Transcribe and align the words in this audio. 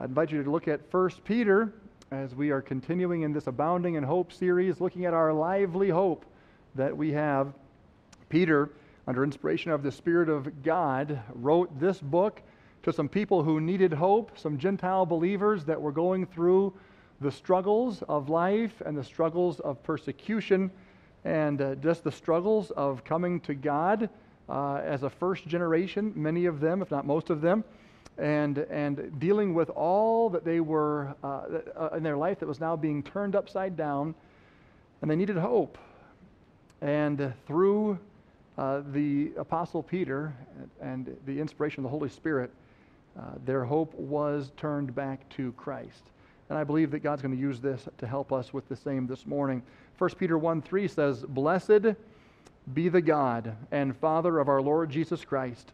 I 0.00 0.04
invite 0.04 0.30
you 0.30 0.44
to 0.44 0.50
look 0.50 0.68
at 0.68 0.80
1 0.92 1.10
Peter 1.24 1.72
as 2.12 2.32
we 2.32 2.50
are 2.50 2.62
continuing 2.62 3.22
in 3.22 3.32
this 3.32 3.48
Abounding 3.48 3.94
in 3.96 4.04
Hope 4.04 4.32
series, 4.32 4.80
looking 4.80 5.06
at 5.06 5.12
our 5.12 5.32
lively 5.32 5.88
hope 5.90 6.24
that 6.76 6.96
we 6.96 7.10
have. 7.10 7.52
Peter, 8.28 8.70
under 9.08 9.24
inspiration 9.24 9.72
of 9.72 9.82
the 9.82 9.90
Spirit 9.90 10.28
of 10.28 10.62
God, 10.62 11.20
wrote 11.34 11.80
this 11.80 11.98
book 11.98 12.40
to 12.84 12.92
some 12.92 13.08
people 13.08 13.42
who 13.42 13.60
needed 13.60 13.92
hope, 13.92 14.38
some 14.38 14.56
Gentile 14.56 15.04
believers 15.04 15.64
that 15.64 15.82
were 15.82 15.90
going 15.90 16.26
through 16.26 16.72
the 17.20 17.32
struggles 17.32 18.02
of 18.02 18.28
life 18.28 18.80
and 18.86 18.96
the 18.96 19.02
struggles 19.02 19.58
of 19.58 19.82
persecution 19.82 20.70
and 21.24 21.60
uh, 21.60 21.74
just 21.74 22.04
the 22.04 22.12
struggles 22.12 22.70
of 22.70 23.02
coming 23.02 23.40
to 23.40 23.52
God 23.52 24.08
uh, 24.48 24.76
as 24.76 25.02
a 25.02 25.10
first 25.10 25.48
generation, 25.48 26.12
many 26.14 26.46
of 26.46 26.60
them, 26.60 26.82
if 26.82 26.90
not 26.92 27.04
most 27.04 27.30
of 27.30 27.40
them, 27.40 27.64
and, 28.18 28.58
and 28.58 29.18
dealing 29.18 29.54
with 29.54 29.70
all 29.70 30.28
that 30.30 30.44
they 30.44 30.60
were 30.60 31.14
uh, 31.22 31.42
uh 31.76 31.90
in 31.96 32.02
their 32.02 32.16
life 32.16 32.40
that 32.40 32.46
was 32.46 32.60
now 32.60 32.76
being 32.76 33.02
turned 33.02 33.36
upside 33.36 33.76
down, 33.76 34.14
and 35.00 35.10
they 35.10 35.16
needed 35.16 35.36
hope. 35.36 35.78
And 36.80 37.32
through 37.46 37.98
uh, 38.56 38.82
the 38.92 39.32
Apostle 39.36 39.82
Peter 39.82 40.34
and 40.80 41.16
the 41.26 41.40
inspiration 41.40 41.80
of 41.80 41.84
the 41.84 41.96
Holy 41.96 42.08
Spirit, 42.08 42.50
uh, 43.18 43.22
their 43.44 43.64
hope 43.64 43.94
was 43.94 44.52
turned 44.56 44.94
back 44.94 45.28
to 45.30 45.52
Christ. 45.52 46.10
And 46.48 46.58
I 46.58 46.64
believe 46.64 46.90
that 46.92 47.00
God's 47.00 47.22
going 47.22 47.34
to 47.34 47.40
use 47.40 47.60
this 47.60 47.88
to 47.98 48.06
help 48.06 48.32
us 48.32 48.52
with 48.52 48.68
the 48.68 48.76
same 48.76 49.06
this 49.06 49.26
morning. 49.26 49.62
1 49.98 50.10
Peter 50.18 50.38
1 50.38 50.62
3 50.62 50.88
says, 50.88 51.22
Blessed 51.22 51.94
be 52.74 52.88
the 52.88 53.00
God 53.00 53.56
and 53.70 53.96
Father 53.96 54.38
of 54.38 54.48
our 54.48 54.62
Lord 54.62 54.90
Jesus 54.90 55.24
Christ, 55.24 55.72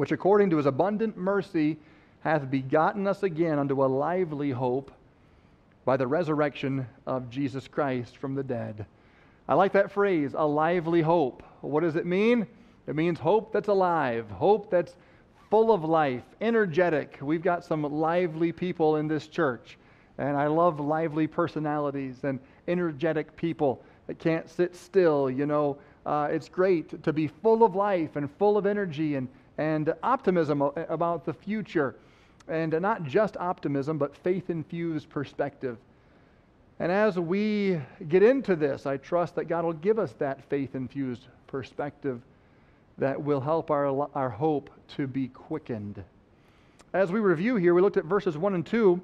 which 0.00 0.12
according 0.12 0.48
to 0.48 0.56
his 0.56 0.64
abundant 0.64 1.14
mercy 1.18 1.76
hath 2.20 2.50
begotten 2.50 3.06
us 3.06 3.22
again 3.22 3.58
unto 3.58 3.84
a 3.84 3.86
lively 3.86 4.50
hope 4.50 4.90
by 5.84 5.94
the 5.94 6.06
resurrection 6.06 6.86
of 7.06 7.28
Jesus 7.28 7.68
Christ 7.68 8.16
from 8.16 8.34
the 8.34 8.42
dead. 8.42 8.86
I 9.46 9.52
like 9.52 9.72
that 9.72 9.92
phrase, 9.92 10.32
a 10.34 10.46
lively 10.46 11.02
hope. 11.02 11.42
What 11.60 11.82
does 11.82 11.96
it 11.96 12.06
mean? 12.06 12.46
It 12.86 12.96
means 12.96 13.18
hope 13.18 13.52
that's 13.52 13.68
alive, 13.68 14.30
hope 14.30 14.70
that's 14.70 14.96
full 15.50 15.70
of 15.70 15.84
life, 15.84 16.24
energetic. 16.40 17.18
We've 17.20 17.42
got 17.42 17.62
some 17.62 17.82
lively 17.82 18.52
people 18.52 18.96
in 18.96 19.06
this 19.06 19.26
church, 19.26 19.76
and 20.16 20.34
I 20.34 20.46
love 20.46 20.80
lively 20.80 21.26
personalities 21.26 22.24
and 22.24 22.40
energetic 22.68 23.36
people 23.36 23.82
that 24.06 24.18
can't 24.18 24.48
sit 24.48 24.74
still. 24.74 25.30
You 25.30 25.44
know, 25.44 25.76
uh, 26.06 26.28
it's 26.30 26.48
great 26.48 27.02
to 27.02 27.12
be 27.12 27.26
full 27.26 27.62
of 27.64 27.74
life 27.74 28.16
and 28.16 28.30
full 28.38 28.56
of 28.56 28.64
energy 28.64 29.16
and, 29.16 29.28
and 29.60 29.92
optimism 30.02 30.62
about 30.62 31.26
the 31.26 31.34
future. 31.34 31.94
And 32.48 32.72
not 32.80 33.04
just 33.04 33.36
optimism, 33.36 33.98
but 33.98 34.16
faith 34.16 34.48
infused 34.48 35.10
perspective. 35.10 35.76
And 36.78 36.90
as 36.90 37.18
we 37.18 37.78
get 38.08 38.22
into 38.22 38.56
this, 38.56 38.86
I 38.86 38.96
trust 38.96 39.34
that 39.34 39.44
God 39.44 39.66
will 39.66 39.74
give 39.74 39.98
us 39.98 40.14
that 40.14 40.42
faith 40.48 40.74
infused 40.74 41.26
perspective 41.46 42.22
that 42.96 43.22
will 43.22 43.40
help 43.40 43.70
our, 43.70 44.08
our 44.14 44.30
hope 44.30 44.70
to 44.96 45.06
be 45.06 45.28
quickened. 45.28 46.02
As 46.94 47.12
we 47.12 47.20
review 47.20 47.56
here, 47.56 47.74
we 47.74 47.82
looked 47.82 47.98
at 47.98 48.06
verses 48.06 48.38
1 48.38 48.54
and 48.54 48.64
2 48.66 48.98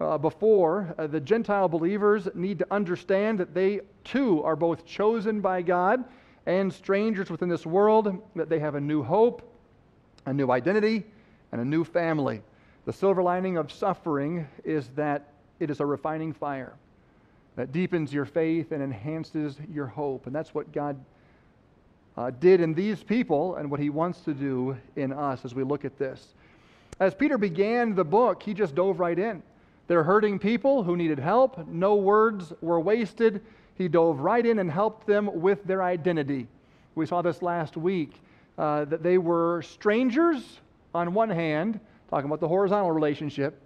uh, 0.00 0.18
before. 0.18 0.92
Uh, 0.98 1.06
the 1.06 1.20
Gentile 1.20 1.68
believers 1.68 2.26
need 2.34 2.58
to 2.58 2.66
understand 2.72 3.38
that 3.38 3.54
they 3.54 3.80
too 4.02 4.42
are 4.42 4.56
both 4.56 4.84
chosen 4.84 5.40
by 5.40 5.62
God 5.62 6.04
and 6.46 6.72
strangers 6.72 7.30
within 7.30 7.48
this 7.48 7.64
world, 7.64 8.20
that 8.34 8.48
they 8.48 8.58
have 8.58 8.74
a 8.74 8.80
new 8.80 9.04
hope, 9.04 9.46
a 10.30 10.32
new 10.32 10.50
identity, 10.50 11.04
and 11.50 11.60
a 11.60 11.64
new 11.64 11.84
family. 11.84 12.40
The 12.86 12.92
silver 12.92 13.22
lining 13.22 13.56
of 13.56 13.72
suffering 13.72 14.46
is 14.64 14.88
that 14.90 15.28
it 15.58 15.70
is 15.70 15.80
a 15.80 15.86
refining 15.86 16.32
fire 16.32 16.72
that 17.56 17.72
deepens 17.72 18.12
your 18.12 18.24
faith 18.24 18.70
and 18.70 18.80
enhances 18.80 19.56
your 19.72 19.86
hope. 19.86 20.26
And 20.26 20.34
that's 20.34 20.54
what 20.54 20.72
God 20.72 21.04
uh, 22.16 22.30
did 22.30 22.60
in 22.60 22.74
these 22.74 23.02
people 23.02 23.56
and 23.56 23.70
what 23.70 23.80
he 23.80 23.90
wants 23.90 24.20
to 24.20 24.32
do 24.32 24.76
in 24.94 25.12
us 25.12 25.44
as 25.44 25.52
we 25.52 25.64
look 25.64 25.84
at 25.84 25.98
this. 25.98 26.28
As 27.00 27.12
Peter 27.12 27.36
began 27.36 27.96
the 27.96 28.04
book, 28.04 28.42
he 28.42 28.54
just 28.54 28.76
dove 28.76 29.00
right 29.00 29.18
in. 29.18 29.42
They're 29.88 30.04
hurting 30.04 30.38
people 30.38 30.84
who 30.84 30.96
needed 30.96 31.18
help. 31.18 31.66
No 31.66 31.96
words 31.96 32.52
were 32.60 32.78
wasted. 32.78 33.42
He 33.76 33.88
dove 33.88 34.20
right 34.20 34.46
in 34.46 34.60
and 34.60 34.70
helped 34.70 35.08
them 35.08 35.40
with 35.40 35.64
their 35.64 35.82
identity. 35.82 36.46
We 36.94 37.06
saw 37.06 37.20
this 37.20 37.42
last 37.42 37.76
week 37.76 38.12
uh, 38.60 38.84
that 38.84 39.02
they 39.02 39.16
were 39.16 39.62
strangers 39.62 40.60
on 40.94 41.14
one 41.14 41.30
hand, 41.30 41.80
talking 42.10 42.26
about 42.26 42.40
the 42.40 42.48
horizontal 42.48 42.92
relationship, 42.92 43.58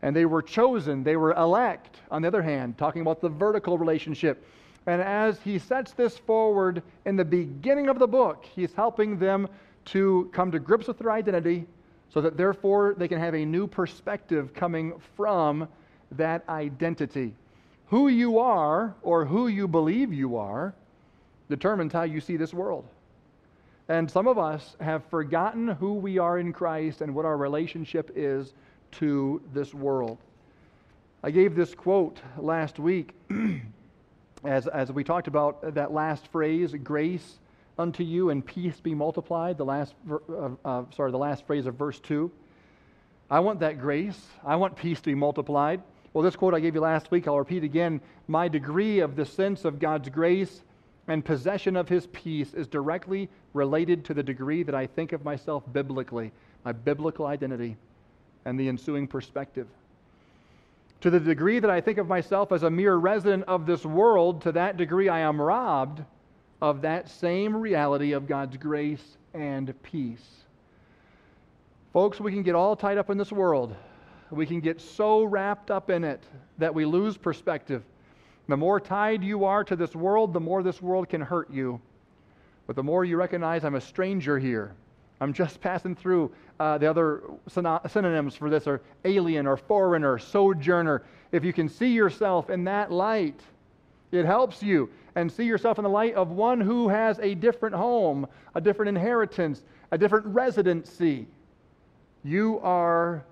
and 0.00 0.16
they 0.16 0.24
were 0.24 0.40
chosen, 0.40 1.04
they 1.04 1.16
were 1.16 1.32
elect 1.34 1.98
on 2.10 2.22
the 2.22 2.28
other 2.28 2.40
hand, 2.40 2.78
talking 2.78 3.02
about 3.02 3.20
the 3.20 3.28
vertical 3.28 3.76
relationship. 3.76 4.42
And 4.86 5.02
as 5.02 5.38
he 5.42 5.58
sets 5.58 5.92
this 5.92 6.16
forward 6.16 6.82
in 7.04 7.16
the 7.16 7.24
beginning 7.24 7.90
of 7.90 7.98
the 7.98 8.06
book, 8.06 8.46
he's 8.56 8.72
helping 8.72 9.18
them 9.18 9.46
to 9.86 10.30
come 10.32 10.50
to 10.52 10.58
grips 10.58 10.88
with 10.88 10.98
their 10.98 11.10
identity 11.10 11.66
so 12.08 12.22
that 12.22 12.38
therefore 12.38 12.94
they 12.96 13.08
can 13.08 13.18
have 13.18 13.34
a 13.34 13.44
new 13.44 13.66
perspective 13.66 14.54
coming 14.54 14.94
from 15.16 15.68
that 16.12 16.44
identity. 16.48 17.34
Who 17.88 18.08
you 18.08 18.38
are 18.38 18.94
or 19.02 19.26
who 19.26 19.48
you 19.48 19.68
believe 19.68 20.14
you 20.14 20.38
are 20.38 20.72
determines 21.50 21.92
how 21.92 22.04
you 22.04 22.22
see 22.22 22.38
this 22.38 22.54
world. 22.54 22.86
And 23.90 24.08
some 24.08 24.28
of 24.28 24.38
us 24.38 24.76
have 24.80 25.04
forgotten 25.06 25.66
who 25.66 25.94
we 25.94 26.18
are 26.18 26.38
in 26.38 26.52
Christ 26.52 27.00
and 27.00 27.12
what 27.12 27.24
our 27.24 27.36
relationship 27.36 28.12
is 28.14 28.54
to 28.92 29.42
this 29.52 29.74
world. 29.74 30.18
I 31.24 31.32
gave 31.32 31.56
this 31.56 31.74
quote 31.74 32.20
last 32.38 32.78
week. 32.78 33.16
as, 34.44 34.68
as 34.68 34.92
we 34.92 35.02
talked 35.02 35.26
about 35.26 35.74
that 35.74 35.90
last 35.90 36.28
phrase, 36.28 36.72
grace 36.84 37.40
unto 37.80 38.04
you 38.04 38.30
and 38.30 38.46
peace 38.46 38.78
be 38.78 38.94
multiplied, 38.94 39.58
the 39.58 39.64
last, 39.64 39.92
uh, 40.08 40.50
uh, 40.64 40.84
sorry, 40.94 41.10
the 41.10 41.18
last 41.18 41.44
phrase 41.48 41.66
of 41.66 41.74
verse 41.74 41.98
2. 41.98 42.30
I 43.28 43.40
want 43.40 43.58
that 43.58 43.80
grace. 43.80 44.24
I 44.46 44.54
want 44.54 44.76
peace 44.76 45.00
to 45.00 45.06
be 45.06 45.16
multiplied. 45.16 45.82
Well, 46.12 46.22
this 46.22 46.36
quote 46.36 46.54
I 46.54 46.60
gave 46.60 46.76
you 46.76 46.80
last 46.80 47.10
week, 47.10 47.26
I'll 47.26 47.40
repeat 47.40 47.64
again. 47.64 48.00
My 48.28 48.46
degree 48.46 49.00
of 49.00 49.16
the 49.16 49.26
sense 49.26 49.64
of 49.64 49.80
God's 49.80 50.08
grace 50.10 50.62
and 51.08 51.24
possession 51.24 51.76
of 51.76 51.88
his 51.88 52.06
peace 52.08 52.54
is 52.54 52.66
directly 52.66 53.28
related 53.54 54.04
to 54.04 54.14
the 54.14 54.22
degree 54.22 54.62
that 54.62 54.74
I 54.74 54.86
think 54.86 55.12
of 55.12 55.24
myself 55.24 55.64
biblically, 55.72 56.32
my 56.64 56.72
biblical 56.72 57.26
identity, 57.26 57.76
and 58.44 58.58
the 58.58 58.68
ensuing 58.68 59.06
perspective. 59.06 59.66
To 61.00 61.10
the 61.10 61.20
degree 61.20 61.58
that 61.58 61.70
I 61.70 61.80
think 61.80 61.98
of 61.98 62.06
myself 62.06 62.52
as 62.52 62.62
a 62.62 62.70
mere 62.70 62.96
resident 62.96 63.44
of 63.48 63.66
this 63.66 63.84
world, 63.84 64.42
to 64.42 64.52
that 64.52 64.76
degree 64.76 65.08
I 65.08 65.20
am 65.20 65.40
robbed 65.40 66.02
of 66.60 66.82
that 66.82 67.08
same 67.08 67.56
reality 67.56 68.12
of 68.12 68.28
God's 68.28 68.56
grace 68.56 69.16
and 69.32 69.74
peace. 69.82 70.44
Folks, 71.92 72.20
we 72.20 72.30
can 72.30 72.42
get 72.42 72.54
all 72.54 72.76
tied 72.76 72.98
up 72.98 73.10
in 73.10 73.18
this 73.18 73.32
world. 73.32 73.74
We 74.30 74.46
can 74.46 74.60
get 74.60 74.80
so 74.80 75.24
wrapped 75.24 75.70
up 75.70 75.90
in 75.90 76.04
it 76.04 76.22
that 76.58 76.72
we 76.72 76.84
lose 76.84 77.16
perspective. 77.16 77.82
The 78.50 78.56
more 78.56 78.80
tied 78.80 79.22
you 79.22 79.44
are 79.44 79.62
to 79.62 79.76
this 79.76 79.94
world, 79.94 80.32
the 80.32 80.40
more 80.40 80.64
this 80.64 80.82
world 80.82 81.08
can 81.08 81.20
hurt 81.20 81.50
you. 81.52 81.80
But 82.66 82.74
the 82.74 82.82
more 82.82 83.04
you 83.04 83.16
recognize 83.16 83.64
I'm 83.64 83.76
a 83.76 83.80
stranger 83.80 84.40
here, 84.40 84.74
I'm 85.20 85.32
just 85.32 85.60
passing 85.62 85.94
through. 85.94 86.32
Uh, 86.58 86.76
the 86.76 86.90
other 86.90 87.22
synonyms 87.46 88.34
for 88.34 88.50
this 88.50 88.66
are 88.66 88.82
alien 89.04 89.46
or 89.46 89.56
foreigner, 89.56 90.18
sojourner. 90.18 91.04
If 91.30 91.44
you 91.44 91.52
can 91.52 91.68
see 91.68 91.92
yourself 91.92 92.50
in 92.50 92.64
that 92.64 92.90
light, 92.90 93.40
it 94.10 94.24
helps 94.24 94.64
you. 94.64 94.90
And 95.14 95.30
see 95.30 95.44
yourself 95.44 95.78
in 95.78 95.84
the 95.84 95.90
light 95.90 96.14
of 96.14 96.30
one 96.30 96.60
who 96.60 96.88
has 96.88 97.20
a 97.20 97.36
different 97.36 97.76
home, 97.76 98.26
a 98.56 98.60
different 98.60 98.88
inheritance, 98.88 99.62
a 99.92 99.98
different 99.98 100.26
residency. 100.26 101.28
You 102.24 102.58
are 102.64 103.22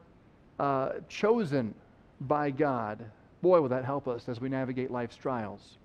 uh, 0.61 0.91
chosen 1.09 1.75
by 2.21 2.53
God. 2.53 3.05
Boy, 3.41 3.61
will 3.61 3.69
that 3.69 3.85
help 3.85 4.09
us 4.09 4.29
as 4.29 4.41
we 4.41 4.49
navigate 4.49 4.91
life's 4.91 5.17
trials. 5.17 5.79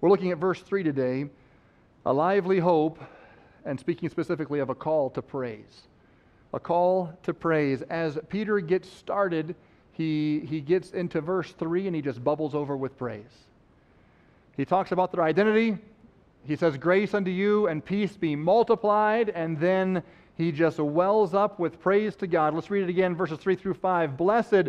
We're 0.00 0.08
looking 0.08 0.32
at 0.32 0.38
verse 0.38 0.60
3 0.60 0.82
today 0.82 1.26
a 2.06 2.12
lively 2.12 2.58
hope 2.58 2.98
and 3.64 3.80
speaking 3.80 4.10
specifically 4.10 4.60
of 4.60 4.68
a 4.68 4.74
call 4.74 5.08
to 5.10 5.22
praise. 5.22 5.82
A 6.52 6.60
call 6.60 7.16
to 7.22 7.32
praise. 7.32 7.82
As 7.82 8.18
Peter 8.28 8.60
gets 8.60 8.90
started, 8.90 9.54
he, 9.92 10.40
he 10.40 10.60
gets 10.60 10.90
into 10.90 11.20
verse 11.20 11.52
3 11.52 11.86
and 11.86 11.96
he 11.96 12.02
just 12.02 12.22
bubbles 12.22 12.54
over 12.54 12.76
with 12.76 12.98
praise. 12.98 13.46
He 14.56 14.64
talks 14.64 14.92
about 14.92 15.12
their 15.12 15.22
identity. 15.22 15.78
He 16.46 16.56
says, 16.56 16.76
Grace 16.76 17.14
unto 17.14 17.30
you 17.30 17.68
and 17.68 17.84
peace 17.84 18.16
be 18.16 18.36
multiplied. 18.36 19.30
And 19.30 19.58
then 19.58 20.02
he 20.36 20.52
just 20.52 20.78
wells 20.78 21.32
up 21.32 21.58
with 21.58 21.80
praise 21.80 22.14
to 22.16 22.26
God. 22.26 22.54
Let's 22.54 22.70
read 22.70 22.84
it 22.84 22.90
again, 22.90 23.16
verses 23.16 23.38
3 23.38 23.56
through 23.56 23.74
5. 23.74 24.16
Blessed 24.16 24.68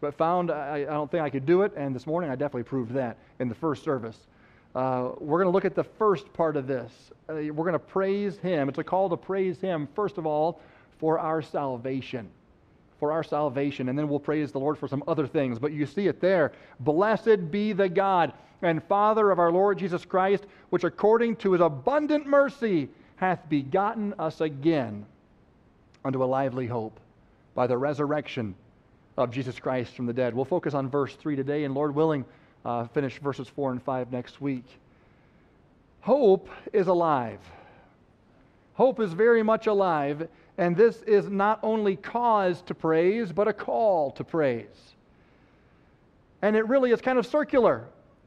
but 0.00 0.14
found 0.14 0.50
I, 0.50 0.78
I 0.78 0.84
don't 0.84 1.10
think 1.10 1.22
I 1.22 1.30
could 1.30 1.46
do 1.46 1.62
it, 1.62 1.72
and 1.76 1.94
this 1.94 2.06
morning 2.06 2.30
I 2.30 2.34
definitely 2.34 2.64
proved 2.64 2.92
that 2.94 3.16
in 3.38 3.48
the 3.48 3.54
first 3.54 3.84
service. 3.84 4.18
Uh, 4.74 5.12
we're 5.18 5.38
going 5.38 5.46
to 5.46 5.54
look 5.54 5.64
at 5.64 5.74
the 5.74 5.84
first 5.84 6.32
part 6.32 6.56
of 6.56 6.66
this. 6.66 6.92
Uh, 7.28 7.34
we're 7.34 7.52
going 7.52 7.72
to 7.72 7.78
praise 7.78 8.38
Him. 8.38 8.68
It's 8.68 8.78
a 8.78 8.84
call 8.84 9.08
to 9.08 9.16
praise 9.16 9.60
Him, 9.60 9.88
first 9.94 10.18
of 10.18 10.26
all, 10.26 10.60
for 10.98 11.18
our 11.18 11.42
salvation. 11.42 12.28
For 12.98 13.12
our 13.12 13.22
salvation. 13.22 13.88
And 13.88 13.98
then 13.98 14.08
we'll 14.08 14.18
praise 14.18 14.50
the 14.50 14.58
Lord 14.58 14.76
for 14.76 14.88
some 14.88 15.04
other 15.06 15.26
things. 15.26 15.58
But 15.60 15.72
you 15.72 15.86
see 15.86 16.08
it 16.08 16.20
there. 16.20 16.52
Blessed 16.80 17.50
be 17.52 17.72
the 17.72 17.88
God 17.88 18.32
and 18.62 18.82
Father 18.84 19.30
of 19.30 19.38
our 19.38 19.52
Lord 19.52 19.78
Jesus 19.78 20.04
Christ, 20.04 20.44
which 20.70 20.84
according 20.84 21.36
to 21.36 21.52
His 21.52 21.60
abundant 21.60 22.26
mercy 22.26 22.88
hath 23.16 23.48
begotten 23.48 24.12
us 24.18 24.40
again 24.40 25.06
unto 26.04 26.24
a 26.24 26.26
lively 26.26 26.66
hope 26.66 26.98
by 27.54 27.68
the 27.68 27.78
resurrection 27.78 28.56
of 29.16 29.30
Jesus 29.30 29.58
Christ 29.58 29.94
from 29.94 30.06
the 30.06 30.12
dead. 30.12 30.34
We'll 30.34 30.44
focus 30.44 30.74
on 30.74 30.88
verse 30.88 31.14
3 31.14 31.36
today, 31.36 31.64
and 31.64 31.74
Lord 31.74 31.94
willing, 31.94 32.24
uh, 32.64 32.86
finish 32.88 33.18
verses 33.18 33.48
4 33.48 33.72
and 33.72 33.82
5 33.82 34.12
next 34.12 34.40
week. 34.40 34.64
Hope 36.00 36.48
is 36.72 36.88
alive. 36.88 37.40
Hope 38.74 39.00
is 39.00 39.12
very 39.12 39.42
much 39.42 39.66
alive, 39.66 40.28
and 40.58 40.76
this 40.76 41.02
is 41.02 41.28
not 41.28 41.60
only 41.62 41.96
cause 41.96 42.60
to 42.62 42.74
praise, 42.74 43.32
but 43.32 43.46
a 43.46 43.52
call 43.52 44.10
to 44.12 44.24
praise. 44.24 44.94
And 46.42 46.56
it 46.56 46.68
really 46.68 46.90
is 46.90 47.00
kind 47.00 47.18
of 47.18 47.26
circular. 47.26 47.84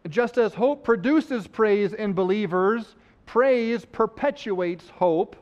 Just 0.09 0.37
as 0.37 0.53
hope 0.53 0.83
produces 0.83 1.47
praise 1.47 1.93
in 1.93 2.13
believers, 2.13 2.95
praise 3.25 3.83
perpetuates 3.85 4.89
hope 4.89 5.35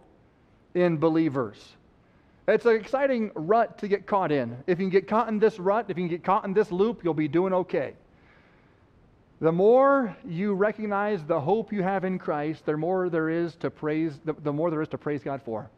in 0.73 0.97
believers. 0.97 1.75
It's 2.47 2.65
an 2.65 2.75
exciting 2.75 3.31
rut 3.33 3.77
to 3.79 3.87
get 3.87 4.05
caught 4.05 4.31
in. 4.31 4.55
If 4.67 4.79
you 4.79 4.85
can 4.85 4.89
get 4.89 5.07
caught 5.07 5.29
in 5.29 5.39
this 5.39 5.59
rut, 5.59 5.85
if 5.89 5.97
you 5.97 6.03
can 6.03 6.09
get 6.09 6.23
caught 6.23 6.45
in 6.45 6.53
this 6.53 6.71
loop, 6.71 7.03
you'll 7.03 7.15
be 7.15 7.27
doing 7.27 7.53
okay. 7.53 7.93
The 9.41 9.51
more 9.51 10.15
you 10.25 10.53
recognize 10.53 11.23
the 11.25 11.39
hope 11.39 11.73
you 11.73 11.81
have 11.83 12.05
in 12.05 12.19
Christ, 12.19 12.65
the 12.65 12.77
more 12.77 13.09
there 13.09 13.29
is 13.29 13.55
to 13.57 13.69
praise, 13.69 14.19
the, 14.23 14.33
the 14.33 14.53
more 14.53 14.69
there 14.69 14.81
is 14.81 14.87
to 14.89 14.97
praise 14.97 15.23
God 15.23 15.41
for. 15.43 15.69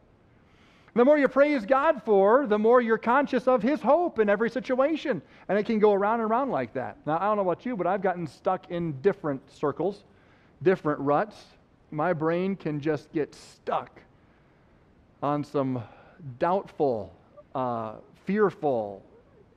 The 0.94 1.04
more 1.04 1.18
you 1.18 1.28
praise 1.28 1.64
God 1.64 2.02
for, 2.04 2.46
the 2.46 2.58
more 2.58 2.80
you're 2.80 2.98
conscious 2.98 3.46
of 3.48 3.62
His 3.62 3.80
hope 3.80 4.18
in 4.18 4.28
every 4.28 4.50
situation. 4.50 5.22
And 5.48 5.58
it 5.58 5.64
can 5.64 5.78
go 5.78 5.92
around 5.92 6.20
and 6.20 6.30
around 6.30 6.50
like 6.50 6.72
that. 6.74 6.98
Now, 7.06 7.18
I 7.18 7.24
don't 7.24 7.36
know 7.36 7.42
about 7.42 7.64
you, 7.64 7.76
but 7.76 7.86
I've 7.86 8.02
gotten 8.02 8.26
stuck 8.26 8.70
in 8.70 8.92
different 9.00 9.40
circles, 9.50 10.04
different 10.62 11.00
ruts. 11.00 11.36
My 11.90 12.12
brain 12.12 12.56
can 12.56 12.80
just 12.80 13.12
get 13.12 13.34
stuck 13.34 14.00
on 15.22 15.42
some 15.44 15.82
doubtful, 16.38 17.12
uh, 17.54 17.94
fearful, 18.24 19.02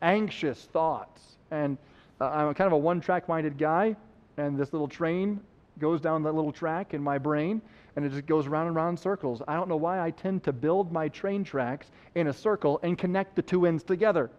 anxious 0.02 0.64
thoughts. 0.72 1.38
And 1.52 1.78
uh, 2.20 2.30
I'm 2.30 2.54
kind 2.54 2.68
of 2.68 2.74
a 2.74 2.78
one 2.78 3.02
track 3.02 3.28
minded 3.28 3.58
guy, 3.58 3.96
and 4.38 4.58
this 4.58 4.74
little 4.74 4.88
train 4.88 5.40
goes 5.80 6.02
down 6.02 6.24
that 6.24 6.34
little 6.34 6.52
track 6.52 6.94
in 6.94 7.02
my 7.02 7.18
brain, 7.18 7.62
and 7.96 8.06
it 8.06 8.10
just 8.10 8.26
goes 8.26 8.48
round 8.48 8.68
and 8.68 8.76
round 8.76 9.00
circles. 9.00 9.42
I 9.48 9.56
don't 9.56 9.68
know 9.68 9.78
why 9.78 10.00
I 10.00 10.12
tend 10.12 10.44
to 10.44 10.54
build 10.54 10.92
my 10.92 11.08
train 11.10 11.44
tracks 11.44 11.88
in 12.16 12.28
a 12.28 12.34
circle 12.34 12.80
and 12.84 12.98
connect 12.98 13.36
the 13.36 13.42
two 13.42 13.66
ends 13.66 13.84
together. 13.84 14.30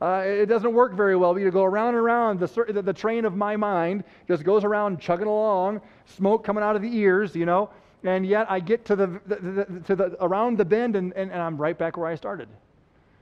Uh, 0.00 0.22
it 0.24 0.46
doesn't 0.46 0.72
work 0.72 0.94
very 0.94 1.16
well. 1.16 1.36
You 1.38 1.50
go 1.50 1.64
around 1.64 1.88
and 1.88 1.98
around. 1.98 2.38
The, 2.38 2.82
the 2.82 2.92
train 2.92 3.24
of 3.24 3.34
my 3.34 3.56
mind 3.56 4.04
just 4.28 4.44
goes 4.44 4.62
around 4.62 5.00
chugging 5.00 5.26
along, 5.26 5.80
smoke 6.06 6.44
coming 6.44 6.62
out 6.62 6.76
of 6.76 6.82
the 6.82 6.96
ears, 6.96 7.34
you 7.34 7.46
know, 7.46 7.70
and 8.04 8.26
yet 8.26 8.50
I 8.50 8.60
get 8.60 8.84
to 8.86 8.96
the, 8.96 9.06
the, 9.26 9.36
the 9.36 9.80
to 9.86 9.96
the 9.96 10.16
around 10.24 10.58
the 10.58 10.64
bend 10.64 10.96
and, 10.96 11.12
and, 11.14 11.30
and 11.30 11.40
I'm 11.40 11.56
right 11.56 11.76
back 11.76 11.96
where 11.96 12.06
I 12.06 12.14
started. 12.14 12.48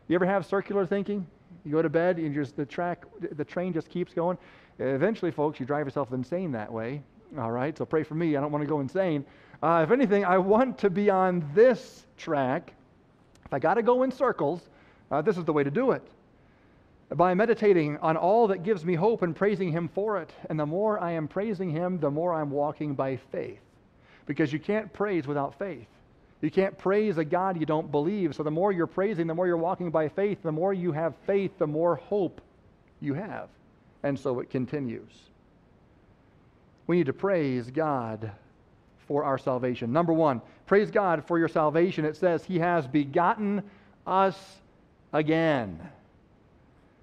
You 0.09 0.15
ever 0.15 0.27
have 0.27 0.47
circular 0.47 0.87
thinking? 0.87 1.27
You 1.65 1.73
go 1.73 1.83
to 1.83 1.89
bed 1.89 2.19
and 2.19 2.33
just 2.33 2.57
the 2.57 2.65
track, 2.65 3.05
the 3.33 3.45
train 3.45 3.73
just 3.73 3.89
keeps 3.89 4.15
going. 4.15 4.39
Eventually, 4.79 5.33
folks, 5.33 5.59
you 5.59 5.67
drive 5.67 5.87
yourself 5.87 6.13
insane 6.13 6.53
that 6.53 6.73
way. 6.73 7.03
All 7.39 7.51
right, 7.51 7.77
so 7.77 7.85
pray 7.85 8.05
for 8.05 8.15
me. 8.15 8.37
I 8.37 8.41
don't 8.41 8.53
want 8.53 8.63
to 8.63 8.69
go 8.69 8.79
insane. 8.79 9.25
Uh, 9.63 9.81
if 9.83 9.91
anything, 9.91 10.25
I 10.25 10.39
want 10.39 10.79
to 10.79 10.91
be 10.91 11.11
on 11.11 11.45
this 11.55 12.07
track. 12.17 12.73
If 13.45 13.53
I 13.53 13.59
got 13.59 13.75
to 13.75 13.83
go 13.83 14.05
in 14.05 14.13
circles, 14.13 14.69
uh, 15.11 15.23
this 15.23 15.37
is 15.37 15.45
the 15.45 15.53
way 15.53 15.65
to 15.65 15.71
do 15.71 15.91
it. 15.91 16.03
By 17.15 17.35
meditating 17.35 17.99
on 17.99 18.17
all 18.17 18.49
that 18.49 18.63
gives 18.63 18.85
me 18.85 18.95
hope 18.95 19.23
and 19.23 19.35
praising 19.35 19.73
Him 19.73 19.89
for 19.89 20.19
it. 20.19 20.31
And 20.49 20.61
the 20.61 20.67
more 20.67 21.01
I 21.01 21.13
am 21.13 21.27
praising 21.27 21.71
Him, 21.71 21.99
the 21.99 22.11
more 22.11 22.35
I'm 22.35 22.51
walking 22.51 22.95
by 22.95 23.17
faith. 23.17 23.61
Because 24.27 24.53
you 24.53 24.59
can't 24.59 24.93
praise 24.93 25.27
without 25.27 25.59
faith. 25.59 25.87
You 26.41 26.51
can't 26.51 26.77
praise 26.77 27.19
a 27.19 27.25
God 27.25 27.59
you 27.59 27.67
don't 27.67 27.91
believe. 27.91 28.35
So 28.35 28.43
the 28.43 28.51
more 28.51 28.73
you're 28.73 28.87
praising, 28.87 29.27
the 29.27 29.35
more 29.35 29.47
you're 29.47 29.57
walking 29.57 29.91
by 29.91 30.09
faith, 30.09 30.39
the 30.43 30.53
more 30.53 30.75
you 30.75 30.93
have 30.93 31.15
faith, 31.27 31.53
the 31.59 31.67
more 31.67 31.97
hope 31.97 32.41
you 33.01 33.15
have. 33.15 33.49
And 34.03 34.19
so 34.19 34.41
it 34.41 34.51
continues. 34.51 35.13
We 36.87 36.99
need 36.99 37.07
to 37.07 37.13
praise 37.13 37.71
God 37.71 38.31
for 39.09 39.25
our 39.25 39.39
salvation. 39.39 39.93
Number 39.93 40.13
one, 40.13 40.43
praise 40.67 40.91
God 40.91 41.25
for 41.27 41.39
your 41.39 41.49
salvation. 41.49 42.05
It 42.05 42.17
says, 42.17 42.45
He 42.45 42.59
has 42.59 42.87
begotten 42.87 43.63
us 44.07 44.39
again. 45.13 45.81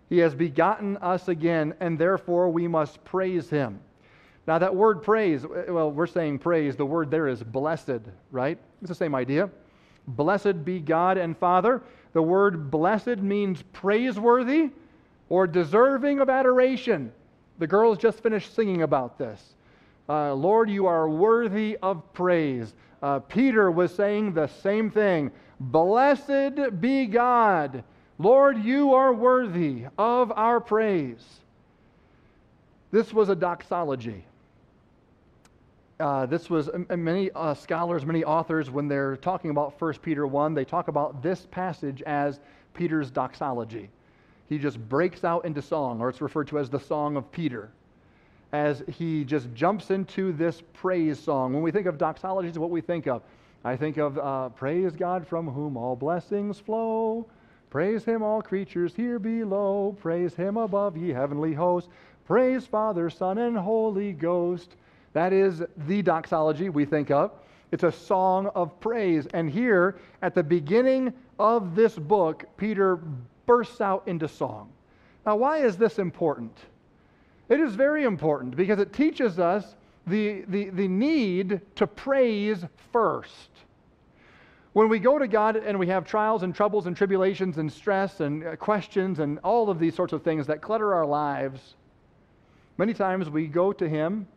He 0.09 0.19
has 0.19 0.35
begotten 0.35 0.97
us 0.97 1.27
again, 1.27 1.73
and 1.79 1.97
therefore 1.97 2.49
we 2.49 2.67
must 2.67 3.03
praise 3.03 3.49
Him. 3.49 3.79
Now, 4.45 4.59
that 4.59 4.75
word 4.75 5.03
praise, 5.03 5.45
well, 5.45 5.91
we're 5.91 6.07
saying 6.07 6.39
praise. 6.39 6.75
The 6.75 6.85
word 6.85 7.09
there 7.09 7.27
is 7.27 7.41
blessed, 7.41 8.01
right? 8.31 8.57
It's 8.81 8.89
the 8.89 8.95
same 8.95 9.15
idea. 9.15 9.49
Blessed 10.07 10.65
be 10.65 10.79
God 10.79 11.17
and 11.17 11.37
Father. 11.37 11.81
The 12.11 12.21
word 12.21 12.69
blessed 12.69 13.19
means 13.19 13.63
praiseworthy 13.71 14.71
or 15.29 15.47
deserving 15.47 16.19
of 16.19 16.29
adoration. 16.29 17.11
The 17.59 17.67
girls 17.67 17.97
just 17.97 18.21
finished 18.21 18.53
singing 18.53 18.81
about 18.81 19.17
this. 19.17 19.55
Uh, 20.09 20.33
Lord, 20.33 20.69
you 20.69 20.87
are 20.87 21.07
worthy 21.07 21.77
of 21.81 22.13
praise. 22.13 22.73
Uh, 23.01 23.19
Peter 23.19 23.71
was 23.71 23.93
saying 23.95 24.33
the 24.33 24.47
same 24.47 24.91
thing. 24.91 25.31
Blessed 25.59 26.81
be 26.81 27.05
God. 27.05 27.83
Lord, 28.19 28.61
you 28.63 28.93
are 28.93 29.13
worthy 29.13 29.85
of 29.97 30.31
our 30.33 30.59
praise. 30.59 31.23
This 32.91 33.13
was 33.13 33.29
a 33.29 33.35
doxology. 33.35 34.25
Uh, 35.99 36.25
this 36.25 36.49
was 36.49 36.69
many 36.89 37.29
uh, 37.31 37.53
scholars, 37.53 38.05
many 38.05 38.23
authors, 38.23 38.69
when 38.71 38.87
they're 38.87 39.15
talking 39.17 39.51
about 39.51 39.79
1 39.79 39.93
Peter 39.95 40.25
1, 40.25 40.53
they 40.53 40.65
talk 40.65 40.87
about 40.87 41.21
this 41.21 41.47
passage 41.51 42.01
as 42.03 42.39
Peter's 42.73 43.11
doxology. 43.11 43.89
He 44.49 44.57
just 44.57 44.77
breaks 44.89 45.23
out 45.23 45.45
into 45.45 45.61
song, 45.61 46.01
or 46.01 46.09
it's 46.09 46.21
referred 46.21 46.47
to 46.47 46.59
as 46.59 46.69
the 46.69 46.79
Song 46.79 47.15
of 47.15 47.31
Peter, 47.31 47.69
as 48.51 48.83
he 48.87 49.23
just 49.23 49.53
jumps 49.53 49.91
into 49.91 50.33
this 50.33 50.61
praise 50.73 51.19
song. 51.19 51.53
When 51.53 51.63
we 51.63 51.71
think 51.71 51.87
of 51.87 51.97
doxology, 51.97 52.49
it's 52.49 52.57
what 52.57 52.71
we 52.71 52.81
think 52.81 53.07
of. 53.07 53.21
I 53.63 53.77
think 53.77 53.97
of 53.97 54.17
uh, 54.17 54.49
praise 54.49 54.93
God 54.93 55.25
from 55.25 55.47
whom 55.47 55.77
all 55.77 55.95
blessings 55.95 56.59
flow. 56.59 57.25
Praise 57.69 58.03
him, 58.03 58.21
all 58.21 58.41
creatures 58.41 58.93
here 58.93 59.19
below. 59.19 59.95
Praise 60.01 60.35
him 60.35 60.57
above, 60.57 60.97
ye 60.97 61.09
heavenly 61.09 61.53
hosts. 61.53 61.89
Praise 62.25 62.65
Father, 62.65 63.09
Son, 63.09 63.37
and 63.37 63.57
Holy 63.57 64.11
Ghost. 64.11 64.75
That 65.13 65.31
is 65.31 65.61
the 65.87 66.01
doxology 66.01 66.69
we 66.69 66.85
think 66.85 67.11
of. 67.11 67.31
It's 67.71 67.83
a 67.83 67.91
song 67.91 68.47
of 68.55 68.79
praise. 68.79 69.27
And 69.33 69.49
here, 69.49 69.97
at 70.21 70.35
the 70.35 70.43
beginning 70.43 71.13
of 71.39 71.75
this 71.75 71.95
book, 71.95 72.45
Peter 72.57 72.99
bursts 73.45 73.81
out 73.81 74.07
into 74.07 74.27
song. 74.27 74.71
Now, 75.25 75.37
why 75.37 75.59
is 75.59 75.77
this 75.77 75.99
important? 75.99 76.55
It 77.49 77.59
is 77.59 77.75
very 77.75 78.03
important 78.03 78.55
because 78.55 78.79
it 78.79 78.93
teaches 78.93 79.39
us 79.39 79.75
the, 80.07 80.43
the, 80.47 80.69
the 80.69 80.87
need 80.87 81.61
to 81.75 81.87
praise 81.87 82.65
first. 82.91 83.49
When 84.73 84.89
we 84.89 84.97
go 84.97 85.19
to 85.19 85.27
God 85.27 85.55
and 85.55 85.77
we 85.77 85.87
have 85.87 86.05
trials 86.05 86.43
and 86.43 86.53
troubles 86.53 86.87
and 86.87 86.97
tribulations 86.97 87.59
and 87.59 87.71
stress 87.71 88.19
and 88.19 88.45
uh, 88.45 88.55
questions 88.55 89.19
and 89.19 89.39
all 89.43 89.69
of 89.69 89.77
these 89.77 89.93
sorts 89.95 90.13
of 90.13 90.23
things 90.23 90.47
that 90.47 90.61
clutter 90.61 90.93
our 90.93 91.05
lives, 91.05 91.75
many 92.77 92.93
times 92.93 93.29
we 93.29 93.45
go 93.45 93.71
to 93.71 93.87
Him 93.87 94.27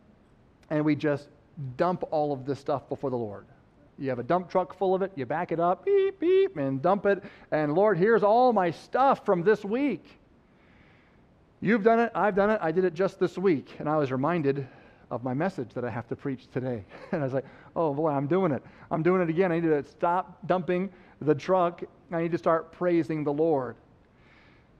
and 0.69 0.83
we 0.83 0.95
just 0.95 1.29
dump 1.75 2.03
all 2.11 2.33
of 2.33 2.45
this 2.45 2.59
stuff 2.59 2.87
before 2.89 3.09
the 3.09 3.17
Lord. 3.17 3.45
You 3.99 4.09
have 4.09 4.19
a 4.19 4.23
dump 4.23 4.49
truck 4.49 4.77
full 4.77 4.93
of 4.93 5.01
it, 5.01 5.11
you 5.15 5.25
back 5.25 5.51
it 5.51 5.59
up, 5.59 5.85
beep, 5.85 6.19
beep, 6.19 6.57
and 6.57 6.81
dump 6.81 7.05
it. 7.05 7.23
And 7.51 7.73
Lord, 7.73 7.97
here's 7.97 8.23
all 8.23 8.53
my 8.53 8.69
stuff 8.69 9.25
from 9.25 9.43
this 9.43 9.65
week. 9.65 10.05
You've 11.61 11.83
done 11.83 11.99
it, 11.99 12.11
I've 12.13 12.35
done 12.35 12.51
it, 12.51 12.59
I 12.61 12.71
did 12.71 12.85
it 12.85 12.93
just 12.93 13.19
this 13.19 13.37
week. 13.37 13.75
And 13.79 13.89
I 13.89 13.97
was 13.97 14.11
reminded 14.11 14.67
of 15.09 15.23
my 15.23 15.33
message 15.33 15.69
that 15.73 15.83
I 15.83 15.89
have 15.89 16.07
to 16.09 16.15
preach 16.15 16.47
today. 16.51 16.83
And 17.11 17.21
I 17.21 17.25
was 17.25 17.33
like, 17.33 17.45
oh 17.75 17.93
boy, 17.93 18.09
I'm 18.09 18.27
doing 18.27 18.51
it. 18.51 18.61
I'm 18.91 19.01
doing 19.01 19.21
it 19.21 19.29
again. 19.29 19.51
I 19.51 19.59
need 19.59 19.69
to 19.69 19.83
stop 19.83 20.37
dumping 20.45 20.91
the 21.21 21.33
truck. 21.33 21.83
I 22.11 22.21
need 22.21 22.31
to 22.33 22.37
start 22.37 22.71
praising 22.71 23.23
the 23.23 23.33
Lord. 23.33 23.75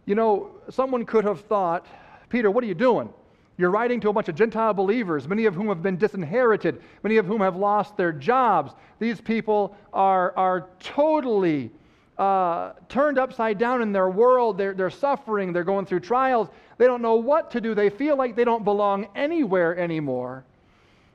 You 0.06 0.16
know, 0.16 0.52
someone 0.70 1.06
could 1.06 1.24
have 1.24 1.42
thought, 1.42 1.86
Peter, 2.30 2.52
what 2.52 2.64
are 2.64 2.68
you 2.68 2.76
doing? 2.76 3.10
You're 3.58 3.72
writing 3.72 4.00
to 4.02 4.10
a 4.10 4.14
bunch 4.14 4.30
of 4.30 4.36
Gentile 4.36 4.74
believers, 4.74 5.28
many 5.28 5.46
of 5.46 5.56
whom 5.56 5.68
have 5.68 5.82
been 5.82 5.98
disinherited, 5.98 6.82
many 7.02 7.18
of 7.18 7.26
whom 7.26 7.42
have 7.42 7.56
lost 7.56 7.98
their 7.98 8.12
jobs. 8.12 8.74
These 9.00 9.20
people 9.20 9.76
are, 9.92 10.36
are 10.38 10.68
totally 10.80 11.72
uh, 12.20 12.74
turned 12.88 13.18
upside 13.18 13.58
down 13.58 13.82
in 13.82 13.92
their 13.92 14.10
world. 14.10 14.58
They're, 14.58 14.74
they're 14.74 14.92
suffering, 14.92 15.54
they're 15.54 15.64
going 15.64 15.88
through 15.88 16.02
trials. 16.02 16.50
They 16.78 16.86
don't 16.86 17.02
know 17.02 17.16
what 17.16 17.50
to 17.52 17.62
do. 17.62 17.74
They 17.74 17.90
feel 17.90 18.16
like 18.16 18.36
they 18.36 18.44
don't 18.44 18.64
belong 18.64 19.08
anywhere 19.16 19.78
anymore. 19.78 20.44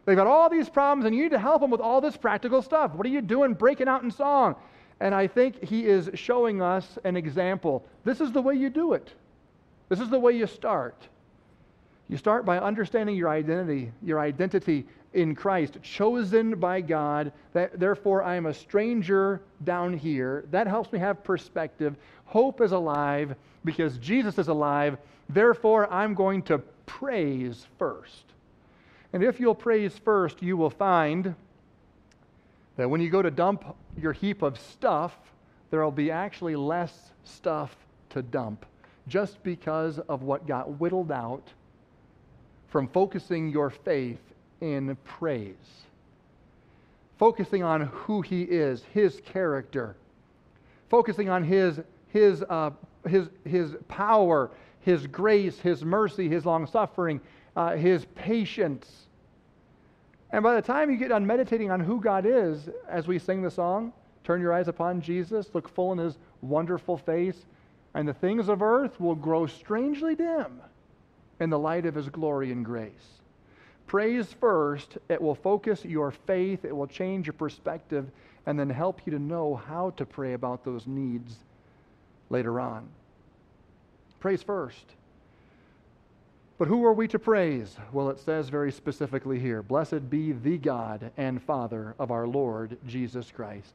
They've 0.05 0.17
got 0.17 0.27
all 0.27 0.51
these 0.51 0.69
problems, 0.69 1.07
and 1.07 1.15
you 1.15 1.23
need 1.23 1.31
to 1.31 1.39
help 1.39 1.61
them 1.61 1.71
with 1.71 1.81
all 1.81 2.01
this 2.01 2.17
practical 2.17 2.61
stuff. 2.61 2.93
What 2.95 3.07
are 3.07 3.11
you 3.11 3.21
doing 3.21 3.55
breaking 3.55 3.87
out 3.87 4.03
in 4.03 4.11
song? 4.11 4.57
And 4.99 5.15
I 5.15 5.29
think 5.29 5.63
he 5.63 5.87
is 5.87 6.11
showing 6.15 6.61
us 6.61 6.99
an 7.05 7.17
example. 7.17 7.85
This 8.05 8.21
is 8.21 8.33
the 8.33 8.43
way 8.43 8.55
you 8.55 8.69
do 8.69 8.95
it, 8.95 9.13
this 9.89 10.01
is 10.01 10.11
the 10.11 10.19
way 10.19 10.33
you 10.33 10.49
start. 10.49 11.09
You 12.13 12.19
start 12.19 12.45
by 12.45 12.59
understanding 12.59 13.17
your 13.17 13.31
identity, 13.31 13.91
your 14.03 14.21
identity 14.21 14.85
in 15.15 15.35
Christ, 15.35 15.79
chosen 15.81 16.57
by 16.57 16.83
God. 16.83 17.33
That, 17.55 17.81
therefore, 17.81 18.23
I 18.23 18.35
am 18.35 18.45
a 18.45 18.53
stranger 18.53 19.41
down 19.65 19.97
here. 19.97 20.45
That 20.51 20.67
helps 20.67 20.93
me 20.93 20.99
have 20.99 21.25
perspective. 21.25 21.97
Hope 22.27 22.61
is 22.61 22.73
alive 22.73 23.35
because 23.65 23.97
Jesus 23.97 24.37
is 24.37 24.49
alive. 24.49 24.99
Therefore, 25.31 25.91
I'm 25.91 26.13
going 26.13 26.43
to 26.43 26.59
praise 26.85 27.67
first. 27.79 28.25
And 29.15 29.25
if 29.25 29.41
you'll 29.41 29.55
praise 29.55 29.97
first, 30.05 30.43
you 30.43 30.59
will 30.59 30.69
find 30.69 31.35
that 32.77 32.91
when 32.91 33.01
you 33.01 33.09
go 33.09 33.23
to 33.23 33.31
dump 33.31 33.65
your 33.97 34.13
heap 34.13 34.43
of 34.43 34.61
stuff, 34.61 35.17
there 35.71 35.83
will 35.83 35.91
be 35.91 36.11
actually 36.11 36.57
less 36.57 37.13
stuff 37.25 37.75
to 38.11 38.21
dump 38.21 38.67
just 39.09 39.43
because 39.43 39.99
of 40.11 40.21
what 40.21 40.47
got 40.47 40.79
whittled 40.79 41.11
out 41.11 41.49
from 42.73 42.89
focusing 42.89 43.51
your 43.51 43.69
faith 43.69 44.19
in 44.63 44.97
praise, 45.05 45.85
focusing 47.19 47.63
on 47.63 47.83
who 47.83 48.23
He 48.23 48.45
is, 48.45 48.83
His 48.95 49.21
character, 49.27 49.95
focusing 50.89 51.29
on 51.29 51.45
His, 51.45 51.81
his, 52.09 52.43
uh, 52.49 52.71
his, 53.07 53.29
his 53.45 53.77
power, 53.89 54.51
His 54.81 55.07
grace, 55.07 55.59
His 55.59 55.85
mercy, 55.85 56.31
His 56.31 56.47
long 56.47 56.67
suffering, 56.67 57.21
uh, 57.55 57.77
His 57.77 58.07
patience. 58.15 58.91
And 60.31 60.43
by 60.43 60.55
the 60.55 60.63
time 60.63 60.91
you 60.91 60.97
get 60.97 61.11
done 61.11 61.27
meditating 61.27 61.71
on 61.71 61.79
who 61.79 62.01
God 62.01 62.25
is, 62.25 62.71
as 62.89 63.07
we 63.07 63.19
sing 63.19 63.43
the 63.43 63.51
song, 63.51 63.93
turn 64.25 64.41
your 64.41 64.55
eyes 64.55 64.69
upon 64.69 65.03
Jesus, 65.03 65.51
look 65.53 65.69
full 65.69 65.93
in 65.93 65.99
His 65.99 66.17
wonderful 66.41 66.97
face, 66.97 67.45
and 67.93 68.09
the 68.09 68.15
things 68.15 68.49
of 68.49 68.63
earth 68.63 68.99
will 68.99 69.15
grow 69.15 69.47
strangely 69.47 70.15
dim 70.15 70.63
in 71.43 71.51
the 71.51 71.59
light 71.59 71.87
of 71.87 71.95
his 71.97 72.09
glory 72.09 72.53
and 72.53 72.65
grace. 72.65 73.19
Praise 73.89 74.33
first, 74.41 74.97
it 75.09 75.21
will 75.21 75.35
focus 75.35 75.85
your 75.85 76.13
faith, 76.13 76.65
it 76.65 76.75
will 76.75 76.87
change 76.87 77.27
your 77.27 77.33
perspective, 77.33 78.07
and 78.47 78.59
then 78.59 78.71
help 78.71 79.01
you 79.05 79.11
to 79.11 79.19
know 79.19 79.57
how 79.57 79.91
to 79.91 80.07
pray 80.07 80.35
about 80.35 80.65
those 80.65 80.87
needs 80.87 81.35
later 82.31 82.61
on. 82.61 82.87
Praise 84.21 84.43
first. 84.43 84.85
But 86.59 86.69
who 86.69 86.85
are 86.85 86.93
we 86.93 87.09
to 87.09 87.19
praise? 87.19 87.77
Well, 87.93 88.09
it 88.09 88.21
says 88.21 88.49
very 88.49 88.71
specifically 88.71 89.41
here 89.41 89.65
Blessed 89.65 90.09
be 90.09 90.31
the 90.31 90.59
God 90.59 91.11
and 91.17 91.43
Father 91.43 91.97
of 91.99 92.13
our 92.13 92.29
Lord 92.29 92.79
Jesus 92.87 93.33
Christ. 93.33 93.75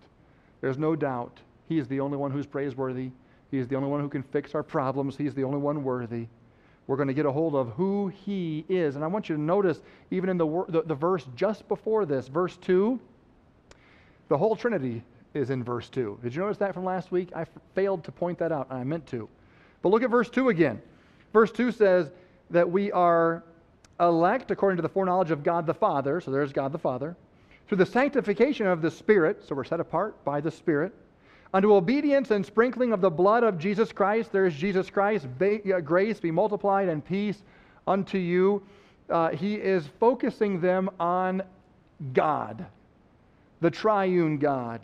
There's 0.61 0.77
no 0.77 0.95
doubt 0.95 1.37
He 1.67 1.79
is 1.79 1.87
the 1.89 1.99
only 1.99 2.17
one 2.17 2.31
who's 2.31 2.45
praiseworthy. 2.45 3.09
He 3.51 3.57
is 3.57 3.67
the 3.67 3.75
only 3.75 3.89
one 3.89 3.99
who 3.99 4.09
can 4.09 4.23
fix 4.23 4.55
our 4.55 4.63
problems. 4.63 5.17
He 5.17 5.27
is 5.27 5.33
the 5.33 5.43
only 5.43 5.59
one 5.59 5.83
worthy 5.83 6.27
we're 6.87 6.95
going 6.95 7.09
to 7.09 7.13
get 7.13 7.25
a 7.25 7.31
hold 7.31 7.53
of 7.53 7.69
who 7.71 8.07
he 8.07 8.65
is. 8.69 8.95
And 8.95 9.03
I 9.03 9.07
want 9.07 9.27
you 9.27 9.35
to 9.35 9.41
notice, 9.41 9.81
even 10.09 10.29
in 10.29 10.37
the, 10.37 10.65
the, 10.69 10.83
the, 10.83 10.95
verse 10.95 11.25
just 11.35 11.67
before 11.67 12.05
this, 12.05 12.29
verse 12.29 12.55
2, 12.57 12.99
the 14.29 14.37
whole 14.37 14.55
Trinity 14.55 15.03
is 15.33 15.49
in 15.49 15.63
verse 15.63 15.89
2. 15.89 16.19
Did 16.23 16.33
you 16.33 16.41
notice 16.41 16.57
that 16.57 16.73
from 16.73 16.85
last 16.85 17.11
week? 17.11 17.29
I 17.35 17.45
failed 17.75 18.05
to 18.05 18.11
point 18.11 18.39
that 18.39 18.53
out, 18.53 18.67
and 18.69 18.79
I 18.79 18.83
meant 18.85 19.05
to. 19.07 19.27
But 19.81 19.89
look 19.89 20.01
at 20.01 20.09
verse 20.09 20.29
2 20.29 20.49
again. 20.49 20.81
Verse 21.33 21.51
2 21.51 21.73
says 21.73 22.09
that 22.49 22.69
we 22.69 22.91
are 22.93 23.43
elect 23.99 24.51
according 24.51 24.77
to 24.77 24.81
the 24.81 24.89
foreknowledge 24.89 25.31
of 25.31 25.43
God 25.43 25.65
the 25.65 25.73
Father, 25.73 26.21
so 26.21 26.31
there's 26.31 26.53
God 26.53 26.71
the 26.71 26.79
Father, 26.79 27.17
through 27.67 27.79
the 27.79 27.85
sanctification 27.85 28.65
of 28.65 28.81
the 28.81 28.89
Spirit, 28.89 29.43
so 29.45 29.55
we're 29.55 29.65
set 29.65 29.81
apart 29.81 30.23
by 30.23 30.39
the 30.39 30.51
Spirit 30.51 30.93
Unto 31.53 31.73
obedience 31.73 32.31
and 32.31 32.45
sprinkling 32.45 32.91
of 32.91 33.01
the 33.01 33.09
blood 33.09 33.43
of 33.43 33.57
Jesus 33.57 33.91
Christ, 33.91 34.31
there 34.31 34.45
is 34.45 34.53
Jesus 34.53 34.89
Christ, 34.89 35.27
uh, 35.41 35.79
grace 35.79 36.19
be 36.19 36.31
multiplied 36.31 36.89
and 36.89 37.03
peace 37.03 37.41
unto 37.87 38.17
you. 38.17 38.61
Uh, 39.09 39.29
he 39.29 39.55
is 39.55 39.87
focusing 39.99 40.59
them 40.59 40.89
on 40.99 41.41
God, 42.13 42.65
the 43.61 43.71
triune 43.71 44.37
God. 44.37 44.81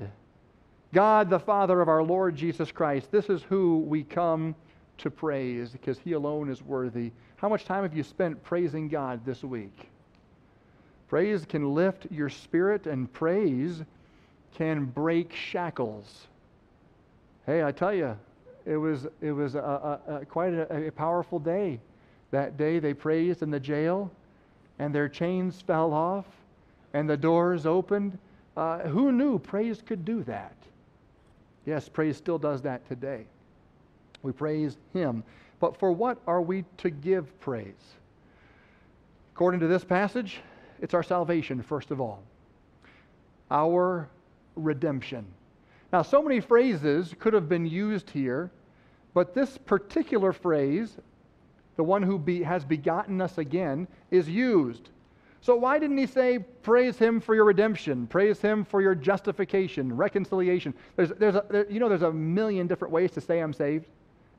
God, 0.94 1.30
the 1.30 1.40
Father 1.40 1.82
of 1.82 1.90
our 1.90 2.04
Lord 2.04 2.36
Jesus 2.36 2.72
Christ. 2.72 3.12
This 3.12 3.28
is 3.28 3.42
who 3.42 3.80
we 3.80 4.04
come 4.04 4.56
to 5.00 5.10
praise 5.10 5.72
because 5.72 5.98
He 5.98 6.14
alone 6.14 6.50
is 6.50 6.62
worthy. 6.62 7.12
How 7.38 7.50
much 7.50 7.66
time 7.66 7.82
have 7.82 7.96
you 7.96 8.04
spent 8.04 8.42
praising 8.44 8.88
God 8.88 9.26
this 9.26 9.44
week? 9.44 9.90
Praise 11.10 11.46
can 11.46 11.74
lift 11.74 12.06
your 12.12 12.30
spirit, 12.30 12.86
and 12.86 13.12
praise 13.12 13.82
can 14.56 14.86
break 14.86 15.34
shackles. 15.34 16.28
Hey, 17.46 17.64
I 17.64 17.72
tell 17.72 17.94
you, 17.94 18.18
it 18.66 18.78
was, 18.78 19.08
it 19.22 19.32
was 19.32 19.56
a, 19.56 20.00
a, 20.08 20.16
a 20.16 20.26
quite 20.26 20.54
a, 20.54 20.88
a 20.88 20.92
powerful 20.92 21.40
day. 21.40 21.80
That 22.32 22.58
day 22.58 22.80
they 22.80 22.94
praised 22.94 23.44
in 23.44 23.52
the 23.52 23.60
jail, 23.60 24.12
and 24.80 24.96
their 24.96 25.10
chains 25.10 25.62
fell 25.62 25.94
off, 25.94 26.26
and 26.94 27.10
the 27.10 27.18
doors 27.18 27.66
opened. 27.66 28.18
Uh, 28.56 28.80
who 28.80 29.12
knew 29.12 29.40
praise 29.40 29.82
could 29.86 30.06
do 30.06 30.24
that? 30.24 30.56
Yes, 31.66 31.90
praise 31.90 32.18
still 32.18 32.38
does 32.38 32.62
that 32.62 32.88
today. 32.88 33.26
We 34.22 34.32
praise 34.32 34.78
Him. 34.94 35.24
But 35.60 35.78
for 35.78 35.92
what 35.92 36.18
are 36.28 36.42
we 36.42 36.66
to 36.78 36.90
give 36.90 37.40
praise? 37.40 37.74
According 39.34 39.60
to 39.62 39.68
this 39.68 39.84
passage, 39.84 40.40
it's 40.82 40.94
our 40.94 41.04
salvation, 41.04 41.62
first 41.62 41.92
of 41.92 42.02
all, 42.02 42.22
our 43.50 44.10
redemption. 44.56 45.26
Now, 45.94 46.02
so 46.02 46.24
many 46.24 46.40
phrases 46.40 47.14
could 47.20 47.34
have 47.34 47.48
been 47.48 47.68
used 47.68 48.10
here, 48.10 48.50
but 49.14 49.36
this 49.36 49.60
particular 49.60 50.34
phrase, 50.34 50.98
the 51.76 51.84
one 51.84 52.02
who 52.02 52.18
be, 52.18 52.42
has 52.42 52.66
begotten 52.66 53.22
us 53.22 53.38
again, 53.38 53.88
is 54.10 54.28
used. 54.28 54.90
So, 55.42 55.56
why 55.56 55.78
didn't 55.78 56.00
he 56.00 56.08
say, 56.08 56.40
Praise 56.64 56.98
him 56.98 57.22
for 57.22 57.36
your 57.36 57.46
redemption, 57.46 58.08
praise 58.08 58.42
him 58.42 58.66
for 58.66 58.82
your 58.82 58.96
justification, 58.96 59.96
reconciliation? 59.96 60.74
There's, 60.96 61.10
there's 61.10 61.36
a, 61.36 61.46
there, 61.48 61.70
you 61.70 61.80
know, 61.80 61.90
there's 61.90 62.02
a 62.02 62.12
million 62.12 62.66
different 62.66 62.92
ways 62.92 63.12
to 63.12 63.22
say 63.22 63.40
I'm 63.40 63.54
saved. 63.54 63.86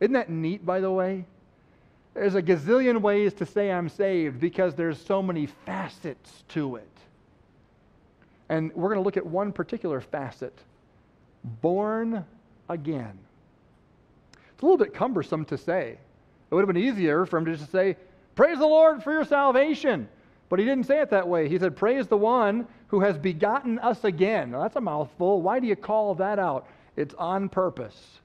Isn't 0.00 0.14
that 0.14 0.30
neat, 0.30 0.66
by 0.66 0.80
the 0.80 0.90
way? 0.90 1.24
There's 2.14 2.34
a 2.34 2.42
gazillion 2.42 3.00
ways 3.00 3.32
to 3.34 3.46
say 3.46 3.70
I'm 3.70 3.88
saved 3.88 4.40
because 4.40 4.74
there's 4.74 5.00
so 5.00 5.22
many 5.22 5.46
facets 5.46 6.42
to 6.48 6.76
it. 6.76 6.88
And 8.48 8.72
we're 8.74 8.88
going 8.88 8.98
to 8.98 9.04
look 9.04 9.16
at 9.16 9.26
one 9.26 9.52
particular 9.52 10.00
facet 10.00 10.58
born 11.44 12.24
again. 12.68 13.18
It's 14.52 14.62
a 14.62 14.66
little 14.66 14.78
bit 14.78 14.94
cumbersome 14.94 15.44
to 15.46 15.58
say. 15.58 15.98
It 16.50 16.54
would 16.54 16.60
have 16.60 16.72
been 16.72 16.82
easier 16.82 17.26
for 17.26 17.38
him 17.38 17.44
to 17.46 17.56
just 17.56 17.72
say, 17.72 17.96
Praise 18.34 18.58
the 18.58 18.66
Lord 18.66 19.02
for 19.02 19.12
your 19.12 19.24
salvation. 19.24 20.08
But 20.48 20.58
he 20.58 20.64
didn't 20.64 20.86
say 20.86 21.00
it 21.00 21.10
that 21.10 21.26
way. 21.26 21.48
He 21.48 21.58
said, 21.58 21.76
Praise 21.76 22.06
the 22.06 22.16
one 22.16 22.66
who 22.88 23.00
has 23.00 23.18
begotten 23.18 23.78
us 23.80 24.04
again. 24.04 24.50
Now, 24.52 24.62
that's 24.62 24.76
a 24.76 24.80
mouthful. 24.80 25.42
Why 25.42 25.58
do 25.58 25.66
you 25.66 25.76
call 25.76 26.14
that 26.16 26.38
out? 26.38 26.68
It's 26.96 27.14
on 27.14 27.48
purpose. 27.48 28.20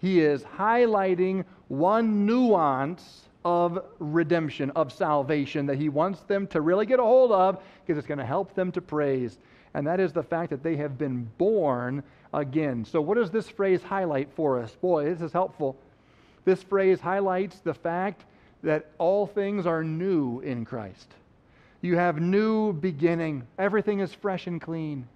He 0.00 0.20
is 0.20 0.42
highlighting 0.42 1.44
one 1.68 2.26
nuance 2.26 3.28
of 3.44 3.84
redemption, 3.98 4.70
of 4.70 4.92
salvation 4.92 5.66
that 5.66 5.78
he 5.78 5.88
wants 5.88 6.20
them 6.22 6.46
to 6.48 6.60
really 6.60 6.86
get 6.86 6.98
a 6.98 7.02
hold 7.02 7.32
of 7.32 7.62
because 7.80 7.98
it's 7.98 8.06
going 8.06 8.18
to 8.18 8.24
help 8.24 8.54
them 8.54 8.72
to 8.72 8.80
praise. 8.80 9.38
And 9.74 9.86
that 9.86 9.98
is 9.98 10.12
the 10.12 10.22
fact 10.22 10.50
that 10.50 10.62
they 10.62 10.76
have 10.76 10.96
been 10.96 11.28
born 11.36 12.02
again. 12.32 12.84
So, 12.84 13.00
what 13.00 13.16
does 13.16 13.30
this 13.30 13.48
phrase 13.48 13.82
highlight 13.82 14.28
for 14.34 14.60
us? 14.60 14.74
Boy, 14.76 15.04
this 15.04 15.20
is 15.20 15.32
helpful. 15.32 15.76
This 16.44 16.62
phrase 16.62 17.00
highlights 17.00 17.58
the 17.60 17.74
fact 17.74 18.24
that 18.62 18.86
all 18.98 19.26
things 19.26 19.66
are 19.66 19.82
new 19.82 20.40
in 20.40 20.64
Christ. 20.64 21.08
You 21.80 21.96
have 21.96 22.20
new 22.20 22.72
beginning. 22.72 23.46
Everything 23.58 24.00
is 24.00 24.12
fresh 24.14 24.46
and 24.46 24.60
clean. 24.60 25.06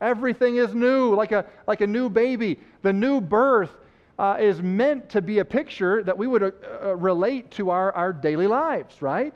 Everything 0.00 0.56
is 0.56 0.74
new, 0.74 1.14
like 1.14 1.32
a, 1.32 1.46
like 1.66 1.80
a 1.80 1.86
new 1.86 2.10
baby. 2.10 2.58
The 2.82 2.92
new 2.92 3.20
birth 3.20 3.70
uh, 4.18 4.36
is 4.38 4.60
meant 4.60 5.08
to 5.10 5.22
be 5.22 5.38
a 5.38 5.44
picture 5.44 6.02
that 6.02 6.16
we 6.16 6.26
would 6.26 6.42
uh, 6.42 6.50
uh 6.82 6.96
relate 6.96 7.50
to 7.52 7.70
our, 7.70 7.92
our 7.92 8.12
daily 8.12 8.46
lives, 8.46 9.00
right? 9.00 9.32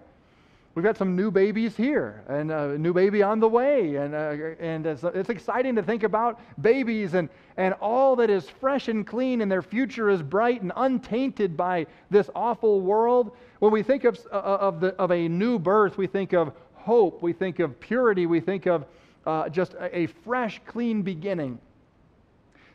We've 0.80 0.87
got 0.87 0.96
some 0.96 1.14
new 1.14 1.30
babies 1.30 1.76
here 1.76 2.22
and 2.26 2.50
a 2.50 2.78
new 2.78 2.94
baby 2.94 3.22
on 3.22 3.38
the 3.38 3.46
way. 3.46 3.96
And, 3.96 4.14
uh, 4.14 4.54
and 4.58 4.87
it's, 4.87 5.04
it's, 5.04 5.28
exciting 5.28 5.75
to 5.76 5.82
think 5.82 6.04
about 6.04 6.40
babies 6.62 7.12
and, 7.12 7.28
and 7.58 7.75
all 7.82 8.16
that 8.16 8.30
is 8.30 8.49
fresh 8.49 8.88
and 8.88 9.06
clean 9.06 9.42
and 9.42 9.52
their 9.52 9.60
future 9.60 10.08
is 10.08 10.22
bright 10.22 10.62
and 10.62 10.72
untainted 10.75 11.54
by 11.54 11.87
this 12.08 12.30
awful 12.34 12.80
world. 12.80 13.37
When 13.58 13.72
we 13.72 13.82
think 13.82 14.04
of, 14.04 14.18
uh, 14.32 14.37
of, 14.37 14.80
the, 14.80 14.94
of 14.94 15.12
a 15.12 15.28
new 15.28 15.58
birth, 15.58 15.99
we 15.99 16.06
think 16.06 16.32
of 16.32 16.54
hope, 16.72 17.20
we 17.20 17.34
think 17.34 17.58
of 17.58 17.78
purity, 17.78 18.25
we 18.25 18.40
think 18.40 18.64
of 18.64 18.87
uh, 19.26 19.50
just 19.50 19.75
a, 19.75 19.94
a 19.94 20.06
fresh, 20.06 20.62
clean 20.66 21.02
beginning. 21.02 21.58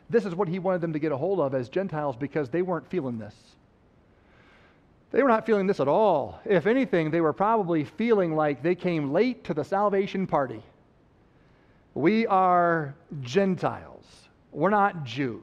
This 0.08 0.24
is 0.24 0.32
what 0.32 0.46
he 0.46 0.60
wanted 0.60 0.80
them 0.80 0.92
to 0.92 1.00
get 1.00 1.10
a 1.10 1.16
hold 1.16 1.40
of 1.40 1.56
as 1.56 1.68
Gentiles 1.68 2.14
because 2.14 2.50
they 2.50 2.62
weren't 2.62 2.88
feeling 2.88 3.18
this. 3.18 3.34
They 5.16 5.22
were 5.22 5.30
not 5.30 5.46
feeling 5.46 5.66
this 5.66 5.80
at 5.80 5.88
all. 5.88 6.42
If 6.44 6.66
anything, 6.66 7.10
they 7.10 7.22
were 7.22 7.32
probably 7.32 7.84
feeling 7.84 8.36
like 8.36 8.62
they 8.62 8.74
came 8.74 9.14
late 9.14 9.44
to 9.44 9.54
the 9.54 9.64
salvation 9.64 10.26
party. 10.26 10.62
We 11.94 12.26
are 12.26 12.94
Gentiles. 13.22 14.04
We're 14.52 14.68
not 14.68 15.04
Jews. 15.04 15.40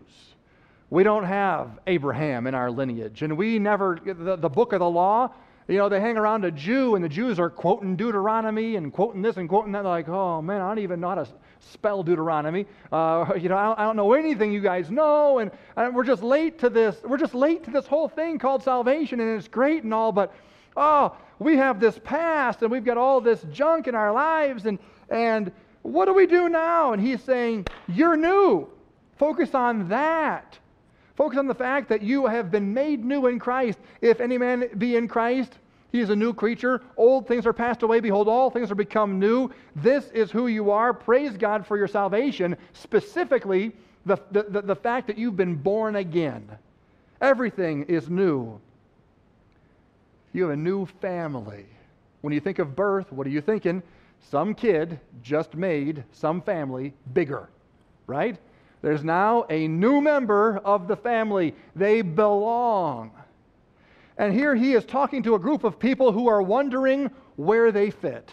We 0.91 1.01
don't 1.01 1.23
have 1.23 1.79
Abraham 1.87 2.45
in 2.45 2.53
our 2.53 2.69
lineage. 2.69 3.23
And 3.23 3.35
we 3.35 3.57
never, 3.57 3.97
the, 4.05 4.35
the 4.35 4.47
book 4.47 4.73
of 4.73 4.79
the 4.79 4.87
law, 4.87 5.33
you 5.67 5.79
know, 5.79 5.89
they 5.89 5.99
hang 5.99 6.17
around 6.19 6.45
a 6.45 6.51
Jew 6.51 6.93
and 6.93 7.03
the 7.03 7.09
Jews 7.09 7.39
are 7.39 7.49
quoting 7.49 7.95
Deuteronomy 7.95 8.75
and 8.75 8.93
quoting 8.93 9.23
this 9.23 9.37
and 9.37 9.49
quoting 9.49 9.71
that. 9.71 9.81
They're 9.81 9.91
like, 9.91 10.07
oh 10.07 10.39
man, 10.39 10.61
I 10.61 10.67
don't 10.67 10.83
even 10.83 10.99
know 10.99 11.09
how 11.09 11.15
to 11.15 11.27
spell 11.71 12.03
Deuteronomy. 12.03 12.65
Uh, 12.91 13.33
you 13.39 13.49
know, 13.49 13.57
I 13.57 13.65
don't, 13.65 13.79
I 13.79 13.83
don't, 13.83 13.95
know 13.95 14.13
anything 14.13 14.51
you 14.51 14.61
guys 14.61 14.89
know. 14.89 15.39
And, 15.39 15.51
and 15.75 15.95
we're 15.95 16.03
just 16.03 16.23
late 16.23 16.59
to 16.59 16.69
this. 16.69 16.97
We're 17.03 17.17
just 17.17 17.33
late 17.35 17.63
to 17.65 17.71
this 17.71 17.87
whole 17.87 18.07
thing 18.07 18.39
called 18.39 18.63
salvation. 18.63 19.19
And 19.19 19.37
it's 19.37 19.47
great 19.47 19.83
and 19.83 19.93
all, 19.93 20.11
but 20.11 20.33
oh, 20.75 21.15
we 21.39 21.57
have 21.57 21.79
this 21.79 21.99
past 22.03 22.61
and 22.61 22.71
we've 22.71 22.85
got 22.85 22.97
all 22.97 23.21
this 23.21 23.45
junk 23.51 23.87
in 23.87 23.95
our 23.95 24.11
lives. 24.11 24.65
And, 24.65 24.79
and 25.09 25.51
what 25.81 26.05
do 26.05 26.13
we 26.13 26.25
do 26.25 26.49
now? 26.49 26.93
And 26.93 27.01
he's 27.01 27.23
saying, 27.23 27.67
you're 27.87 28.17
new. 28.17 28.69
Focus 29.17 29.53
on 29.53 29.89
that. 29.89 30.57
Focus 31.15 31.37
on 31.37 31.47
the 31.47 31.55
fact 31.55 31.89
that 31.89 32.01
you 32.01 32.25
have 32.25 32.49
been 32.49 32.73
made 32.73 33.05
new 33.05 33.27
in 33.27 33.39
Christ. 33.39 33.77
If 34.01 34.19
any 34.19 34.37
man 34.37 34.69
be 34.77 34.95
in 34.95 35.07
Christ, 35.07 35.59
he 35.93 35.99
is 35.99 36.09
a 36.09 36.15
new 36.15 36.33
creature. 36.33 36.81
Old 36.97 37.27
things 37.27 37.45
are 37.45 37.53
passed 37.53 37.83
away. 37.83 37.99
Behold, 37.99 38.27
all 38.27 38.49
things 38.49 38.71
are 38.71 38.75
become 38.75 39.19
new. 39.19 39.51
This 39.75 40.09
is 40.09 40.31
who 40.31 40.47
you 40.47 40.71
are. 40.71 40.91
Praise 40.91 41.37
God 41.37 41.67
for 41.67 41.77
your 41.77 41.87
salvation, 41.87 42.57
specifically 42.73 43.71
the, 44.05 44.17
the, 44.31 44.63
the, 44.63 44.75
fact 44.75 45.05
that 45.07 45.19
you've 45.19 45.37
been 45.37 45.53
born 45.55 45.95
again. 45.95 46.49
Everything 47.21 47.83
is 47.83 48.09
new. 48.09 48.59
You 50.33 50.41
have 50.41 50.51
a 50.51 50.57
new 50.57 50.87
family. 50.99 51.67
When 52.21 52.33
you 52.33 52.39
think 52.39 52.57
of 52.57 52.75
birth, 52.75 53.11
what 53.11 53.27
are 53.27 53.29
you 53.29 53.41
thinking? 53.41 53.83
Some 54.31 54.55
kid 54.55 54.99
just 55.21 55.53
made 55.53 56.03
some 56.11 56.41
family 56.41 56.93
bigger, 57.13 57.49
right? 58.07 58.35
There's 58.81 59.03
now 59.03 59.45
a 59.47 59.67
new 59.67 60.01
member 60.01 60.57
of 60.65 60.87
the 60.87 60.95
family. 60.95 61.53
They 61.75 62.01
belong. 62.01 63.11
And 64.23 64.33
here 64.33 64.55
he 64.55 64.71
is 64.71 64.85
talking 64.85 65.21
to 65.23 65.35
a 65.35 65.39
group 65.39 65.65
of 65.65 65.77
people 65.77 66.13
who 66.13 66.29
are 66.29 66.41
wondering 66.41 67.11
where 67.35 67.73
they 67.73 67.89
fit. 67.91 68.31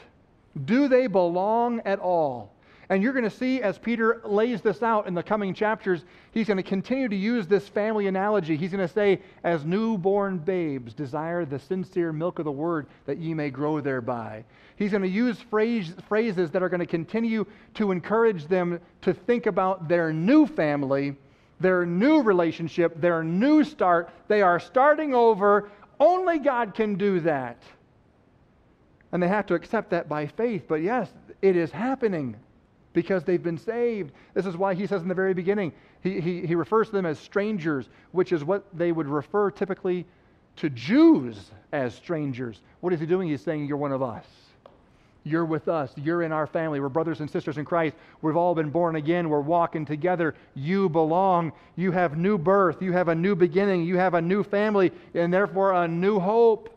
Do 0.65 0.87
they 0.87 1.09
belong 1.09 1.81
at 1.81 1.99
all? 1.99 2.55
And 2.89 3.03
you're 3.03 3.13
going 3.13 3.25
to 3.25 3.37
see 3.37 3.61
as 3.61 3.77
Peter 3.77 4.21
lays 4.25 4.61
this 4.61 4.85
out 4.85 5.09
in 5.09 5.15
the 5.15 5.23
coming 5.25 5.53
chapters, 5.53 6.05
he's 6.31 6.47
going 6.47 6.59
to 6.59 6.63
continue 6.63 7.09
to 7.09 7.17
use 7.17 7.49
this 7.49 7.67
family 7.67 8.07
analogy. 8.07 8.57
He's 8.57 8.71
going 8.71 8.87
to 8.87 8.95
say, 8.95 9.21
As 9.43 9.65
newborn 9.65 10.39
babes 10.39 10.95
desire 10.95 11.45
the 11.45 11.59
sincere 11.59 12.13
milk 12.13 12.39
of 12.39 12.45
the 12.45 12.53
word 12.53 12.87
that 13.07 13.19
ye 13.19 13.35
may 13.35 13.51
grow 13.51 13.81
thereby. 13.81 14.45
He's 14.77 14.93
going 14.93 15.03
to 15.03 15.09
use 15.09 15.41
phrase, 15.41 15.93
phrases 16.09 16.53
that 16.53 16.63
are 16.63 16.69
going 16.69 16.79
to 16.79 16.87
continue 16.87 17.45
to 17.75 17.91
encourage 17.91 18.47
them 18.47 18.79
to 19.01 19.13
think 19.13 19.47
about 19.47 19.89
their 19.89 20.13
new 20.13 20.47
family, 20.47 21.17
their 21.61 21.85
new 21.85 22.23
relationship, 22.23 23.01
their 23.01 23.23
new 23.23 23.63
start. 23.63 24.11
They 24.29 24.43
are 24.43 24.59
starting 24.59 25.15
over. 25.15 25.71
Only 25.99 26.39
God 26.39 26.75
can 26.75 26.95
do 26.97 27.21
that. 27.21 27.63
And 29.13 29.23
they 29.23 29.29
have 29.29 29.47
to 29.47 29.55
accept 29.55 29.91
that 29.91 30.09
by 30.09 30.27
faith. 30.27 30.65
But 30.67 30.83
yes, 30.83 31.11
it 31.43 31.57
is 31.57 31.71
happening 31.71 32.37
because 32.93 33.25
they've 33.25 33.43
been 33.43 33.59
saved. 33.59 34.13
This 34.35 34.47
is 34.47 34.57
why 34.57 34.75
he 34.75 34.87
says 34.87 35.03
in 35.03 35.09
the 35.09 35.15
very 35.15 35.35
beginning, 35.35 35.73
he, 36.03 36.21
he, 36.21 36.47
he 36.47 36.55
refers 36.55 36.89
to 36.89 36.93
them 36.93 37.07
as 37.07 37.19
strangers, 37.19 37.89
which 38.13 38.33
is 38.33 38.43
what 38.43 38.65
they 38.73 38.93
would 38.93 39.07
refer 39.07 39.51
typically 39.51 40.07
to 40.57 40.71
Jews 40.71 41.51
as 41.73 41.95
strangers. 41.95 42.61
What 42.81 42.93
is 42.93 43.01
he 43.01 43.07
doing? 43.07 43.29
He's 43.29 43.43
saying, 43.43 43.67
You're 43.67 43.77
one 43.77 43.93
of 43.93 44.03
us. 44.03 44.27
You're 45.25 45.45
with 45.45 45.69
us. 45.69 45.93
You're 45.97 46.23
in 46.23 46.33
our 46.33 46.47
family. 46.47 46.81
We're 46.81 46.89
brothers 46.89 47.21
and 47.21 47.31
sisters 47.31 47.59
in 47.59 47.65
Christ. 47.65 47.95
We've 48.23 48.37
all 48.37 48.55
been 48.55 48.71
born 48.71 48.97
again. 48.97 49.29
We're 49.29 49.41
walking 49.41 49.85
together. 49.85 50.35
You 50.55 50.89
belong. 50.89 51.53
You 51.77 51.93
have 51.93 52.17
new 52.17 52.39
birth. 52.39 52.81
You 52.81 52.93
have 52.93 53.09
a 53.09 53.15
new 53.15 53.35
beginning. 53.35 53.85
You 53.85 53.99
have 53.99 54.15
a 54.15 54.21
new 54.21 54.43
family, 54.43 54.93
and 55.15 55.33
therefore 55.33 55.73
a 55.75 55.87
new 55.87 56.19
hope. 56.19 56.75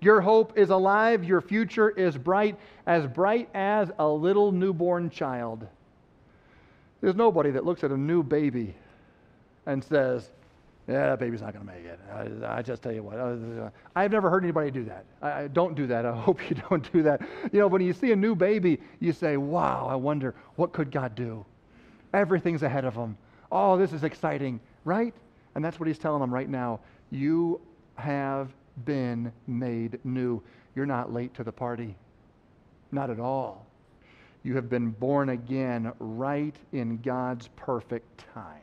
Your 0.00 0.20
hope 0.20 0.56
is 0.56 0.70
alive. 0.70 1.24
Your 1.24 1.40
future 1.40 1.90
is 1.90 2.16
bright, 2.16 2.56
as 2.86 3.06
bright 3.06 3.48
as 3.54 3.90
a 3.98 4.08
little 4.08 4.52
newborn 4.52 5.10
child. 5.10 5.66
There's 7.02 7.14
nobody 7.14 7.50
that 7.50 7.64
looks 7.64 7.84
at 7.84 7.90
a 7.90 7.96
new 7.96 8.22
baby 8.22 8.74
and 9.66 9.84
says, 9.84 10.30
yeah, 10.88 11.08
that 11.08 11.18
baby's 11.18 11.42
not 11.42 11.52
going 11.52 11.66
to 11.66 11.72
make 11.72 11.84
it. 11.84 11.98
I, 12.12 12.58
I, 12.58 12.62
just 12.62 12.80
tell 12.80 12.92
you 12.92 13.02
what. 13.02 13.18
Uh, 13.18 13.70
I've 13.96 14.12
never 14.12 14.30
heard 14.30 14.44
anybody 14.44 14.70
do 14.70 14.84
that. 14.84 15.04
I, 15.20 15.42
I, 15.42 15.48
don't 15.48 15.74
do 15.74 15.88
that. 15.88 16.06
I 16.06 16.14
hope 16.20 16.48
you 16.48 16.56
don't 16.68 16.90
do 16.92 17.02
that. 17.02 17.22
You 17.52 17.60
know, 17.60 17.66
when 17.66 17.82
you 17.82 17.92
see 17.92 18.12
a 18.12 18.16
new 18.16 18.36
baby, 18.36 18.78
you 19.00 19.12
say, 19.12 19.36
wow, 19.36 19.88
I 19.90 19.96
wonder, 19.96 20.34
what 20.54 20.72
could 20.72 20.92
God 20.92 21.16
do? 21.16 21.44
Everything's 22.14 22.62
ahead 22.62 22.84
of 22.84 22.94
him. 22.94 23.16
Oh, 23.50 23.76
this 23.76 23.92
is 23.92 24.04
exciting, 24.04 24.60
right? 24.84 25.12
And 25.56 25.64
that's 25.64 25.80
what 25.80 25.88
he's 25.88 25.98
telling 25.98 26.20
them 26.20 26.32
right 26.32 26.48
now. 26.48 26.78
You 27.10 27.60
have 27.96 28.50
been 28.84 29.32
made 29.48 29.98
new. 30.04 30.40
You're 30.76 30.86
not 30.86 31.12
late 31.12 31.34
to 31.34 31.42
the 31.42 31.52
party. 31.52 31.96
Not 32.92 33.10
at 33.10 33.18
all. 33.18 33.66
You 34.44 34.54
have 34.54 34.68
been 34.68 34.90
born 34.90 35.30
again 35.30 35.92
right 35.98 36.54
in 36.72 36.98
God's 36.98 37.48
perfect 37.56 38.24
time. 38.32 38.60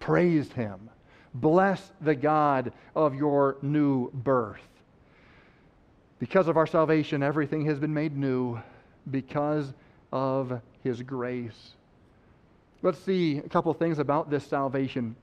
Praise 0.00 0.52
him. 0.52 0.90
Bless 1.34 1.92
the 2.00 2.14
God 2.14 2.72
of 2.96 3.14
your 3.14 3.56
new 3.62 4.10
birth. 4.10 4.60
Because 6.18 6.48
of 6.48 6.56
our 6.56 6.66
salvation, 6.66 7.22
everything 7.22 7.64
has 7.66 7.78
been 7.78 7.94
made 7.94 8.16
new 8.16 8.60
because 9.10 9.72
of 10.12 10.60
his 10.82 11.02
grace. 11.02 11.74
Let's 12.82 12.98
see 12.98 13.38
a 13.38 13.48
couple 13.48 13.72
things 13.74 13.98
about 13.98 14.30
this 14.30 14.46
salvation. 14.46 15.14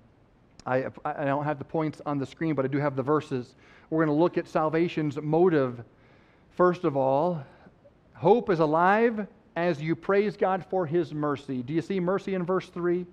I, 0.65 0.85
I 1.05 1.25
don't 1.25 1.43
have 1.43 1.59
the 1.59 1.65
points 1.65 2.01
on 2.05 2.17
the 2.17 2.25
screen, 2.25 2.55
but 2.55 2.65
I 2.65 2.67
do 2.67 2.77
have 2.77 2.95
the 2.95 3.03
verses. 3.03 3.55
We're 3.89 4.05
going 4.05 4.15
to 4.15 4.21
look 4.21 4.37
at 4.37 4.47
salvation's 4.47 5.19
motive. 5.21 5.83
First 6.55 6.83
of 6.83 6.97
all, 6.97 7.43
hope 8.13 8.49
is 8.49 8.59
alive 8.59 9.27
as 9.55 9.81
you 9.81 9.95
praise 9.95 10.37
God 10.37 10.65
for 10.69 10.85
his 10.85 11.13
mercy. 11.13 11.63
Do 11.63 11.73
you 11.73 11.81
see 11.81 11.99
mercy 11.99 12.35
in 12.35 12.45
verse 12.45 12.69
3? 12.69 13.05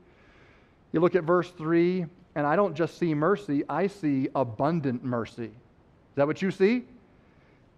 You 0.92 1.00
look 1.00 1.14
at 1.14 1.24
verse 1.24 1.50
3 1.50 2.06
and 2.34 2.46
I 2.46 2.56
don't 2.56 2.74
just 2.74 2.98
see 2.98 3.14
mercy, 3.14 3.62
I 3.68 3.86
see 3.86 4.28
abundant 4.34 5.04
mercy. 5.04 5.44
Is 5.44 6.16
that 6.16 6.26
what 6.26 6.42
you 6.42 6.50
see? 6.50 6.84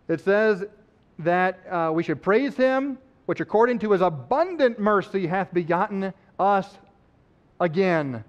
It 0.08 0.20
says 0.20 0.64
that 1.18 1.60
uh, 1.70 1.90
we 1.92 2.02
should 2.02 2.22
praise 2.22 2.56
him, 2.56 2.98
which 3.26 3.40
according 3.40 3.80
to 3.80 3.92
his 3.92 4.00
abundant 4.00 4.78
mercy 4.78 5.26
hath 5.26 5.52
begotten 5.52 6.12
us 6.38 6.78
again. 7.60 8.24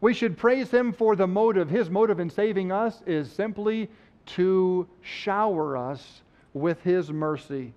We 0.00 0.14
should 0.14 0.36
praise 0.36 0.70
him 0.70 0.92
for 0.92 1.16
the 1.16 1.26
motive. 1.26 1.70
His 1.70 1.90
motive 1.90 2.20
in 2.20 2.30
saving 2.30 2.70
us 2.70 3.02
is 3.06 3.30
simply 3.30 3.88
to 4.26 4.86
shower 5.00 5.76
us 5.76 6.22
with 6.52 6.82
his 6.82 7.10
mercy. 7.10 7.72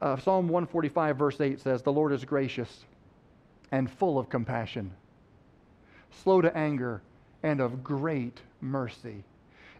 Uh, 0.00 0.16
Psalm 0.18 0.48
145, 0.48 1.16
verse 1.16 1.40
8 1.40 1.60
says, 1.60 1.82
The 1.82 1.92
Lord 1.92 2.12
is 2.12 2.24
gracious 2.24 2.84
and 3.72 3.90
full 3.90 4.18
of 4.18 4.28
compassion 4.28 4.92
slow 6.10 6.40
to 6.40 6.56
anger, 6.56 7.02
and 7.42 7.60
of 7.60 7.84
great 7.84 8.40
mercy. 8.60 9.24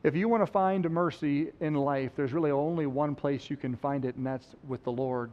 If 0.03 0.15
you 0.15 0.29
want 0.29 0.43
to 0.43 0.47
find 0.47 0.89
mercy 0.91 1.51
in 1.61 1.75
life, 1.75 2.13
there's 2.15 2.33
really 2.33 2.53
only 2.53 2.87
one 2.87 3.15
place 3.15 3.51
you 3.51 3.57
can 3.57 3.77
find 3.77 4.05
it, 4.05 4.15
and 4.15 4.25
that's 4.25 4.47
with 4.67 4.85
the 4.85 4.93
Lord. 4.93 5.33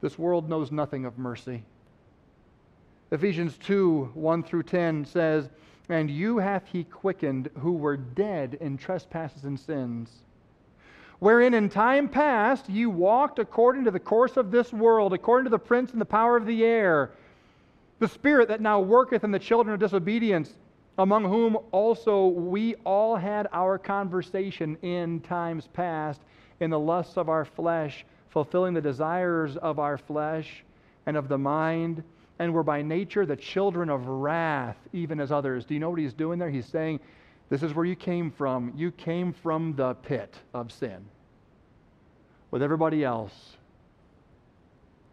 This 0.00 0.18
world 0.18 0.48
knows 0.48 0.70
nothing 0.70 1.04
of 1.04 1.18
mercy. 1.18 1.62
Ephesians 3.10 3.58
2 3.58 4.12
1 4.14 4.42
through 4.44 4.62
10 4.62 5.04
says, 5.04 5.48
And 5.88 6.08
you 6.08 6.38
hath 6.38 6.68
he 6.70 6.84
quickened 6.84 7.50
who 7.58 7.72
were 7.72 7.96
dead 7.96 8.56
in 8.60 8.76
trespasses 8.76 9.44
and 9.44 9.58
sins, 9.58 10.10
wherein 11.18 11.52
in 11.52 11.68
time 11.68 12.08
past 12.08 12.68
you 12.68 12.88
walked 12.88 13.40
according 13.40 13.84
to 13.84 13.90
the 13.90 13.98
course 13.98 14.36
of 14.36 14.52
this 14.52 14.72
world, 14.72 15.12
according 15.12 15.44
to 15.44 15.50
the 15.50 15.58
prince 15.58 15.90
and 15.90 16.00
the 16.00 16.06
power 16.06 16.36
of 16.36 16.46
the 16.46 16.64
air 16.64 17.10
the 18.00 18.08
spirit 18.08 18.48
that 18.48 18.60
now 18.60 18.80
worketh 18.80 19.22
in 19.22 19.30
the 19.30 19.38
children 19.38 19.74
of 19.74 19.78
disobedience, 19.78 20.54
among 20.98 21.22
whom 21.24 21.56
also 21.70 22.26
we 22.26 22.74
all 22.86 23.14
had 23.14 23.46
our 23.52 23.78
conversation 23.78 24.76
in 24.82 25.20
times 25.20 25.68
past 25.68 26.22
in 26.60 26.70
the 26.70 26.78
lusts 26.78 27.16
of 27.16 27.28
our 27.28 27.44
flesh, 27.44 28.04
fulfilling 28.30 28.74
the 28.74 28.80
desires 28.80 29.56
of 29.58 29.78
our 29.78 29.98
flesh 29.98 30.64
and 31.06 31.16
of 31.16 31.28
the 31.28 31.38
mind, 31.38 32.02
and 32.38 32.52
were 32.52 32.62
by 32.62 32.80
nature 32.80 33.26
the 33.26 33.36
children 33.36 33.90
of 33.90 34.06
wrath, 34.06 34.76
even 34.94 35.20
as 35.20 35.30
others. 35.30 35.66
Do 35.66 35.74
you 35.74 35.80
know 35.80 35.90
what 35.90 35.98
he's 35.98 36.14
doing 36.14 36.38
there? 36.38 36.48
He's 36.48 36.66
saying, 36.66 37.00
This 37.50 37.62
is 37.62 37.74
where 37.74 37.84
you 37.84 37.96
came 37.96 38.30
from. 38.30 38.72
You 38.74 38.92
came 38.92 39.34
from 39.34 39.74
the 39.76 39.94
pit 39.94 40.38
of 40.54 40.72
sin 40.72 41.04
with 42.50 42.62
everybody 42.62 43.04
else. 43.04 43.56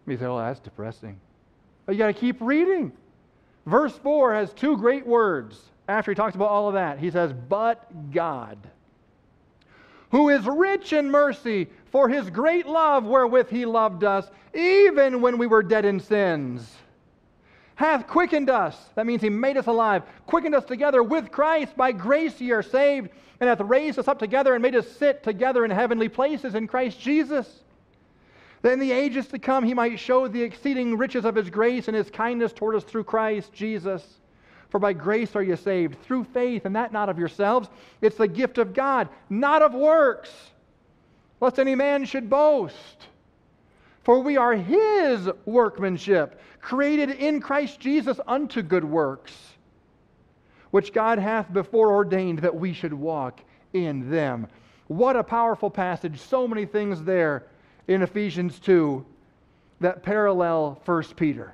You 0.06 0.17
say, 0.17 0.26
Oh, 0.26 0.38
that's 0.38 0.62
depressing. 0.62 1.19
But 1.88 1.95
you 1.95 2.00
got 2.00 2.08
to 2.08 2.13
keep 2.13 2.39
reading. 2.41 2.91
Verse 3.65 3.97
4 3.97 4.36
has 4.36 4.54
two 4.54 4.78
great 4.78 5.08
words 5.08 5.60
after 5.88 6.12
he 6.12 6.15
talks 6.15 6.36
about 6.36 6.50
all 6.50 6.67
of 6.67 6.76
that. 6.76 7.00
He 7.00 7.10
says, 7.10 7.34
But 7.34 8.12
God, 8.12 8.58
who 10.12 10.30
is 10.30 10.45
rich 10.45 10.91
in 10.91 11.10
mercy, 11.10 11.67
for 11.86 12.10
his 12.10 12.30
great 12.30 12.67
love 12.67 13.06
wherewith 13.06 13.50
he 13.50 13.65
loved 13.65 14.04
us, 14.04 14.30
even 14.54 15.21
when 15.21 15.38
we 15.38 15.47
were 15.47 15.63
dead 15.63 15.86
in 15.86 16.02
sins, 16.02 16.76
hath 17.76 18.06
quickened 18.06 18.50
us. 18.50 18.78
That 18.95 19.06
means 19.06 19.21
he 19.21 19.30
made 19.30 19.56
us 19.56 19.67
alive, 19.67 20.04
quickened 20.26 20.56
us 20.56 20.65
together 20.65 21.02
with 21.04 21.32
Christ. 21.32 21.78
By 21.78 21.93
grace 21.93 22.39
ye 22.41 22.52
are 22.52 22.63
saved, 22.63 23.12
and 23.39 23.47
hath 23.47 23.62
raised 23.62 23.97
us 23.97 24.10
up 24.10 24.19
together 24.19 24.54
and 24.56 24.62
made 24.62 24.76
us 24.76 24.89
sit 24.89 25.23
together 25.23 25.63
in 25.63 25.71
heavenly 25.71 26.10
places 26.10 26.54
in 26.54 26.67
Christ 26.67 27.00
Jesus 27.00 27.63
that 28.62 28.74
in 28.74 28.80
the 28.80 28.91
ages 28.91 29.28
to 29.28 29.39
come 29.39 29.63
he 29.63 29.74
might 29.74 30.00
show 30.00 30.28
the 30.28 30.41
exceeding 30.41 30.98
riches 30.98 31.26
of 31.26 31.36
his 31.36 31.50
grace 31.50 31.88
and 31.88 31.96
his 31.96 32.10
kindness 32.10 32.54
toward 32.54 32.76
us 32.76 32.84
through 32.84 33.04
Christ 33.04 33.54
Jesus. 33.54 34.20
For 34.70 34.80
by 34.80 34.93
grace 34.93 35.36
are 35.36 35.43
you 35.43 35.56
saved, 35.56 36.02
through 36.04 36.26
faith, 36.26 36.65
and 36.65 36.76
that 36.76 36.91
not 36.91 37.10
of 37.10 37.17
yourselves. 37.17 37.70
It's 38.02 38.17
the 38.17 38.28
gift 38.28 38.58
of 38.58 38.74
God, 38.74 39.08
not 39.30 39.62
of 39.62 39.74
works, 39.74 40.32
lest 41.39 41.60
any 41.60 41.76
man 41.76 42.06
should 42.06 42.30
boast. 42.30 43.08
For 44.04 44.20
we 44.20 44.38
are 44.38 44.56
his 44.56 45.30
workmanship, 45.46 46.39
created 46.62 47.12
in 47.12 47.39
Christ 47.39 47.80
Jesus 47.80 48.20
unto 48.28 48.62
good 48.62 48.84
works, 48.84 49.34
which 50.72 50.93
God 50.93 51.20
hath 51.20 51.52
before 51.52 51.93
ordained 51.93 52.39
that 52.39 52.56
we 52.56 52.74
should 52.74 52.93
walk 52.93 53.41
in 53.74 54.10
them. 54.10 54.48
What 54.88 55.15
a 55.15 55.24
powerful 55.24 55.70
passage. 55.70 56.20
So 56.20 56.48
many 56.48 56.65
things 56.65 57.04
there 57.04 57.46
in 57.88 58.02
Ephesians 58.02 58.60
2 58.60 59.06
that 59.80 60.04
parallel 60.04 60.82
1 60.86 61.04
Peter. 61.15 61.54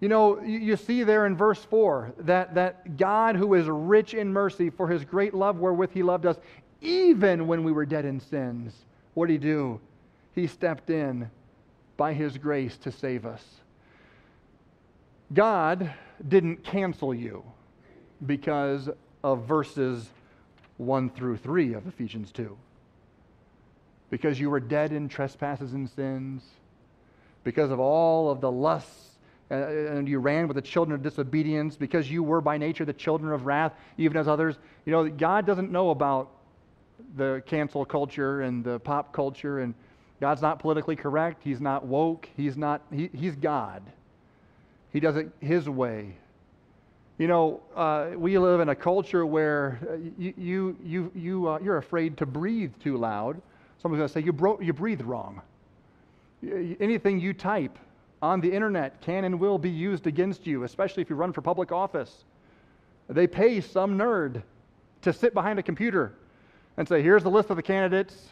You 0.00 0.08
know, 0.08 0.42
you 0.42 0.76
see 0.76 1.02
there 1.04 1.26
in 1.26 1.36
verse 1.36 1.64
4 1.64 2.12
that, 2.20 2.54
that 2.54 2.96
God, 2.98 3.36
who 3.36 3.54
is 3.54 3.66
rich 3.66 4.12
in 4.12 4.32
mercy 4.32 4.68
for 4.68 4.88
his 4.88 5.04
great 5.04 5.32
love 5.32 5.58
wherewith 5.58 5.90
he 5.92 6.02
loved 6.02 6.26
us, 6.26 6.36
even 6.82 7.46
when 7.46 7.64
we 7.64 7.72
were 7.72 7.86
dead 7.86 8.04
in 8.04 8.20
sins, 8.20 8.74
what 9.14 9.26
did 9.28 9.32
he 9.32 9.38
do? 9.38 9.80
He 10.34 10.46
stepped 10.46 10.90
in 10.90 11.30
by 11.96 12.12
his 12.12 12.36
grace 12.36 12.76
to 12.78 12.92
save 12.92 13.24
us. 13.24 13.42
God 15.32 15.90
didn't 16.28 16.62
cancel 16.62 17.14
you 17.14 17.42
because 18.26 18.90
of 19.24 19.44
verses 19.44 20.10
1 20.76 21.10
through 21.10 21.38
3 21.38 21.72
of 21.72 21.86
Ephesians 21.86 22.30
2 22.32 22.56
because 24.10 24.38
you 24.38 24.50
were 24.50 24.60
dead 24.60 24.92
in 24.92 25.08
trespasses 25.08 25.72
and 25.72 25.88
sins, 25.90 26.42
because 27.44 27.70
of 27.70 27.80
all 27.80 28.30
of 28.30 28.40
the 28.40 28.50
lusts, 28.50 29.10
uh, 29.50 29.54
and 29.54 30.08
you 30.08 30.18
ran 30.18 30.48
with 30.48 30.56
the 30.56 30.62
children 30.62 30.94
of 30.94 31.02
disobedience, 31.02 31.76
because 31.76 32.10
you 32.10 32.22
were 32.22 32.40
by 32.40 32.58
nature 32.58 32.84
the 32.84 32.92
children 32.92 33.32
of 33.32 33.46
wrath, 33.46 33.72
even 33.96 34.16
as 34.16 34.26
others. 34.26 34.56
You 34.84 34.92
know, 34.92 35.08
God 35.08 35.46
doesn't 35.46 35.70
know 35.70 35.90
about 35.90 36.30
the 37.16 37.42
cancel 37.46 37.84
culture 37.84 38.42
and 38.42 38.64
the 38.64 38.80
pop 38.80 39.12
culture, 39.12 39.60
and 39.60 39.74
God's 40.20 40.42
not 40.42 40.58
politically 40.58 40.96
correct. 40.96 41.42
He's 41.44 41.60
not 41.60 41.86
woke. 41.86 42.28
He's 42.36 42.56
not. 42.56 42.82
He, 42.92 43.10
he's 43.12 43.36
God. 43.36 43.82
He 44.92 45.00
does 45.00 45.16
it 45.16 45.30
His 45.40 45.68
way. 45.68 46.16
You 47.18 47.28
know, 47.28 47.60
uh, 47.74 48.10
we 48.16 48.38
live 48.38 48.60
in 48.60 48.68
a 48.68 48.74
culture 48.74 49.24
where 49.24 49.78
uh, 49.88 49.96
you, 50.18 50.34
you, 50.36 50.76
you, 50.84 51.12
you, 51.14 51.48
uh, 51.48 51.58
you're 51.62 51.78
afraid 51.78 52.18
to 52.18 52.26
breathe 52.26 52.72
too 52.82 52.98
loud 52.98 53.40
Someone's 53.78 54.00
going 54.00 54.08
to 54.08 54.12
say, 54.12 54.20
you, 54.20 54.32
bro- 54.32 54.60
you 54.60 54.72
breathe 54.72 55.02
wrong. 55.02 55.40
Anything 56.80 57.20
you 57.20 57.32
type 57.32 57.78
on 58.22 58.40
the 58.40 58.52
internet 58.52 59.00
can 59.00 59.24
and 59.24 59.38
will 59.38 59.58
be 59.58 59.70
used 59.70 60.06
against 60.06 60.46
you, 60.46 60.64
especially 60.64 61.02
if 61.02 61.10
you 61.10 61.16
run 61.16 61.32
for 61.32 61.42
public 61.42 61.72
office. 61.72 62.24
They 63.08 63.26
pay 63.26 63.60
some 63.60 63.96
nerd 63.98 64.42
to 65.02 65.12
sit 65.12 65.34
behind 65.34 65.58
a 65.58 65.62
computer 65.62 66.14
and 66.76 66.88
say, 66.88 67.02
here's 67.02 67.22
the 67.22 67.30
list 67.30 67.50
of 67.50 67.56
the 67.56 67.62
candidates. 67.62 68.28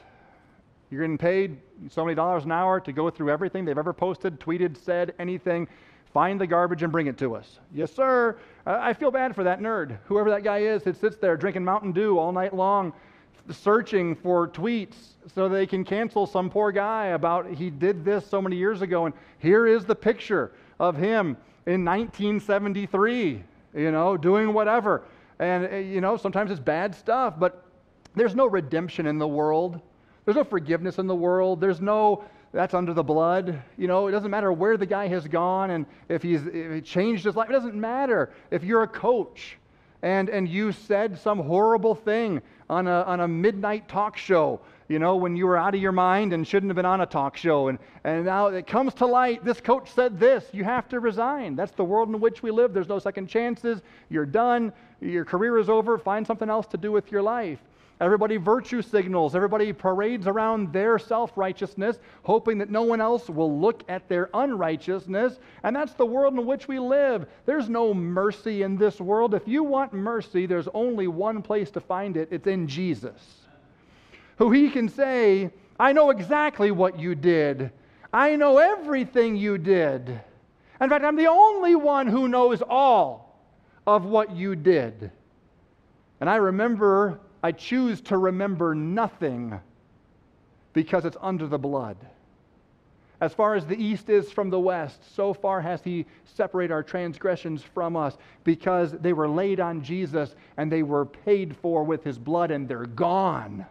You're 0.91 1.03
getting 1.03 1.19
paid 1.19 1.57
so 1.91 2.05
many 2.05 2.15
dollars 2.15 2.45
an 2.45 2.53
hour 2.53 2.81
to 2.81 2.93
go 2.93 3.11
through 3.11 3.31
everything 3.31 3.65
they've 3.65 3.79
ever 3.79 3.93
posted, 3.93 4.41
tweeted, 4.41 4.77
said, 4.77 5.15
anything. 5.19 5.69
Find 6.13 6.41
the 6.41 6.47
garbage 6.47 6.83
and 6.83 6.93
bring 6.93 7.07
it 7.09 7.19
to 7.19 7.35
us. 7.35 7.59
Yes, 7.75 7.93
sir. 7.93 8.37
I 8.67 8.93
feel 8.93 9.11
bad 9.11 9.35
for 9.35 9.45
that 9.45 9.61
nerd, 9.61 9.99
whoever 10.07 10.31
that 10.31 10.45
guy 10.45 10.59
is 10.59 10.83
that 10.85 10.97
sits 10.97 11.17
there 11.17 11.37
drinking 11.37 11.65
Mountain 11.65 11.93
Dew 11.93 12.19
all 12.19 12.33
night 12.33 12.55
long 12.55 12.93
searching 13.51 14.15
for 14.15 14.49
tweets 14.49 14.95
so 15.35 15.49
they 15.49 15.67
can 15.67 15.85
cancel 15.85 16.27
some 16.27 16.51
poor 16.51 16.73
guy 16.73 17.07
about 17.09 17.51
he 17.51 17.71
did 17.71 18.05
this 18.05 18.27
so 18.27 18.41
many 18.41 18.57
years 18.57 18.83
ago. 18.83 19.07
And 19.07 19.15
here 19.39 19.67
is 19.67 19.85
the 19.85 19.95
picture 19.95 20.53
of 20.81 20.97
him 20.97 21.37
in 21.67 21.85
1973, 21.85 23.43
you 23.75 23.91
know, 23.91 24.17
doing 24.17 24.53
whatever. 24.53 25.03
And, 25.39 25.67
eh, 25.67 25.79
you 25.81 26.01
know, 26.01 26.17
sometimes 26.17 26.51
it's 26.51 26.61
bad 26.61 26.95
stuff, 26.95 27.35
but 27.39 27.65
there's 28.15 28.35
no 28.35 28.47
redemption 28.47 29.07
in 29.07 29.19
the 29.19 29.29
world. 29.29 29.81
There's 30.25 30.37
no 30.37 30.45
forgiveness 30.45 30.99
in 30.99 31.07
the 31.07 31.15
world. 31.15 31.61
There's 31.61 31.81
no, 31.81 32.25
that's 32.53 32.75
under 32.75 32.95
the 32.95 33.03
blood. 33.03 33.61
You 33.77 33.89
know, 33.89 34.07
it 34.07 34.13
doesn't 34.13 34.31
matter 34.31 34.53
where 34.53 34.77
the 34.77 34.87
guy 34.87 35.09
has 35.09 35.27
gone 35.27 35.71
and 35.71 35.87
if 36.09 36.23
he's 36.23 36.47
if 36.47 36.73
he 36.73 36.81
changed 36.81 37.25
his 37.25 37.37
life. 37.37 37.51
It 37.51 37.53
doesn't 37.53 37.75
matter 37.75 38.33
if 38.51 38.65
you're 38.65 38.85
a 38.85 38.89
coach 38.89 39.59
and, 40.05 40.29
and 40.29 40.47
you 40.47 40.71
said 40.71 41.19
some 41.19 41.39
horrible 41.39 41.95
thing 41.95 42.43
on 42.69 42.87
a, 42.87 43.03
on 43.05 43.21
a 43.21 43.27
midnight 43.27 43.89
talk 43.89 44.19
show, 44.19 44.61
you 44.87 44.99
know, 44.99 45.17
when 45.17 45.35
you 45.35 45.47
were 45.47 45.57
out 45.57 45.75
of 45.75 45.81
your 45.81 45.93
mind 45.93 46.35
and 46.35 46.47
shouldn't 46.47 46.69
have 46.69 46.77
been 46.77 46.85
on 46.85 47.01
a 47.01 47.07
talk 47.07 47.39
show. 47.39 47.69
And, 47.69 47.79
and 48.05 48.27
now 48.27 48.49
it 48.49 48.67
comes 48.67 48.93
to 48.95 49.07
light 49.07 49.43
this 49.47 49.63
coach 49.63 49.91
said 49.91 50.21
this. 50.21 50.45
You 50.53 50.63
have 50.63 50.91
to 50.91 51.01
resign. 51.01 51.57
That's 51.57 51.73
the 51.73 51.85
world 51.85 52.11
in 52.11 52.21
which 52.21 52.43
we 52.43 52.51
live. 52.51 52.75
There's 52.75 52.89
no 52.89 52.99
second 52.99 53.29
chances. 53.29 53.81
You're 54.11 54.27
done. 54.27 54.75
Your 55.01 55.25
career 55.25 55.57
is 55.57 55.71
over. 55.71 55.97
Find 55.97 56.27
something 56.27 56.51
else 56.51 56.67
to 56.67 56.77
do 56.77 56.93
with 56.93 57.11
your 57.11 57.23
life. 57.23 57.61
Everybody 58.01 58.39
virtue 58.39 58.83
signals. 58.83 59.37
Everybody 59.37 59.73
parades 59.73 60.27
around 60.27 60.73
their 60.73 60.99
self 60.99 61.37
righteousness, 61.37 62.01
hoping 62.25 62.59
that 62.59 62.71
no 62.71 62.83
one 62.83 63.01
else 63.01 63.31
will 63.31 63.61
look 63.61 63.85
at 63.89 64.09
their 64.09 64.31
unrighteousness. 64.35 65.39
And 65.63 65.77
that's 65.77 65.95
the 65.95 66.07
world 66.07 66.35
in 66.35 66.45
which 66.45 66.67
we 66.67 66.81
live. 66.81 67.27
There's 67.47 67.69
no 67.69 67.95
mercy 67.95 68.63
in 68.63 68.77
this 68.77 69.01
world. 69.01 69.33
If 69.33 69.47
you 69.47 69.63
want 69.63 69.93
mercy, 69.93 70.47
there's 70.47 70.69
only 70.75 71.07
one 71.07 71.41
place 71.41 71.71
to 71.73 71.81
find 71.81 72.17
it 72.17 72.29
it's 72.33 72.49
in 72.49 72.67
Jesus, 72.67 73.47
who 74.39 74.51
He 74.51 74.71
can 74.71 74.89
say, 74.89 75.51
I 75.79 75.93
know 75.93 76.11
exactly 76.11 76.73
what 76.73 76.99
you 76.99 77.15
did, 77.15 77.71
I 78.13 78.35
know 78.37 78.59
everything 78.59 79.37
you 79.37 79.57
did. 79.57 80.21
In 80.81 80.91
fact, 80.91 81.05
I'm 81.05 81.17
the 81.17 81.29
only 81.29 81.77
one 81.77 82.09
who 82.09 82.27
knows 82.27 82.61
all 82.61 83.41
of 83.87 84.05
what 84.05 84.35
you 84.35 84.57
did. 84.57 85.11
And 86.21 86.29
I 86.29 86.37
remember 86.37 87.21
I 87.45 87.53
choose 87.53 88.01
to 88.01 88.17
remember 88.17 88.75
nothing 88.75 89.61
because 90.73 91.05
it's 91.05 91.19
under 91.21 91.47
the 91.47 91.59
blood. 91.59 91.99
As 93.21 93.35
far 93.35 93.55
as 93.55 93.67
the 93.67 93.77
east 93.77 94.09
is 94.09 94.33
from 94.33 94.49
the 94.49 94.59
west, 94.59 95.15
so 95.15 95.35
far 95.35 95.61
has 95.61 95.83
he 95.83 96.07
separated 96.25 96.73
our 96.73 96.83
transgressions 96.83 97.63
from 97.63 97.97
us 97.97 98.17
because 98.45 98.93
they 98.93 99.13
were 99.13 99.29
laid 99.29 99.61
on 99.61 99.83
Jesus 99.83 100.35
and 100.57 100.73
they 100.73 100.83
were 100.83 101.05
paid 101.05 101.55
for 101.55 101.85
with 101.85 102.03
his 102.03 102.19
blood 102.19 102.51
and 102.51 102.67
they're 102.67 102.87
gone. 102.87 103.67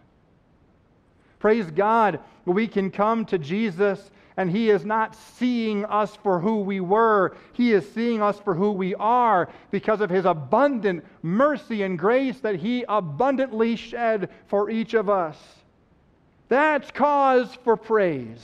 Praise 1.39 1.71
God, 1.71 2.19
we 2.45 2.67
can 2.67 2.91
come 2.91 3.25
to 3.25 3.39
Jesus 3.39 4.11
and 4.37 4.49
He 4.49 4.69
is 4.69 4.85
not 4.85 5.15
seeing 5.15 5.85
us 5.85 6.15
for 6.15 6.39
who 6.39 6.61
we 6.61 6.79
were. 6.79 7.35
He 7.53 7.73
is 7.73 7.89
seeing 7.93 8.21
us 8.21 8.39
for 8.39 8.53
who 8.53 8.71
we 8.71 8.95
are 8.95 9.49
because 9.71 10.01
of 10.01 10.09
His 10.09 10.25
abundant 10.25 11.05
mercy 11.21 11.83
and 11.83 11.97
grace 11.97 12.39
that 12.39 12.55
He 12.55 12.85
abundantly 12.87 13.75
shed 13.75 14.29
for 14.47 14.69
each 14.69 14.93
of 14.93 15.09
us. 15.09 15.37
That's 16.49 16.91
cause 16.91 17.57
for 17.63 17.77
praise. 17.77 18.43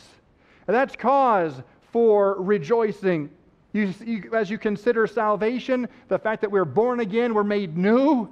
That's 0.66 0.96
cause 0.96 1.54
for 1.92 2.42
rejoicing. 2.42 3.30
You, 3.74 3.94
you, 4.04 4.32
as 4.34 4.50
you 4.50 4.58
consider 4.58 5.06
salvation, 5.08 5.88
the 6.08 6.18
fact 6.18 6.42
that 6.42 6.52
we're 6.52 6.66
born 6.66 7.00
again, 7.00 7.34
we're 7.34 7.44
made 7.44 7.78
new, 7.78 8.30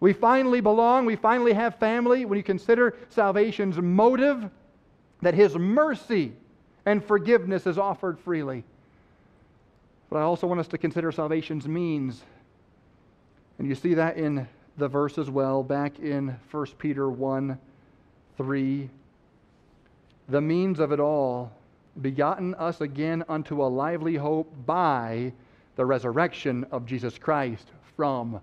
we 0.00 0.12
finally 0.12 0.60
belong, 0.60 1.06
we 1.06 1.16
finally 1.16 1.52
have 1.52 1.74
family. 1.76 2.24
When 2.24 2.36
you 2.36 2.42
consider 2.44 2.96
salvation's 3.08 3.78
motive, 3.78 4.48
that 5.22 5.34
His 5.34 5.56
mercy 5.56 6.34
and 6.88 7.04
forgiveness 7.04 7.66
is 7.66 7.76
offered 7.76 8.18
freely. 8.18 8.64
But 10.08 10.20
I 10.20 10.22
also 10.22 10.46
want 10.46 10.58
us 10.58 10.68
to 10.68 10.78
consider 10.78 11.12
salvation's 11.12 11.68
means 11.68 12.22
And 13.58 13.68
you 13.68 13.74
see 13.74 13.92
that 13.92 14.16
in 14.16 14.48
the 14.78 14.88
verse 14.88 15.18
as 15.18 15.28
well, 15.28 15.62
back 15.62 15.98
in 15.98 16.34
1 16.50 16.66
Peter 16.78 17.10
1 17.10 17.58
3. 18.38 18.90
The 20.30 20.40
means 20.40 20.80
of 20.80 20.92
it 20.92 21.00
all, 21.00 21.52
begotten 22.00 22.54
us 22.54 22.80
again 22.80 23.22
unto 23.28 23.62
a 23.62 23.66
lively 23.66 24.14
hope 24.14 24.50
by 24.64 25.32
the 25.76 25.84
resurrection 25.84 26.64
of 26.70 26.86
Jesus 26.86 27.18
Christ 27.18 27.66
from 27.96 28.40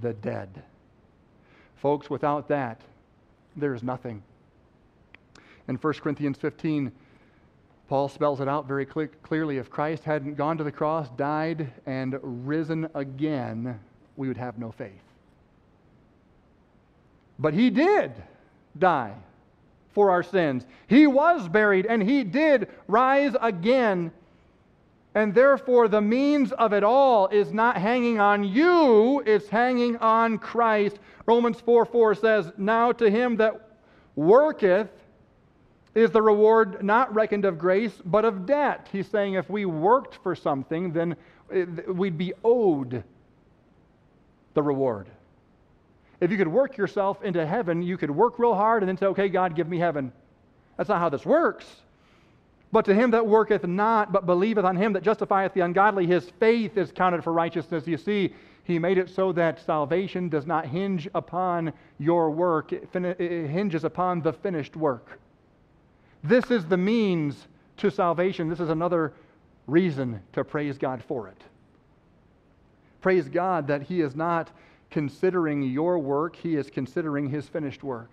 the 0.00 0.12
dead. 0.12 0.62
Folks, 1.76 2.08
without 2.08 2.46
that, 2.48 2.82
there 3.56 3.74
is 3.74 3.82
nothing. 3.82 4.22
In 5.66 5.74
1 5.76 5.94
Corinthians 5.94 6.36
15, 6.36 6.92
Paul 7.90 8.08
spells 8.08 8.40
it 8.40 8.46
out 8.46 8.68
very 8.68 8.86
clearly. 8.86 9.58
If 9.58 9.68
Christ 9.68 10.04
hadn't 10.04 10.36
gone 10.36 10.56
to 10.58 10.62
the 10.62 10.70
cross, 10.70 11.08
died, 11.16 11.72
and 11.86 12.16
risen 12.22 12.88
again, 12.94 13.80
we 14.16 14.28
would 14.28 14.36
have 14.36 14.58
no 14.60 14.70
faith. 14.70 15.02
But 17.40 17.52
he 17.52 17.68
did 17.68 18.12
die 18.78 19.16
for 19.92 20.12
our 20.12 20.22
sins. 20.22 20.66
He 20.86 21.08
was 21.08 21.48
buried 21.48 21.84
and 21.84 22.00
he 22.00 22.22
did 22.22 22.68
rise 22.86 23.34
again. 23.40 24.12
And 25.16 25.34
therefore, 25.34 25.88
the 25.88 26.00
means 26.00 26.52
of 26.52 26.72
it 26.72 26.84
all 26.84 27.26
is 27.26 27.52
not 27.52 27.76
hanging 27.76 28.20
on 28.20 28.44
you, 28.44 29.20
it's 29.26 29.48
hanging 29.48 29.96
on 29.96 30.38
Christ. 30.38 31.00
Romans 31.26 31.58
4 31.58 31.84
4 31.86 32.14
says, 32.14 32.52
Now 32.56 32.92
to 32.92 33.10
him 33.10 33.34
that 33.38 33.68
worketh 34.14 34.90
is 35.94 36.10
the 36.10 36.22
reward 36.22 36.82
not 36.84 37.12
reckoned 37.14 37.44
of 37.44 37.58
grace, 37.58 37.92
but 38.04 38.24
of 38.24 38.46
debt. 38.46 38.88
He's 38.92 39.08
saying 39.08 39.34
if 39.34 39.50
we 39.50 39.64
worked 39.64 40.18
for 40.22 40.34
something, 40.34 40.92
then 40.92 41.16
eh, 41.52 41.64
we'd 41.88 42.16
be 42.16 42.32
owed 42.44 43.02
the 44.54 44.62
reward. 44.62 45.08
If 46.20 46.30
you 46.30 46.36
could 46.36 46.48
work 46.48 46.76
yourself 46.76 47.22
into 47.24 47.44
heaven, 47.46 47.82
you 47.82 47.96
could 47.96 48.10
work 48.10 48.38
real 48.38 48.54
hard 48.54 48.82
and 48.82 48.88
then 48.88 48.96
say, 48.96 49.06
okay, 49.06 49.28
God, 49.28 49.56
give 49.56 49.68
me 49.68 49.78
heaven. 49.78 50.12
That's 50.76 50.88
not 50.88 50.98
how 50.98 51.08
this 51.08 51.24
works. 51.24 51.66
But 52.72 52.84
to 52.84 52.94
him 52.94 53.10
that 53.10 53.26
worketh 53.26 53.66
not, 53.66 54.12
but 54.12 54.26
believeth 54.26 54.64
on 54.64 54.76
him 54.76 54.92
that 54.92 55.02
justifieth 55.02 55.54
the 55.54 55.60
ungodly, 55.60 56.06
his 56.06 56.30
faith 56.38 56.76
is 56.76 56.92
counted 56.92 57.24
for 57.24 57.32
righteousness. 57.32 57.86
You 57.86 57.96
see, 57.96 58.32
he 58.62 58.78
made 58.78 58.98
it 58.98 59.10
so 59.10 59.32
that 59.32 59.64
salvation 59.64 60.28
does 60.28 60.46
not 60.46 60.66
hinge 60.66 61.08
upon 61.14 61.72
your 61.98 62.30
work, 62.30 62.72
it, 62.72 62.88
fin- 62.92 63.06
it 63.06 63.48
hinges 63.48 63.82
upon 63.82 64.20
the 64.20 64.32
finished 64.32 64.76
work. 64.76 65.18
This 66.22 66.50
is 66.50 66.66
the 66.66 66.76
means 66.76 67.48
to 67.78 67.90
salvation. 67.90 68.48
This 68.48 68.60
is 68.60 68.68
another 68.68 69.12
reason 69.66 70.20
to 70.32 70.44
praise 70.44 70.76
God 70.78 71.02
for 71.02 71.28
it. 71.28 71.42
Praise 73.00 73.28
God 73.28 73.66
that 73.68 73.82
He 73.82 74.00
is 74.00 74.14
not 74.14 74.50
considering 74.90 75.62
your 75.62 75.98
work, 75.98 76.36
He 76.36 76.56
is 76.56 76.68
considering 76.70 77.28
His 77.28 77.48
finished 77.48 77.82
work. 77.82 78.10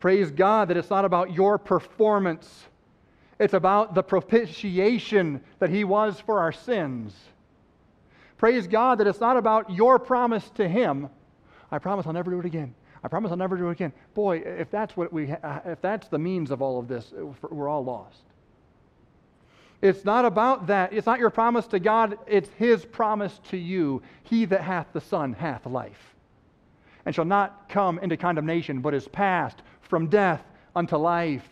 Praise 0.00 0.30
God 0.30 0.68
that 0.68 0.76
it's 0.76 0.90
not 0.90 1.04
about 1.04 1.32
your 1.32 1.56
performance, 1.56 2.64
it's 3.38 3.54
about 3.54 3.94
the 3.94 4.02
propitiation 4.02 5.40
that 5.58 5.70
He 5.70 5.84
was 5.84 6.20
for 6.20 6.40
our 6.40 6.52
sins. 6.52 7.14
Praise 8.36 8.66
God 8.66 8.98
that 8.98 9.06
it's 9.06 9.20
not 9.20 9.38
about 9.38 9.70
your 9.70 9.98
promise 9.98 10.50
to 10.56 10.68
Him. 10.68 11.08
I 11.70 11.78
promise 11.78 12.06
I'll 12.06 12.12
never 12.12 12.30
do 12.30 12.38
it 12.38 12.44
again. 12.44 12.74
I 13.04 13.08
promise 13.08 13.30
I'll 13.30 13.36
never 13.36 13.56
do 13.56 13.68
it 13.68 13.72
again. 13.72 13.92
Boy, 14.14 14.38
if 14.38 14.70
that's 14.70 14.96
what 14.96 15.12
we, 15.12 15.30
uh, 15.30 15.60
if 15.64 15.80
that's 15.80 16.08
the 16.08 16.18
means 16.18 16.50
of 16.50 16.62
all 16.62 16.78
of 16.78 16.88
this, 16.88 17.12
uh, 17.12 17.26
we're 17.50 17.68
all 17.68 17.84
lost. 17.84 18.22
It's 19.82 20.04
not 20.04 20.24
about 20.24 20.66
that. 20.68 20.92
It's 20.92 21.06
not 21.06 21.18
your 21.18 21.30
promise 21.30 21.66
to 21.68 21.78
God, 21.78 22.18
it's 22.26 22.48
His 22.56 22.84
promise 22.84 23.40
to 23.50 23.56
you. 23.56 24.02
He 24.22 24.44
that 24.46 24.62
hath 24.62 24.86
the 24.92 25.00
Son 25.00 25.32
hath 25.34 25.66
life, 25.66 26.14
and 27.04 27.14
shall 27.14 27.24
not 27.26 27.68
come 27.68 27.98
into 27.98 28.16
condemnation, 28.16 28.80
but 28.80 28.94
is 28.94 29.06
passed 29.08 29.62
from 29.82 30.08
death 30.08 30.42
unto 30.74 30.96
life. 30.96 31.48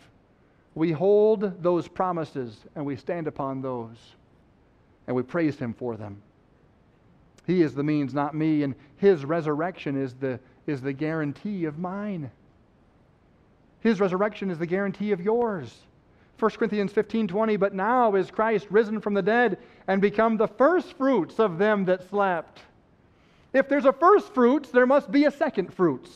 We 0.73 0.91
hold 0.91 1.63
those 1.63 1.87
promises 1.87 2.57
and 2.75 2.85
we 2.85 2.97
stand 2.97 3.27
upon 3.27 3.61
those, 3.61 3.95
and 5.07 5.15
we 5.15 5.23
praise 5.23 5.57
Him 5.57 5.73
for 5.73 5.95
them. 5.95 6.21
He 7.47 7.61
is 7.61 7.75
the 7.75 7.83
means, 7.83 8.13
not 8.13 8.33
me, 8.33 8.63
and 8.63 8.73
His 8.97 9.23
resurrection 9.23 10.01
is 10.01 10.15
the, 10.15 10.39
is 10.67 10.81
the 10.81 10.93
guarantee 10.93 11.65
of 11.65 11.79
mine. 11.79 12.31
His 13.81 13.99
resurrection 13.99 14.49
is 14.49 14.57
the 14.57 14.65
guarantee 14.65 15.11
of 15.11 15.21
yours. 15.21 15.73
1 16.39 16.51
Corinthians 16.51 16.91
15 16.91 17.27
20, 17.27 17.55
but 17.55 17.73
now 17.73 18.15
is 18.15 18.29
Christ 18.29 18.67
risen 18.69 18.99
from 18.99 19.13
the 19.13 19.21
dead 19.21 19.57
and 19.87 20.01
become 20.01 20.37
the 20.37 20.47
first 20.47 20.97
fruits 20.97 21.39
of 21.39 21.57
them 21.57 21.85
that 21.85 22.09
slept. 22.09 22.61
If 23.53 23.69
there's 23.69 23.85
a 23.85 23.93
first 23.93 24.33
fruits, 24.33 24.69
there 24.69 24.85
must 24.85 25.11
be 25.11 25.25
a 25.25 25.31
second 25.31 25.73
fruits, 25.73 26.09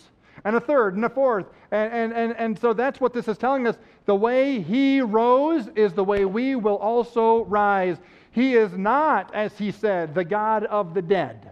and 0.43 0.57
a 0.57 0.59
third, 0.59 0.95
and 0.95 1.05
a 1.05 1.09
fourth. 1.09 1.45
And, 1.71 1.93
and, 1.93 2.13
and, 2.13 2.35
and 2.37 2.59
so 2.59 2.73
that's 2.73 2.99
what 2.99 3.13
this 3.13 3.29
is 3.29 3.37
telling 3.37 3.65
us. 3.65 3.77
The 4.07 4.15
way 4.15 4.59
he 4.61 4.99
rose 4.99 5.69
is 5.75 5.93
the 5.93 6.03
way 6.03 6.25
we 6.25 6.55
will 6.55 6.77
also 6.77 7.45
rise. 7.45 7.97
He 8.31 8.55
is 8.55 8.73
not, 8.73 9.33
as 9.33 9.57
he 9.57 9.71
said, 9.71 10.13
the 10.13 10.25
God 10.25 10.65
of 10.65 10.93
the 10.93 11.01
dead, 11.01 11.51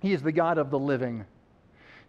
he 0.00 0.12
is 0.12 0.22
the 0.22 0.32
God 0.32 0.58
of 0.58 0.70
the 0.70 0.78
living. 0.78 1.24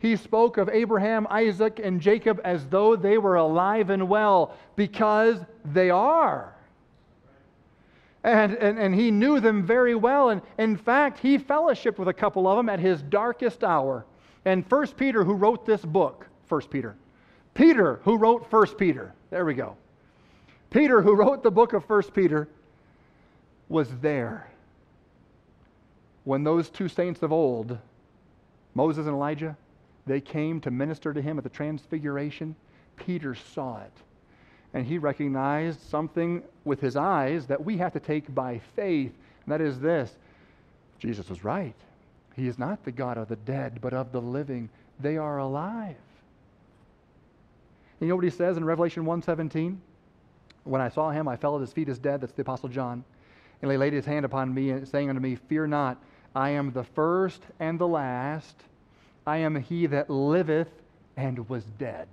He 0.02 0.16
spoke 0.16 0.58
of 0.58 0.68
Abraham, 0.68 1.28
Isaac, 1.30 1.80
and 1.82 2.02
Jacob 2.02 2.42
as 2.44 2.66
though 2.66 2.96
they 2.96 3.20
were 3.20 3.36
alive 3.36 3.92
and 3.92 4.10
well 4.10 4.58
because 4.76 5.38
they 5.64 5.92
are. 5.92 6.56
And, 8.24 8.56
and, 8.56 8.80
and 8.80 8.96
he 8.96 9.12
knew 9.12 9.40
them 9.40 9.64
very 9.64 9.94
well. 9.94 10.30
And 10.30 10.42
in 10.58 10.76
fact, 10.76 11.20
he 11.20 11.38
fellowshiped 11.38 12.00
with 12.00 12.08
a 12.08 12.14
couple 12.14 12.48
of 12.48 12.58
them 12.58 12.68
at 12.68 12.80
his 12.80 13.04
darkest 13.04 13.64
hour. 13.64 14.04
And 14.44 14.68
First 14.68 14.98
Peter, 14.98 15.24
who 15.24 15.36
wrote 15.36 15.68
this 15.68 15.86
book, 15.86 16.26
First 16.48 16.72
Peter, 16.72 16.96
Peter, 17.54 18.00
who 18.04 18.18
wrote 18.18 18.50
First 18.50 18.80
Peter, 18.80 19.14
there 19.30 19.46
we 19.46 19.54
go. 19.54 19.78
Peter, 20.72 21.04
who 21.04 21.14
wrote 21.14 21.44
the 21.44 21.52
book 21.52 21.74
of 21.74 21.86
First 21.86 22.12
Peter, 22.12 22.48
was 23.70 23.88
there 24.02 24.50
when 26.24 26.44
those 26.44 26.72
two 26.72 26.88
saints 26.88 27.22
of 27.22 27.32
old, 27.32 27.78
Moses 28.74 29.06
and 29.06 29.16
Elijah, 29.16 29.56
they 30.06 30.22
came 30.22 30.60
to 30.62 30.72
minister 30.72 31.14
to 31.14 31.22
him 31.22 31.38
at 31.38 31.44
the 31.44 31.50
transfiguration. 31.50 32.56
Peter 32.96 33.36
saw 33.36 33.82
it. 33.82 33.94
And 34.74 34.86
he 34.86 34.98
recognized 34.98 35.82
something 35.90 36.44
with 36.64 36.80
his 36.80 36.96
eyes 36.96 37.48
that 37.48 37.64
we 37.64 37.78
have 37.78 37.94
to 37.94 38.00
take 38.00 38.34
by 38.34 38.60
faith. 38.76 39.12
And 39.46 39.52
that 39.52 39.62
is 39.62 39.80
this 39.80 40.16
Jesus 41.00 41.30
was 41.30 41.44
right. 41.44 41.76
He 42.36 42.48
is 42.48 42.58
not 42.58 42.84
the 42.86 42.92
God 42.92 43.18
of 43.18 43.28
the 43.28 43.36
dead, 43.36 43.80
but 43.82 43.94
of 43.94 44.12
the 44.12 44.22
living. 44.22 44.70
They 45.00 45.18
are 45.18 45.40
alive. 45.40 45.96
And 48.00 48.08
you 48.08 48.10
know 48.10 48.16
what 48.16 48.24
he 48.24 48.32
says 48.32 48.58
in 48.58 48.64
Revelation 48.64 49.04
1:17? 49.04 49.78
When 50.64 50.82
I 50.82 50.90
saw 50.90 51.10
him, 51.10 51.28
I 51.28 51.36
fell 51.36 51.56
at 51.56 51.62
his 51.62 51.74
feet 51.74 51.90
as 51.90 52.00
dead. 52.00 52.22
That's 52.22 52.34
the 52.34 52.44
Apostle 52.44 52.70
John. 52.70 53.04
And 53.62 53.72
he 53.72 53.78
laid 53.78 53.94
his 53.94 54.06
hand 54.06 54.26
upon 54.26 54.54
me, 54.54 54.86
saying 54.86 55.10
unto 55.10 55.22
me, 55.22 55.36
Fear 55.36 55.68
not, 55.68 55.98
I 56.36 56.52
am 56.52 56.72
the 56.72 56.84
first 56.84 57.42
and 57.60 57.78
the 57.78 57.88
last 57.88 58.56
I 59.26 59.38
am 59.38 59.56
he 59.56 59.86
that 59.88 60.10
liveth 60.10 60.70
and 61.18 61.48
was 61.50 61.64
dead. 61.78 62.08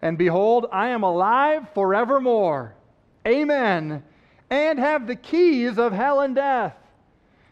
And 0.00 0.18
behold, 0.18 0.66
I 0.72 0.88
am 0.88 1.02
alive 1.02 1.68
forevermore. 1.74 2.74
Amen. 3.26 4.02
And 4.50 4.78
have 4.78 5.06
the 5.06 5.16
keys 5.16 5.78
of 5.78 5.92
hell 5.92 6.20
and 6.20 6.34
death. 6.34 6.74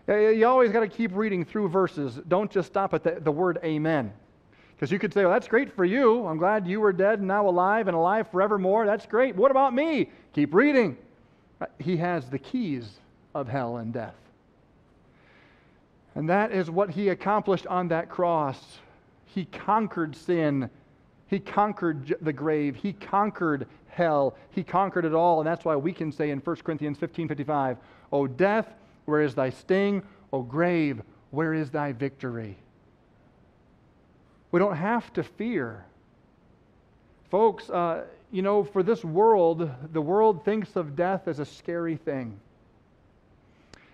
You 0.08 0.46
always 0.46 0.72
got 0.72 0.80
to 0.80 0.88
keep 0.88 1.14
reading 1.14 1.44
through 1.44 1.68
verses. 1.68 2.18
Don't 2.26 2.50
just 2.50 2.66
stop 2.66 2.94
at 2.94 3.04
the, 3.04 3.20
the 3.20 3.30
word 3.30 3.60
amen. 3.62 4.12
Because 4.74 4.90
you 4.90 4.98
could 4.98 5.12
say, 5.12 5.22
well, 5.22 5.32
that's 5.32 5.46
great 5.46 5.76
for 5.76 5.84
you. 5.84 6.26
I'm 6.26 6.38
glad 6.38 6.66
you 6.66 6.80
were 6.80 6.92
dead 6.92 7.18
and 7.18 7.28
now 7.28 7.46
alive 7.46 7.86
and 7.86 7.96
alive 7.96 8.28
forevermore. 8.30 8.86
That's 8.86 9.06
great. 9.06 9.36
What 9.36 9.50
about 9.50 9.74
me? 9.74 10.10
Keep 10.32 10.54
reading. 10.54 10.96
He 11.78 11.98
has 11.98 12.28
the 12.30 12.38
keys 12.38 12.90
of 13.34 13.46
hell 13.46 13.76
and 13.76 13.92
death. 13.92 14.14
And 16.14 16.28
that 16.28 16.52
is 16.52 16.70
what 16.70 16.90
he 16.90 17.08
accomplished 17.08 17.66
on 17.66 17.88
that 17.88 18.08
cross. 18.08 18.78
He 19.26 19.44
conquered 19.44 20.16
sin. 20.16 20.68
He 21.28 21.38
conquered 21.38 22.16
the 22.20 22.32
grave. 22.32 22.76
He 22.76 22.92
conquered 22.92 23.66
hell. 23.88 24.36
He 24.50 24.64
conquered 24.64 25.04
it 25.04 25.14
all. 25.14 25.40
And 25.40 25.46
that's 25.46 25.64
why 25.64 25.76
we 25.76 25.92
can 25.92 26.10
say 26.10 26.30
in 26.30 26.40
1 26.40 26.56
Corinthians 26.56 26.98
15 26.98 27.28
55, 27.28 27.76
O 28.12 28.26
death, 28.26 28.66
where 29.04 29.22
is 29.22 29.34
thy 29.34 29.50
sting? 29.50 30.02
O 30.32 30.42
grave, 30.42 31.02
where 31.30 31.54
is 31.54 31.70
thy 31.70 31.92
victory? 31.92 32.56
We 34.50 34.58
don't 34.58 34.76
have 34.76 35.12
to 35.12 35.22
fear. 35.22 35.84
Folks, 37.30 37.70
uh, 37.70 38.04
you 38.32 38.42
know, 38.42 38.64
for 38.64 38.82
this 38.82 39.04
world, 39.04 39.70
the 39.92 40.00
world 40.00 40.44
thinks 40.44 40.74
of 40.74 40.96
death 40.96 41.28
as 41.28 41.38
a 41.38 41.44
scary 41.44 41.96
thing. 41.96 42.40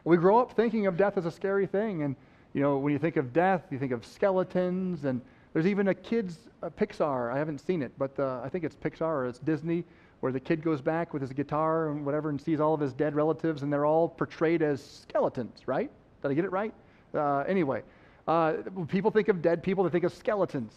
We 0.07 0.16
grow 0.16 0.38
up 0.38 0.53
thinking 0.53 0.87
of 0.87 0.97
death 0.97 1.19
as 1.19 1.27
a 1.27 1.31
scary 1.33 1.66
thing. 1.66 2.05
And, 2.05 2.14
you 2.55 2.62
know, 2.62 2.79
when 2.79 2.92
you 2.92 2.99
think 2.99 3.16
of 3.16 3.33
death, 3.33 3.64
you 3.71 3.79
think 3.79 3.90
of 3.90 4.07
skeletons. 4.07 5.05
And 5.05 5.21
there's 5.53 5.66
even 5.66 5.88
a 5.88 5.95
kid's 5.95 6.38
Pixar. 6.79 7.33
I 7.33 7.38
haven't 7.38 7.59
seen 7.59 7.83
it, 7.83 7.90
but 7.99 8.19
uh, 8.19 8.40
I 8.45 8.49
think 8.49 8.64
it's 8.64 8.77
Pixar 8.77 9.03
or 9.03 9.27
it's 9.27 9.40
Disney, 9.40 9.85
where 10.21 10.31
the 10.31 10.38
kid 10.38 10.62
goes 10.62 10.81
back 10.81 11.12
with 11.12 11.23
his 11.23 11.33
guitar 11.33 11.90
and 11.90 12.07
whatever 12.07 12.31
and 12.31 12.40
sees 12.40 12.61
all 12.61 12.73
of 12.73 12.81
his 12.81 12.92
dead 12.92 13.16
relatives, 13.16 13.62
and 13.62 13.73
they're 13.73 13.85
all 13.85 14.09
portrayed 14.09 14.62
as 14.62 14.83
skeletons, 14.83 15.66
right? 15.66 15.90
Did 16.23 16.31
I 16.31 16.35
get 16.35 16.45
it 16.45 16.53
right? 16.53 16.73
Uh, 17.12 17.40
anyway, 17.40 17.83
uh, 18.29 18.55
people 18.88 19.11
think 19.11 19.29
of 19.29 19.42
dead 19.42 19.62
people, 19.62 19.83
they 19.83 19.90
think 19.90 20.05
of 20.05 20.12
skeletons. 20.12 20.73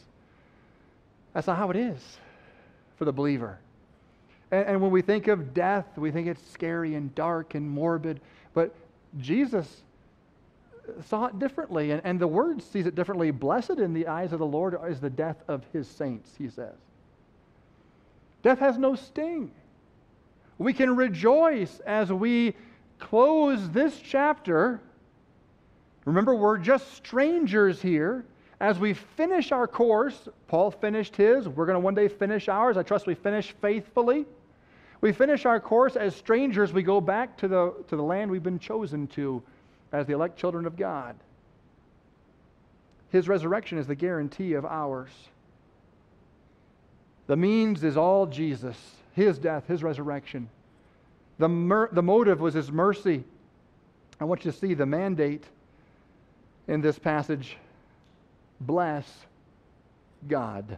That's 1.34 1.48
not 1.48 1.58
how 1.58 1.70
it 1.70 1.76
is 1.76 2.00
for 2.98 3.06
the 3.06 3.14
believer. 3.14 3.60
And, 4.52 4.66
and 4.66 4.82
when 4.82 4.92
we 4.92 5.02
think 5.04 5.28
of 5.28 5.54
death, 5.54 5.86
we 5.98 6.10
think 6.10 6.28
it's 6.28 6.42
scary 6.52 6.96
and 6.96 7.14
dark 7.14 7.54
and 7.54 7.70
morbid. 7.70 8.22
But 8.54 8.74
Jesus 9.18 9.84
saw 11.06 11.26
it 11.26 11.40
differently, 11.40 11.92
and, 11.92 12.02
and 12.04 12.20
the 12.20 12.28
Word 12.28 12.62
sees 12.62 12.86
it 12.86 12.96
differently. 12.96 13.32
Blessed 13.32 13.72
in 13.72 13.94
the 13.94 14.08
eyes 14.08 14.34
of 14.34 14.40
the 14.40 14.46
Lord 14.46 14.78
is 14.88 15.00
the 15.00 15.10
death 15.10 15.38
of 15.48 15.64
his 15.74 15.88
saints, 15.88 16.32
he 16.38 16.50
says. 16.50 16.76
Death 18.42 18.60
has 18.60 18.78
no 18.78 18.96
sting. 18.96 19.52
We 20.58 20.74
can 20.74 20.96
rejoice 20.96 21.80
as 21.86 22.12
we 22.12 22.56
close 23.00 23.70
this 23.70 24.00
chapter. 24.00 24.82
Remember, 26.06 26.36
we're 26.36 26.58
just 26.58 26.94
strangers 26.96 27.82
here. 27.82 28.26
As 28.60 28.78
we 28.78 28.94
finish 28.94 29.54
our 29.54 29.68
course, 29.68 30.28
Paul 30.48 30.72
finished 30.72 31.16
his. 31.16 31.48
We're 31.48 31.66
going 31.66 31.78
to 31.78 31.80
one 31.80 31.96
day 31.96 32.10
finish 32.10 32.50
ours. 32.50 32.76
I 32.76 32.84
trust 32.84 33.08
we 33.08 33.16
finish 33.16 33.54
faithfully. 33.62 34.26
We 35.02 35.14
finish 35.14 35.46
our 35.46 35.60
course 35.60 35.96
as 35.96 36.16
strangers. 36.16 36.74
We 36.74 36.84
go 36.84 37.00
back 37.00 37.38
to 37.38 37.48
the, 37.48 37.74
to 37.88 37.96
the 37.96 38.04
land 38.04 38.30
we've 38.30 38.44
been 38.44 38.60
chosen 38.60 39.08
to 39.08 39.42
as 39.92 40.06
the 40.06 40.14
elect 40.14 40.38
children 40.38 40.66
of 40.66 40.76
God. 40.76 41.16
His 43.12 43.28
resurrection 43.28 43.78
is 43.78 43.88
the 43.88 43.96
guarantee 43.96 44.54
of 44.54 44.66
ours. 44.66 45.10
The 47.28 47.36
means 47.36 47.84
is 47.84 47.96
all 47.96 48.26
Jesus, 48.26 48.78
his 49.14 49.38
death, 49.38 49.68
his 49.68 49.84
resurrection. 49.84 50.50
The, 51.38 51.48
mer- 51.48 51.90
the 51.92 52.04
motive 52.04 52.42
was 52.42 52.54
his 52.54 52.72
mercy. 52.72 53.24
I 54.20 54.26
want 54.26 54.44
you 54.44 54.52
to 54.52 54.58
see 54.58 54.74
the 54.74 54.86
mandate 54.86 55.46
in 56.68 56.82
this 56.82 57.00
passage 57.00 57.58
bless 58.60 59.08
God. 60.28 60.78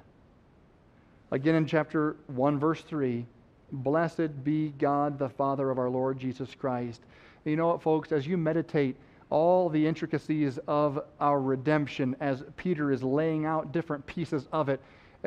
Again 1.32 1.56
in 1.56 1.66
chapter 1.66 2.16
1, 2.28 2.60
verse 2.60 2.82
3 2.82 3.26
Blessed 3.72 4.44
be 4.44 4.70
God, 4.78 5.18
the 5.18 5.30
Father 5.30 5.70
of 5.70 5.80
our 5.80 5.90
Lord 5.90 6.20
Jesus 6.20 6.54
Christ. 6.56 7.02
You 7.46 7.56
know 7.56 7.68
what, 7.68 7.82
folks, 7.82 8.12
as 8.12 8.28
you 8.28 8.38
meditate 8.38 8.96
all 9.30 9.70
the 9.70 9.88
intricacies 9.88 10.60
of 10.68 11.00
our 11.20 11.42
redemption, 11.42 12.16
as 12.20 12.44
Peter 12.58 12.92
is 12.92 13.02
laying 13.02 13.46
out 13.46 13.72
different 13.72 14.06
pieces 14.06 14.48
of 14.52 14.70
it, 14.70 14.82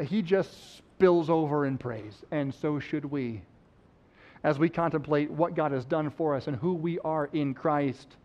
he 0.06 0.22
just 0.22 0.76
spills 0.76 1.30
over 1.30 1.66
in 1.66 1.78
praise, 1.78 2.22
and 2.30 2.52
so 2.54 2.78
should 2.78 3.04
we. 3.04 3.40
As 4.42 4.58
we 4.58 4.68
contemplate 4.68 5.30
what 5.30 5.54
God 5.54 5.72
has 5.72 5.84
done 5.84 6.10
for 6.10 6.34
us 6.34 6.46
and 6.46 6.56
who 6.56 6.74
we 6.74 6.98
are 7.00 7.30
in 7.32 7.54
Christ. 7.54 8.16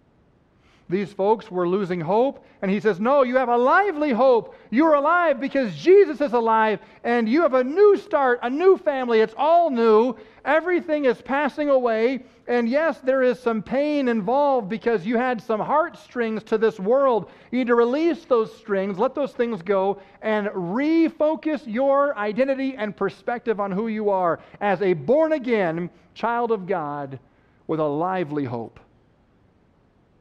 These 0.89 1.13
folks 1.13 1.51
were 1.51 1.67
losing 1.67 2.01
hope, 2.01 2.43
and 2.63 2.71
he 2.71 2.79
says, 2.79 2.99
No, 2.99 3.21
you 3.21 3.37
have 3.37 3.47
a 3.47 3.55
lively 3.55 4.11
hope. 4.11 4.55
You're 4.71 4.95
alive 4.95 5.39
because 5.39 5.75
Jesus 5.75 6.19
is 6.19 6.33
alive, 6.33 6.79
and 7.03 7.29
you 7.29 7.43
have 7.43 7.53
a 7.53 7.63
new 7.63 7.95
start, 7.95 8.39
a 8.41 8.49
new 8.49 8.75
family. 8.75 9.19
It's 9.19 9.35
all 9.37 9.69
new. 9.69 10.15
Everything 10.43 11.05
is 11.05 11.21
passing 11.21 11.69
away. 11.69 12.25
And 12.47 12.67
yes, 12.67 12.97
there 13.01 13.21
is 13.21 13.39
some 13.39 13.61
pain 13.61 14.07
involved 14.07 14.67
because 14.67 15.05
you 15.05 15.15
had 15.15 15.39
some 15.39 15.59
heartstrings 15.59 16.41
to 16.45 16.57
this 16.57 16.79
world. 16.79 17.29
You 17.51 17.59
need 17.59 17.67
to 17.67 17.75
release 17.75 18.25
those 18.25 18.51
strings, 18.57 18.97
let 18.97 19.13
those 19.13 19.33
things 19.33 19.61
go, 19.61 20.01
and 20.23 20.47
refocus 20.47 21.61
your 21.67 22.17
identity 22.17 22.73
and 22.75 22.97
perspective 22.97 23.59
on 23.59 23.71
who 23.71 23.89
you 23.89 24.09
are 24.09 24.39
as 24.59 24.81
a 24.81 24.93
born 24.93 25.33
again 25.33 25.91
child 26.15 26.51
of 26.51 26.65
God 26.65 27.19
with 27.67 27.79
a 27.79 27.87
lively 27.87 28.45
hope. 28.45 28.79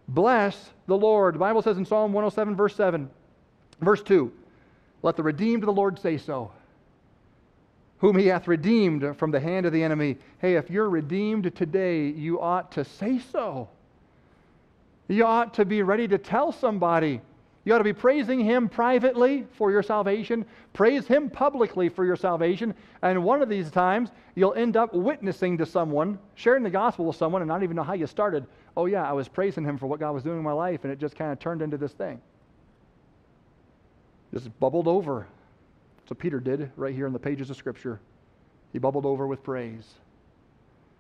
Bless 0.09 0.71
the 0.87 0.97
Lord. 0.97 1.35
The 1.35 1.39
Bible 1.39 1.63
says 1.63 1.77
in 1.77 1.85
Psalm 1.85 2.13
107, 2.13 2.57
verse 2.57 2.75
7, 2.75 3.11
verse 3.81 4.03
2, 4.03 4.33
let 5.03 5.17
the 5.17 5.23
redeemed 5.23 5.63
of 5.63 5.67
the 5.67 5.73
Lord 5.73 5.99
say 5.99 6.17
so, 6.17 6.51
whom 7.99 8.17
he 8.17 8.27
hath 8.27 8.49
redeemed 8.49 9.17
from 9.17 9.31
the 9.31 9.41
hand 9.41 9.67
of 9.67 9.73
the 9.73 9.83
enemy. 9.83 10.17
Hey, 10.41 10.57
if 10.57 10.71
you're 10.71 10.89
redeemed 10.89 11.55
today, 11.55 12.07
you 12.09 12.41
ought 12.41 12.73
to 12.73 12.85
say 12.85 13.19
so. 13.19 13.69
You 15.09 15.25
ought 15.25 15.55
to 15.55 15.65
be 15.65 15.83
ready 15.83 16.09
to 16.09 16.19
tell 16.19 16.53
somebody. 16.53 17.21
You 17.65 17.75
ought 17.75 17.79
to 17.79 17.85
be 17.85 17.93
praising 17.93 18.41
Him 18.41 18.69
privately 18.69 19.47
for 19.53 19.71
your 19.71 19.83
salvation, 19.83 20.47
praise 20.73 21.07
Him 21.07 21.29
publicly 21.29 21.91
for 21.91 22.05
your 22.05 22.17
salvation, 22.17 22.75
and 23.03 23.23
one 23.23 23.43
of 23.43 23.51
these 23.51 23.71
times 23.71 24.11
you'll 24.35 24.55
end 24.55 24.77
up 24.77 24.95
witnessing 24.95 25.59
to 25.59 25.67
someone, 25.67 26.19
sharing 26.35 26.63
the 26.63 26.71
gospel 26.71 27.05
with 27.05 27.17
someone, 27.17 27.43
and 27.43 27.49
not 27.49 27.63
even 27.63 27.77
know 27.77 27.83
how 27.83 27.93
you 27.93 28.07
started. 28.07 28.47
Oh, 28.79 28.87
yeah, 28.87 29.03
I 29.03 29.13
was 29.13 29.27
praising 29.27 29.65
Him 29.65 29.77
for 29.77 29.89
what 29.89 29.99
God 29.99 30.13
was 30.13 30.23
doing 30.23 30.39
in 30.39 30.45
my 30.45 30.53
life, 30.53 30.85
and 30.85 30.93
it 30.93 31.01
just 31.01 31.17
kind 31.17 31.33
of 31.33 31.41
turned 31.41 31.63
into 31.63 31.77
this 31.77 31.93
thing. 31.93 32.21
Just 34.33 34.57
bubbled 34.61 34.87
over. 34.87 35.27
What 36.07 36.19
Peter 36.21 36.39
did 36.39 36.71
right 36.77 36.95
here 36.95 37.09
in 37.09 37.13
the 37.13 37.19
pages 37.19 37.51
of 37.51 37.57
Scripture. 37.57 37.99
He 38.73 38.79
bubbled 38.79 39.05
over 39.05 39.27
with 39.27 39.43
praise. 39.43 39.85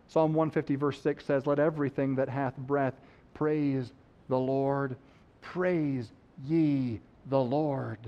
Psalm 0.08 0.34
150, 0.34 0.74
verse 0.74 1.00
6 1.00 1.24
says, 1.24 1.46
Let 1.46 1.60
everything 1.60 2.16
that 2.16 2.28
hath 2.28 2.56
breath 2.56 2.94
praise 3.32 3.92
the 4.28 4.38
Lord. 4.38 4.96
Praise 5.40 6.10
ye 6.48 6.98
the 7.30 7.40
Lord. 7.40 8.00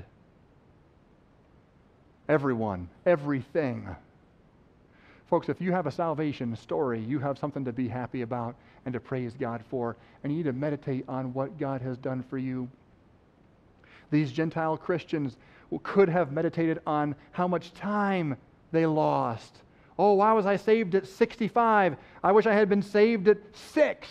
Everyone, 2.28 2.88
everything. 3.06 3.88
Folks, 5.28 5.48
if 5.48 5.60
you 5.60 5.70
have 5.70 5.86
a 5.86 5.92
salvation 5.92 6.56
story, 6.56 6.98
you 6.98 7.20
have 7.20 7.38
something 7.38 7.64
to 7.64 7.72
be 7.72 7.86
happy 7.86 8.22
about 8.22 8.56
and 8.90 8.94
to 8.94 9.00
praise 9.00 9.34
God 9.38 9.62
for, 9.70 9.96
and 10.22 10.32
you 10.32 10.38
need 10.38 10.46
to 10.46 10.52
meditate 10.52 11.04
on 11.06 11.32
what 11.32 11.58
God 11.58 11.80
has 11.80 11.96
done 11.96 12.24
for 12.24 12.38
you. 12.38 12.68
These 14.10 14.32
Gentile 14.32 14.76
Christians 14.76 15.36
could 15.84 16.08
have 16.08 16.32
meditated 16.32 16.80
on 16.84 17.14
how 17.30 17.46
much 17.46 17.72
time 17.72 18.36
they 18.72 18.86
lost. 18.86 19.58
Oh, 19.96 20.14
why 20.14 20.32
was 20.32 20.44
I 20.44 20.56
saved 20.56 20.96
at 20.96 21.06
65? 21.06 21.96
I 22.24 22.32
wish 22.32 22.46
I 22.46 22.52
had 22.52 22.68
been 22.68 22.82
saved 22.82 23.28
at 23.28 23.38
6. 23.54 24.08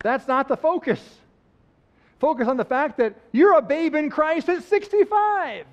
That's 0.00 0.28
not 0.28 0.48
the 0.48 0.56
focus. 0.56 1.00
Focus 2.18 2.48
on 2.48 2.58
the 2.58 2.66
fact 2.66 2.98
that 2.98 3.14
you're 3.32 3.56
a 3.56 3.62
babe 3.62 3.94
in 3.94 4.10
Christ 4.10 4.50
at 4.50 4.62
65. 4.62 5.64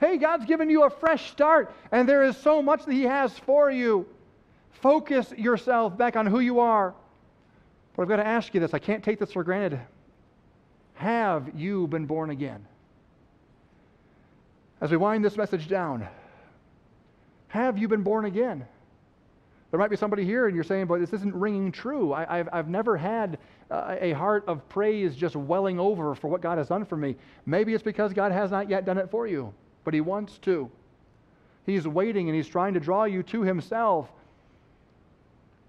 Hey, 0.00 0.16
God's 0.16 0.46
given 0.46 0.68
you 0.68 0.82
a 0.82 0.90
fresh 0.90 1.30
start, 1.30 1.72
and 1.92 2.08
there 2.08 2.24
is 2.24 2.36
so 2.38 2.60
much 2.60 2.84
that 2.86 2.92
He 2.92 3.04
has 3.04 3.38
for 3.38 3.70
you. 3.70 4.06
Focus 4.72 5.32
yourself 5.36 5.96
back 5.96 6.16
on 6.16 6.26
who 6.26 6.40
you 6.40 6.58
are. 6.58 6.94
But 7.96 8.02
I've 8.02 8.08
got 8.08 8.16
to 8.16 8.26
ask 8.26 8.54
you 8.54 8.60
this 8.60 8.74
I 8.74 8.78
can't 8.78 9.02
take 9.04 9.18
this 9.18 9.32
for 9.32 9.44
granted. 9.44 9.80
Have 10.94 11.52
you 11.54 11.86
been 11.86 12.06
born 12.06 12.30
again? 12.30 12.66
As 14.80 14.90
we 14.90 14.96
wind 14.96 15.24
this 15.24 15.36
message 15.36 15.68
down, 15.68 16.06
have 17.48 17.78
you 17.78 17.88
been 17.88 18.02
born 18.02 18.24
again? 18.24 18.66
There 19.70 19.78
might 19.78 19.90
be 19.90 19.96
somebody 19.96 20.24
here 20.24 20.46
and 20.46 20.54
you're 20.54 20.64
saying, 20.64 20.86
but 20.86 21.00
this 21.00 21.12
isn't 21.12 21.34
ringing 21.34 21.70
true. 21.70 22.12
I, 22.12 22.38
have 22.38 22.48
I've 22.52 22.68
never 22.68 22.96
had 22.96 23.38
uh, 23.70 23.96
a 24.00 24.12
heart 24.12 24.44
of 24.48 24.68
praise 24.68 25.14
just 25.14 25.36
welling 25.36 25.78
over 25.78 26.14
for 26.14 26.28
what 26.28 26.40
God 26.40 26.58
has 26.58 26.68
done 26.68 26.84
for 26.84 26.96
me. 26.96 27.16
Maybe 27.46 27.72
it's 27.72 27.82
because 27.82 28.12
God 28.12 28.32
has 28.32 28.50
not 28.50 28.68
yet 28.68 28.84
done 28.84 28.98
it 28.98 29.10
for 29.10 29.26
you, 29.26 29.54
but 29.84 29.94
He 29.94 30.00
wants 30.00 30.38
to. 30.38 30.70
He's 31.66 31.86
waiting 31.86 32.28
and 32.28 32.36
He's 32.36 32.48
trying 32.48 32.74
to 32.74 32.80
draw 32.80 33.04
you 33.04 33.22
to 33.24 33.42
Himself. 33.42 34.10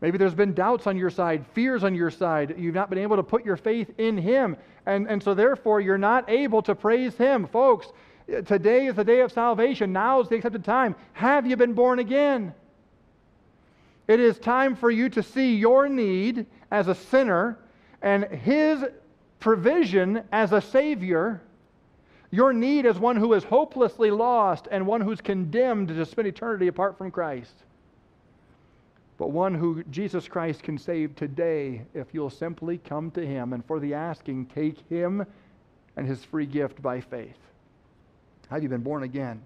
Maybe 0.01 0.17
there's 0.17 0.33
been 0.33 0.53
doubts 0.53 0.87
on 0.87 0.97
your 0.97 1.11
side, 1.11 1.45
fears 1.53 1.83
on 1.83 1.93
your 1.93 2.09
side. 2.09 2.55
You've 2.57 2.73
not 2.73 2.89
been 2.89 2.99
able 2.99 3.17
to 3.17 3.23
put 3.23 3.45
your 3.45 3.55
faith 3.55 3.91
in 3.99 4.17
Him. 4.17 4.57
And, 4.87 5.07
and 5.07 5.21
so, 5.21 5.35
therefore, 5.35 5.79
you're 5.79 5.99
not 5.99 6.27
able 6.27 6.63
to 6.63 6.73
praise 6.73 7.15
Him. 7.15 7.47
Folks, 7.47 7.87
today 8.27 8.87
is 8.87 8.95
the 8.95 9.03
day 9.03 9.21
of 9.21 9.31
salvation. 9.31 9.93
Now 9.93 10.19
is 10.19 10.27
the 10.27 10.35
accepted 10.35 10.65
time. 10.65 10.95
Have 11.13 11.45
you 11.45 11.55
been 11.55 11.73
born 11.73 11.99
again? 11.99 12.51
It 14.07 14.19
is 14.19 14.39
time 14.39 14.75
for 14.75 14.89
you 14.89 15.07
to 15.09 15.21
see 15.21 15.55
your 15.55 15.87
need 15.87 16.47
as 16.71 16.87
a 16.87 16.95
sinner 16.95 17.59
and 18.01 18.25
His 18.25 18.83
provision 19.39 20.23
as 20.31 20.51
a 20.51 20.61
Savior, 20.61 21.41
your 22.31 22.53
need 22.53 22.87
as 22.87 22.97
one 22.97 23.17
who 23.17 23.33
is 23.33 23.43
hopelessly 23.43 24.09
lost 24.09 24.67
and 24.71 24.87
one 24.87 25.01
who's 25.01 25.21
condemned 25.21 25.89
to 25.89 26.05
spend 26.05 26.27
eternity 26.27 26.67
apart 26.67 26.97
from 26.97 27.11
Christ. 27.11 27.53
But 29.21 29.29
one 29.29 29.53
who 29.53 29.83
Jesus 29.91 30.27
Christ 30.27 30.63
can 30.63 30.79
save 30.79 31.15
today 31.15 31.83
if 31.93 32.07
you'll 32.11 32.31
simply 32.31 32.79
come 32.79 33.11
to 33.11 33.23
Him 33.23 33.53
and 33.53 33.63
for 33.63 33.79
the 33.79 33.93
asking, 33.93 34.47
take 34.47 34.79
Him 34.89 35.27
and 35.95 36.07
His 36.07 36.23
free 36.23 36.47
gift 36.47 36.81
by 36.81 37.01
faith. 37.01 37.37
Have 38.49 38.63
you 38.63 38.69
been 38.69 38.81
born 38.81 39.03
again? 39.03 39.39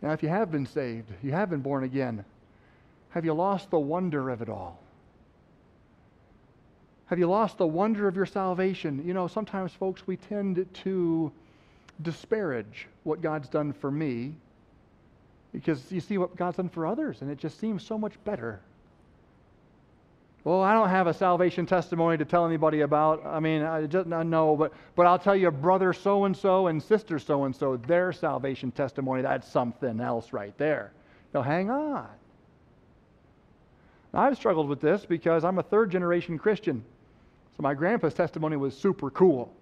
Now, 0.00 0.12
if 0.12 0.22
you 0.22 0.28
have 0.28 0.52
been 0.52 0.66
saved, 0.66 1.10
you 1.20 1.32
have 1.32 1.50
been 1.50 1.60
born 1.60 1.82
again, 1.82 2.24
have 3.10 3.24
you 3.24 3.34
lost 3.34 3.72
the 3.72 3.78
wonder 3.80 4.30
of 4.30 4.40
it 4.40 4.48
all? 4.48 4.78
Have 7.06 7.18
you 7.18 7.26
lost 7.26 7.58
the 7.58 7.66
wonder 7.66 8.06
of 8.06 8.14
your 8.14 8.24
salvation? 8.24 9.04
You 9.04 9.14
know, 9.14 9.26
sometimes, 9.26 9.72
folks, 9.72 10.06
we 10.06 10.16
tend 10.16 10.64
to 10.84 11.32
disparage 12.02 12.86
what 13.02 13.20
God's 13.20 13.48
done 13.48 13.72
for 13.72 13.90
me 13.90 14.36
because 15.52 15.90
you 15.90 16.00
see 16.00 16.18
what 16.18 16.36
God's 16.36 16.56
done 16.56 16.68
for 16.68 16.86
others, 16.86 17.22
and 17.22 17.30
it 17.30 17.38
just 17.38 17.58
seems 17.58 17.82
so 17.82 17.98
much 17.98 18.12
better. 18.24 18.60
Well, 20.44 20.62
I 20.62 20.72
don't 20.72 20.88
have 20.88 21.06
a 21.06 21.14
salvation 21.14 21.66
testimony 21.66 22.16
to 22.16 22.24
tell 22.24 22.46
anybody 22.46 22.80
about. 22.82 23.26
I 23.26 23.40
mean, 23.40 23.62
I 23.62 23.86
just 23.86 24.06
know, 24.06 24.56
but 24.56 24.72
but 24.94 25.06
I'll 25.06 25.18
tell 25.18 25.36
you, 25.36 25.50
brother 25.50 25.92
so 25.92 26.24
and 26.24 26.36
so 26.36 26.68
and 26.68 26.82
sister 26.82 27.18
so 27.18 27.44
and 27.44 27.54
so, 27.54 27.76
their 27.76 28.12
salvation 28.12 28.70
testimony. 28.70 29.22
That's 29.22 29.48
something 29.48 30.00
else 30.00 30.32
right 30.32 30.56
there. 30.56 30.92
Now, 31.34 31.42
hang 31.42 31.70
on. 31.70 32.08
Now, 34.14 34.20
I've 34.20 34.36
struggled 34.36 34.68
with 34.68 34.80
this 34.80 35.04
because 35.04 35.44
I'm 35.44 35.58
a 35.58 35.62
third 35.62 35.90
generation 35.90 36.38
Christian. 36.38 36.84
So 37.56 37.62
my 37.62 37.74
grandpa's 37.74 38.14
testimony 38.14 38.56
was 38.56 38.76
super 38.76 39.10
cool. 39.10 39.52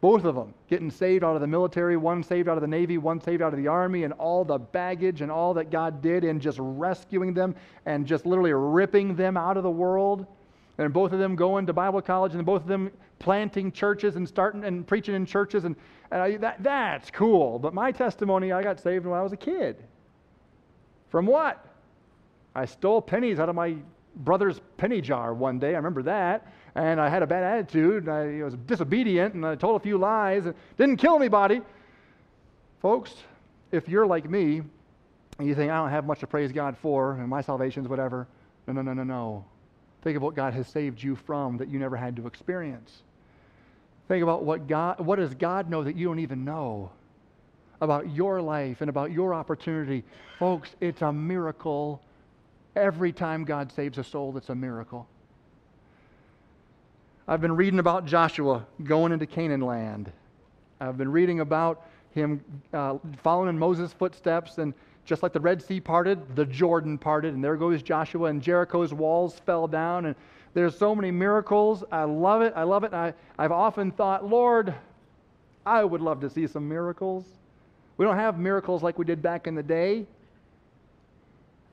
Both 0.00 0.24
of 0.24 0.34
them 0.34 0.52
getting 0.68 0.90
saved 0.90 1.24
out 1.24 1.36
of 1.36 1.40
the 1.40 1.46
military, 1.46 1.96
one 1.96 2.22
saved 2.22 2.48
out 2.48 2.58
of 2.58 2.60
the 2.60 2.68
Navy, 2.68 2.98
one 2.98 3.20
saved 3.20 3.40
out 3.40 3.52
of 3.54 3.58
the 3.58 3.68
Army, 3.68 4.04
and 4.04 4.12
all 4.14 4.44
the 4.44 4.58
baggage 4.58 5.22
and 5.22 5.32
all 5.32 5.54
that 5.54 5.70
God 5.70 6.02
did 6.02 6.22
in 6.22 6.38
just 6.38 6.58
rescuing 6.60 7.32
them 7.32 7.54
and 7.86 8.06
just 8.06 8.26
literally 8.26 8.52
ripping 8.52 9.16
them 9.16 9.36
out 9.36 9.56
of 9.56 9.62
the 9.62 9.70
world. 9.70 10.26
And 10.78 10.92
both 10.92 11.12
of 11.12 11.18
them 11.18 11.34
going 11.34 11.66
to 11.66 11.72
Bible 11.72 12.02
college 12.02 12.34
and 12.34 12.44
both 12.44 12.62
of 12.62 12.68
them 12.68 12.90
planting 13.18 13.72
churches 13.72 14.16
and 14.16 14.28
starting 14.28 14.64
and 14.64 14.86
preaching 14.86 15.14
in 15.14 15.24
churches. 15.24 15.64
And, 15.64 15.74
and 16.10 16.20
I, 16.20 16.36
that, 16.36 16.62
that's 16.62 17.10
cool. 17.10 17.58
But 17.58 17.72
my 17.72 17.90
testimony, 17.90 18.52
I 18.52 18.62
got 18.62 18.78
saved 18.78 19.06
when 19.06 19.18
I 19.18 19.22
was 19.22 19.32
a 19.32 19.38
kid. 19.38 19.82
From 21.08 21.24
what? 21.24 21.64
I 22.54 22.66
stole 22.66 23.00
pennies 23.00 23.38
out 23.38 23.48
of 23.48 23.54
my 23.54 23.76
brother's 24.16 24.60
penny 24.76 25.00
jar 25.00 25.32
one 25.32 25.58
day. 25.58 25.68
I 25.68 25.76
remember 25.76 26.02
that 26.02 26.46
and 26.76 27.00
I 27.00 27.08
had 27.08 27.22
a 27.22 27.26
bad 27.26 27.42
attitude, 27.42 28.06
and 28.06 28.12
I 28.12 28.44
was 28.44 28.54
disobedient, 28.66 29.34
and 29.34 29.46
I 29.46 29.54
told 29.54 29.80
a 29.80 29.82
few 29.82 29.96
lies, 29.96 30.44
and 30.44 30.54
didn't 30.76 30.98
kill 30.98 31.16
anybody. 31.16 31.62
Folks, 32.82 33.14
if 33.72 33.88
you're 33.88 34.06
like 34.06 34.28
me, 34.28 34.60
and 35.38 35.48
you 35.48 35.54
think, 35.54 35.72
I 35.72 35.76
don't 35.76 35.90
have 35.90 36.04
much 36.04 36.20
to 36.20 36.26
praise 36.26 36.52
God 36.52 36.76
for, 36.76 37.14
and 37.14 37.28
my 37.28 37.40
salvation's 37.40 37.88
whatever, 37.88 38.28
no, 38.66 38.74
no, 38.74 38.82
no, 38.82 38.92
no, 38.92 39.04
no. 39.04 39.44
Think 40.02 40.18
of 40.18 40.22
what 40.22 40.34
God 40.34 40.52
has 40.52 40.68
saved 40.68 41.02
you 41.02 41.16
from 41.16 41.56
that 41.56 41.68
you 41.68 41.78
never 41.78 41.96
had 41.96 42.14
to 42.16 42.26
experience. 42.26 43.02
Think 44.06 44.22
about 44.22 44.44
what 44.44 44.68
God, 44.68 45.00
what 45.00 45.16
does 45.16 45.34
God 45.34 45.70
know 45.70 45.82
that 45.82 45.96
you 45.96 46.06
don't 46.06 46.20
even 46.20 46.44
know 46.44 46.90
about 47.80 48.14
your 48.14 48.40
life 48.40 48.82
and 48.82 48.90
about 48.90 49.12
your 49.12 49.34
opportunity. 49.34 50.04
Folks, 50.38 50.70
it's 50.80 51.02
a 51.02 51.12
miracle. 51.12 52.02
Every 52.74 53.12
time 53.12 53.44
God 53.44 53.72
saves 53.72 53.98
a 53.98 54.04
soul, 54.04 54.36
it's 54.36 54.48
a 54.48 54.54
miracle. 54.54 55.08
I've 57.28 57.40
been 57.40 57.56
reading 57.56 57.80
about 57.80 58.06
Joshua 58.06 58.64
going 58.84 59.10
into 59.10 59.26
Canaan 59.26 59.60
land. 59.60 60.12
I've 60.80 60.96
been 60.96 61.10
reading 61.10 61.40
about 61.40 61.84
him 62.12 62.40
uh, 62.72 62.98
following 63.20 63.48
in 63.48 63.58
Moses' 63.58 63.92
footsteps, 63.92 64.58
and 64.58 64.72
just 65.04 65.24
like 65.24 65.32
the 65.32 65.40
Red 65.40 65.60
Sea 65.60 65.80
parted, 65.80 66.36
the 66.36 66.44
Jordan 66.44 66.96
parted, 66.96 67.34
and 67.34 67.42
there 67.42 67.56
goes 67.56 67.82
Joshua, 67.82 68.28
and 68.28 68.40
Jericho's 68.40 68.94
walls 68.94 69.40
fell 69.44 69.66
down, 69.66 70.06
and 70.06 70.14
there's 70.54 70.78
so 70.78 70.94
many 70.94 71.10
miracles. 71.10 71.82
I 71.90 72.04
love 72.04 72.42
it. 72.42 72.52
I 72.54 72.62
love 72.62 72.84
it. 72.84 72.94
I, 72.94 73.12
I've 73.36 73.52
often 73.52 73.90
thought, 73.90 74.24
Lord, 74.24 74.72
I 75.64 75.82
would 75.82 76.00
love 76.00 76.20
to 76.20 76.30
see 76.30 76.46
some 76.46 76.68
miracles. 76.68 77.24
We 77.96 78.04
don't 78.06 78.16
have 78.16 78.38
miracles 78.38 78.84
like 78.84 79.00
we 79.00 79.04
did 79.04 79.20
back 79.20 79.48
in 79.48 79.56
the 79.56 79.64
day. 79.64 80.06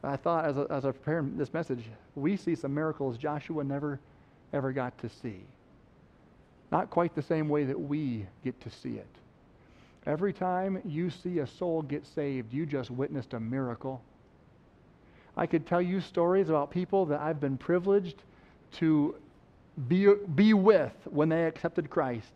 I 0.03 0.17
thought, 0.17 0.45
as, 0.45 0.57
a, 0.57 0.65
as 0.71 0.83
I 0.83 0.91
prepared 0.91 1.37
this 1.37 1.53
message, 1.53 1.83
we 2.15 2.37
see 2.37 2.55
some 2.55 2.73
miracles 2.73 3.17
Joshua 3.17 3.63
never 3.63 3.99
ever 4.53 4.71
got 4.71 4.97
to 4.99 5.09
see. 5.09 5.41
Not 6.71 6.89
quite 6.89 7.13
the 7.15 7.21
same 7.21 7.49
way 7.49 7.65
that 7.65 7.79
we 7.79 8.25
get 8.43 8.59
to 8.61 8.69
see 8.69 8.95
it. 8.95 9.07
Every 10.05 10.33
time 10.33 10.81
you 10.85 11.09
see 11.09 11.39
a 11.39 11.47
soul 11.47 11.81
get 11.81 12.05
saved, 12.05 12.53
you 12.53 12.65
just 12.65 12.91
witnessed 12.91 13.33
a 13.33 13.39
miracle. 13.39 14.01
I 15.35 15.45
could 15.45 15.65
tell 15.65 15.81
you 15.81 16.01
stories 16.01 16.49
about 16.49 16.71
people 16.71 17.05
that 17.07 17.19
I've 17.21 17.39
been 17.39 17.57
privileged 17.57 18.21
to 18.73 19.15
be, 19.87 20.13
be 20.35 20.53
with 20.53 20.93
when 21.05 21.29
they 21.29 21.45
accepted 21.45 21.89
Christ. 21.89 22.31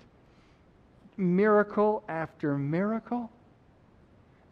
Miracle 1.18 2.04
after 2.08 2.58
miracle. 2.58 3.30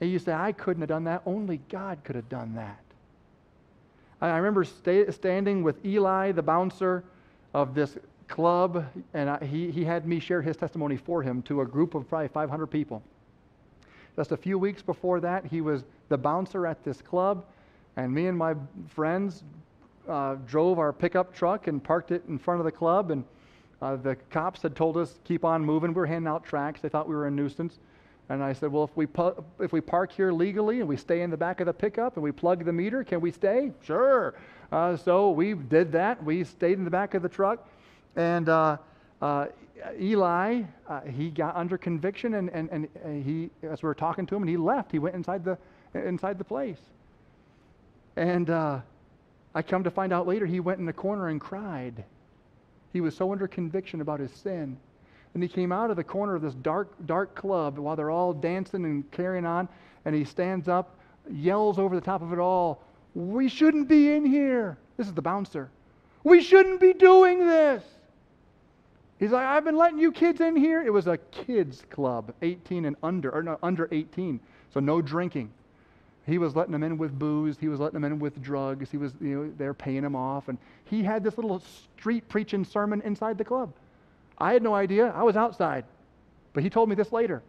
And 0.01 0.11
you 0.11 0.20
say, 0.20 0.34
I 0.34 0.51
couldn't 0.51 0.82
have 0.82 0.89
done 0.89 1.05
that. 1.05 1.22
Only 1.26 1.61
God 1.70 1.99
could 2.03 2.16
have 2.16 2.30
done 2.30 2.55
that. 2.55 2.80
I 4.22 4.38
remember 4.38 4.63
stay, 4.63 5.09
standing 5.11 5.63
with 5.63 5.84
Eli, 5.86 6.32
the 6.32 6.41
bouncer, 6.41 7.03
of 7.56 7.74
this 7.74 7.97
club, 8.28 8.86
and 9.14 9.30
I, 9.30 9.45
he, 9.45 9.72
he 9.72 9.86
had 9.86 10.06
me 10.06 10.20
share 10.20 10.41
his 10.41 10.58
testimony 10.58 10.97
for 10.97 11.24
him 11.24 11.41
to 11.43 11.62
a 11.62 11.66
group 11.66 11.95
of 11.95 12.08
probably 12.10 12.28
500 12.28 12.68
people. 12.68 13.01
Just 14.18 14.34
a 14.34 14.38
few 14.38 14.60
weeks 14.60 14.82
before 14.82 15.22
that, 15.22 15.45
he 15.45 15.62
was 15.62 15.86
the 16.10 16.18
bouncer 16.18 16.68
at 16.68 16.84
this 16.84 17.01
club, 17.01 17.45
and 17.95 18.14
me 18.14 18.28
and 18.28 18.38
my 18.38 18.56
friends 18.89 19.43
uh, 20.10 20.36
drove 20.45 20.80
our 20.80 20.91
pickup 20.91 21.34
truck 21.34 21.68
and 21.68 21.82
parked 21.82 22.12
it 22.12 22.24
in 22.28 22.38
front 22.38 22.60
of 22.60 22.66
the 22.66 22.72
club, 22.74 23.10
and 23.10 23.24
uh, 23.82 23.95
the 23.95 24.18
cops 24.30 24.62
had 24.62 24.76
told 24.76 24.97
us 24.97 25.22
keep 25.24 25.45
on 25.45 25.64
moving. 25.64 25.91
We 25.91 26.01
were 26.01 26.06
handing 26.06 26.28
out 26.28 26.43
tracts. 26.43 26.82
They 26.82 26.89
thought 26.89 27.08
we 27.08 27.16
were 27.16 27.28
a 27.28 27.32
nuisance. 27.32 27.80
And 28.28 28.43
I 28.43 28.51
said, 28.51 28.70
well, 28.70 28.84
if 28.84 28.97
we, 28.97 29.06
pu- 29.06 29.41
if 29.60 29.72
we 29.72 29.80
park 29.80 30.12
here 30.12 30.34
legally 30.34 30.82
and 30.82 30.89
we 30.89 30.97
stay 30.97 31.22
in 31.22 31.30
the 31.30 31.38
back 31.38 31.62
of 31.62 31.68
the 31.68 31.74
pickup 31.74 32.16
and 32.16 32.24
we 32.24 32.34
plug 32.34 32.66
the 32.66 32.74
meter, 32.74 33.03
can 33.03 33.22
we 33.22 33.32
stay? 33.32 33.72
Sure. 33.82 34.34
Uh, 34.72 34.97
so 34.97 35.32
we 35.32 35.53
did 35.53 35.91
that. 35.93 36.24
We 36.24 36.43
stayed 36.43 36.78
in 36.78 36.84
the 36.84 36.91
back 36.91 37.13
of 37.13 37.22
the 37.22 37.30
truck. 37.30 37.68
And 38.16 38.49
uh, 38.49 38.78
uh, 39.22 39.47
Eli, 39.99 40.63
uh, 40.88 41.01
he 41.01 41.30
got 41.30 41.55
under 41.55 41.78
conviction, 41.78 42.36
and, 42.36 42.49
and, 42.49 42.70
and 43.03 43.26
he, 43.26 43.49
as 43.68 43.84
we 43.84 43.88
were 43.88 43.95
talking 43.95 44.26
to 44.28 44.36
him, 44.36 44.41
and 44.41 44.49
he 44.49 44.57
left. 44.57 44.91
He 44.91 44.99
went 44.99 45.16
inside 45.16 45.43
the, 45.43 45.57
inside 45.93 46.38
the 46.38 46.43
place. 46.43 46.80
And 48.16 48.49
uh, 48.49 48.80
I 49.53 49.61
come 49.61 49.84
to 49.84 49.91
find 49.91 50.13
out 50.13 50.28
later, 50.28 50.45
he 50.45 50.59
went 50.59 50.80
in 50.80 50.86
the 50.86 50.93
corner 50.93 51.28
and 51.28 51.39
cried. 51.39 52.03
He 52.93 53.01
was 53.01 53.16
so 53.16 53.32
under 53.32 53.47
conviction 53.47 54.01
about 54.01 54.20
his 54.20 54.32
sin. 54.32 54.78
And 55.34 55.43
he 55.43 55.49
came 55.49 55.74
out 55.74 55.89
of 55.89 55.97
the 55.97 56.03
corner 56.03 56.36
of 56.36 56.41
this 56.41 56.53
dark, 56.53 56.93
dark 57.05 57.36
club 57.36 57.78
while 57.78 57.97
they're 57.97 58.09
all 58.09 58.32
dancing 58.32 58.86
and 58.86 59.09
carrying 59.11 59.45
on, 59.45 59.68
and 60.05 60.16
he 60.16 60.24
stands 60.24 60.70
up, 60.70 60.97
yells 61.30 61.78
over 61.78 61.93
the 61.93 62.01
top 62.01 62.22
of 62.22 62.32
it 62.32 62.39
all, 62.39 62.82
we 63.16 63.47
shouldn't 63.47 63.88
be 63.88 64.11
in 64.11 64.26
here. 64.26 64.78
This 64.97 65.07
is 65.07 65.13
the 65.13 65.22
bouncer. 65.22 65.70
We 66.24 66.41
shouldn't 66.41 66.80
be 66.80 66.93
doing 66.93 67.39
this. 67.39 67.84
He's 69.18 69.32
like, 69.32 69.45
I've 69.45 69.63
been 69.63 69.78
letting 69.78 69.99
you 69.99 70.11
kids 70.11 70.41
in 70.41 70.55
here. 70.55 70.82
It 70.84 70.91
was 70.91 71.07
a 71.07 71.18
kids 71.18 71.84
club, 71.89 72.34
18 72.41 72.86
and 72.86 72.97
under, 73.01 73.32
or 73.32 73.41
no, 73.41 73.57
under 73.63 73.88
18, 73.91 74.39
so 74.74 74.82
no 74.82 75.01
drinking. 75.01 75.51
He 76.26 76.38
was 76.38 76.55
letting 76.55 76.74
them 76.74 76.84
in 76.84 76.97
with 76.97 77.18
booze. 77.18 77.57
He 77.57 77.68
was 77.68 77.80
letting 77.80 78.01
them 78.01 78.11
in 78.11 78.20
with 78.20 78.41
drugs. 78.41 78.89
He 78.91 78.97
was, 78.97 79.13
you 79.22 79.43
know, 79.43 79.53
they're 79.57 79.74
paying 79.74 80.03
him 80.03 80.16
off. 80.16 80.49
And 80.49 80.57
he 80.86 81.03
had 81.03 81.24
this 81.24 81.38
little 81.38 81.61
street 81.97 82.28
preaching 82.28 82.66
sermon 82.66 83.01
inside 83.03 83.38
the 83.38 83.45
club. 83.45 83.72
I 84.38 84.51
had 84.51 84.63
no 84.63 84.74
idea. 84.74 85.13
I 85.16 85.24
was 85.24 85.38
outside. 85.38 85.86
But 86.53 86.63
he 86.63 86.70
told 86.70 86.89
me 86.89 86.95
this 86.95 87.11
later. 87.11 87.43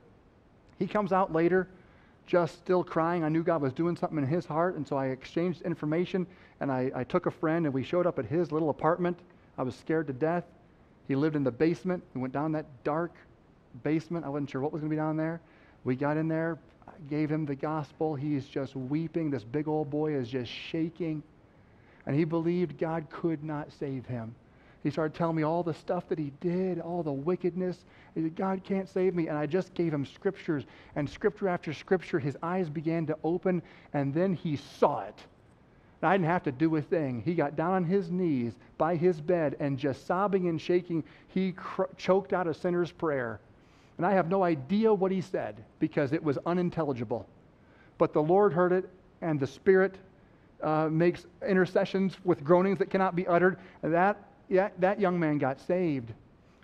He 0.79 0.87
comes 0.87 1.11
out 1.11 1.33
later 1.33 1.69
just 2.27 2.59
still 2.59 2.83
crying. 2.83 3.25
I 3.25 3.29
knew 3.29 3.43
God 3.43 3.63
was 3.63 3.73
doing 3.73 3.97
something 3.97 4.19
in 4.19 4.27
his 4.27 4.45
heart, 4.45 4.75
and 4.75 4.87
so 4.87 4.97
I 4.97 5.07
exchanged 5.07 5.63
information, 5.63 6.27
and 6.61 6.71
I, 6.71 6.91
I 6.95 7.05
took 7.05 7.27
a 7.27 7.31
friend, 7.31 7.67
and 7.67 7.75
we 7.75 7.85
showed 7.85 8.07
up 8.07 8.19
at 8.19 8.27
his 8.27 8.53
little 8.53 8.71
apartment. 8.71 9.19
I 9.57 9.63
was 9.63 9.75
scared 9.75 10.07
to 10.09 10.13
death. 10.13 10.45
He 11.09 11.15
lived 11.15 11.37
in 11.37 11.45
the 11.45 11.53
basement. 11.53 12.03
We 12.15 12.21
went 12.21 12.35
down 12.35 12.53
that 12.53 12.67
dark 12.85 13.13
basement. 13.85 14.25
I 14.25 14.29
wasn't 14.29 14.51
sure 14.51 14.61
what 14.61 14.73
was 14.73 14.81
going 14.81 14.91
to 14.91 14.95
be 14.95 15.01
down 15.01 15.17
there. 15.17 15.41
We 15.85 15.95
got 15.95 16.17
in 16.17 16.27
there, 16.27 16.59
I 16.89 16.93
gave 17.09 17.31
him 17.31 17.47
the 17.47 17.55
gospel. 17.55 18.17
He's 18.17 18.47
just 18.47 18.75
weeping. 18.75 19.31
This 19.31 19.45
big 19.45 19.69
old 19.69 19.89
boy 19.89 20.15
is 20.15 20.29
just 20.29 20.51
shaking. 20.51 21.23
And 22.07 22.17
he 22.17 22.25
believed 22.25 22.79
God 22.79 23.09
could 23.11 23.45
not 23.45 23.71
save 23.79 24.07
him. 24.07 24.35
He 24.87 24.93
started 24.93 25.19
telling 25.19 25.35
me 25.35 25.43
all 25.43 25.65
the 25.65 25.75
stuff 25.75 26.09
that 26.11 26.19
he 26.19 26.33
did, 26.39 26.79
all 26.79 27.03
the 27.03 27.11
wickedness. 27.11 27.85
He 28.15 28.23
said, 28.23 28.37
God 28.37 28.63
can't 28.63 28.89
save 28.89 29.17
me. 29.17 29.27
And 29.27 29.37
I 29.37 29.45
just 29.45 29.75
gave 29.75 29.93
him 29.93 30.07
scriptures, 30.07 30.63
and 30.95 31.11
scripture 31.11 31.49
after 31.49 31.75
scripture, 31.75 32.21
his 32.21 32.37
eyes 32.41 32.69
began 32.71 33.05
to 33.07 33.19
open, 33.25 33.63
and 33.95 34.15
then 34.15 34.33
he 34.33 34.55
saw 34.55 35.01
it. 35.01 35.19
And 36.01 36.09
I 36.09 36.15
didn't 36.15 36.29
have 36.29 36.45
to 36.45 36.53
do 36.53 36.77
a 36.77 36.81
thing. 36.81 37.21
He 37.25 37.35
got 37.35 37.57
down 37.57 37.73
on 37.73 37.85
his 37.85 38.13
knees 38.13 38.53
by 38.79 38.95
his 38.95 39.21
bed, 39.21 39.57
and 39.59 39.77
just 39.77 40.07
sobbing 40.07 40.47
and 40.47 40.61
shaking, 40.61 41.03
he 41.27 41.51
cr- 41.51 41.91
choked 41.97 42.33
out 42.33 42.47
a 42.47 42.55
sinner's 42.55 42.93
prayer. 42.93 43.41
And 43.97 44.07
I 44.07 44.13
have 44.13 44.29
no 44.29 44.45
idea 44.45 44.95
what 44.95 45.11
he 45.11 45.21
said 45.21 45.65
because 45.81 46.13
it 46.13 46.23
was 46.23 46.39
unintelligible. 46.47 47.27
But 47.99 48.13
the 48.13 48.23
Lord 48.23 48.53
heard 48.53 48.73
it, 48.73 48.89
and 49.21 49.41
the 49.41 49.49
Spirit 49.49 49.97
uh, 50.63 50.89
makes 50.93 51.27
intercessions 51.45 52.17
with 52.23 52.45
groanings 52.45 52.79
that 52.79 52.89
cannot 52.89 53.17
be 53.17 53.27
uttered. 53.27 53.59
And 53.83 53.93
that 53.93 54.23
that 54.51 55.01
young 55.01 55.19
man 55.19 55.39
got 55.39 55.61
saved. 55.61 56.13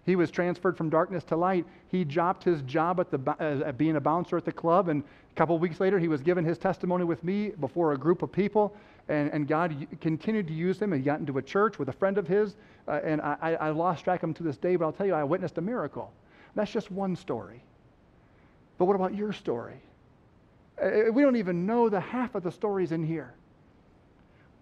He 0.05 0.17
was 0.17 0.31
transferred 0.31 0.77
from 0.77 0.91
darkness 0.91 1.23
to 1.25 1.37
light. 1.37 1.65
He 1.89 2.05
dropped 2.05 2.43
his 2.43 2.63
job 2.63 2.99
at, 2.99 3.11
the, 3.11 3.31
uh, 3.39 3.71
being 3.73 3.97
a 3.97 4.01
bouncer 4.01 4.37
at 4.37 4.45
the 4.45 4.53
club, 4.53 4.89
and 4.89 5.03
a 5.03 5.35
couple 5.37 5.57
weeks 5.59 5.79
later, 5.81 5.99
he 5.99 6.09
was 6.09 6.23
given 6.23 6.45
his 6.45 6.59
testimony 6.59 7.05
with 7.05 7.23
me 7.23 7.51
before 7.61 7.93
a 7.93 7.97
group 7.97 8.23
of 8.23 8.33
people, 8.33 8.75
and, 9.09 9.31
and 9.33 9.47
God 9.47 9.87
continued 10.01 10.49
to 10.49 10.53
use 10.53 10.81
him. 10.81 10.93
He 10.93 11.01
got 11.01 11.21
into 11.21 11.39
a 11.39 11.43
church 11.43 11.79
with 11.79 11.89
a 11.89 11.93
friend 11.93 12.19
of 12.19 12.27
his, 12.27 12.57
uh, 12.89 13.01
and 13.05 13.21
I, 13.21 13.57
I 13.61 13.71
lost 13.71 14.05
track 14.05 14.23
of 14.23 14.31
him 14.31 14.35
to 14.35 14.43
this 14.43 14.57
day, 14.57 14.77
but 14.77 14.85
I'll 14.85 14.93
tell 14.93 15.07
you, 15.07 15.15
I 15.15 15.25
witnessed 15.25 15.59
a 15.59 15.63
miracle. 15.63 16.13
That's 16.55 16.71
just 16.71 16.91
one 16.91 17.15
story. 17.15 17.63
But 18.79 18.87
what 18.87 18.97
about 18.97 19.15
your 19.15 19.33
story? 19.33 19.81
Uh, 20.83 21.13
we 21.13 21.23
don't 21.23 21.37
even 21.37 21.65
know 21.65 21.89
the 21.89 22.01
half 22.01 22.35
of 22.35 22.43
the 22.43 22.51
stories 22.51 22.91
in 22.93 23.05
here. 23.05 23.35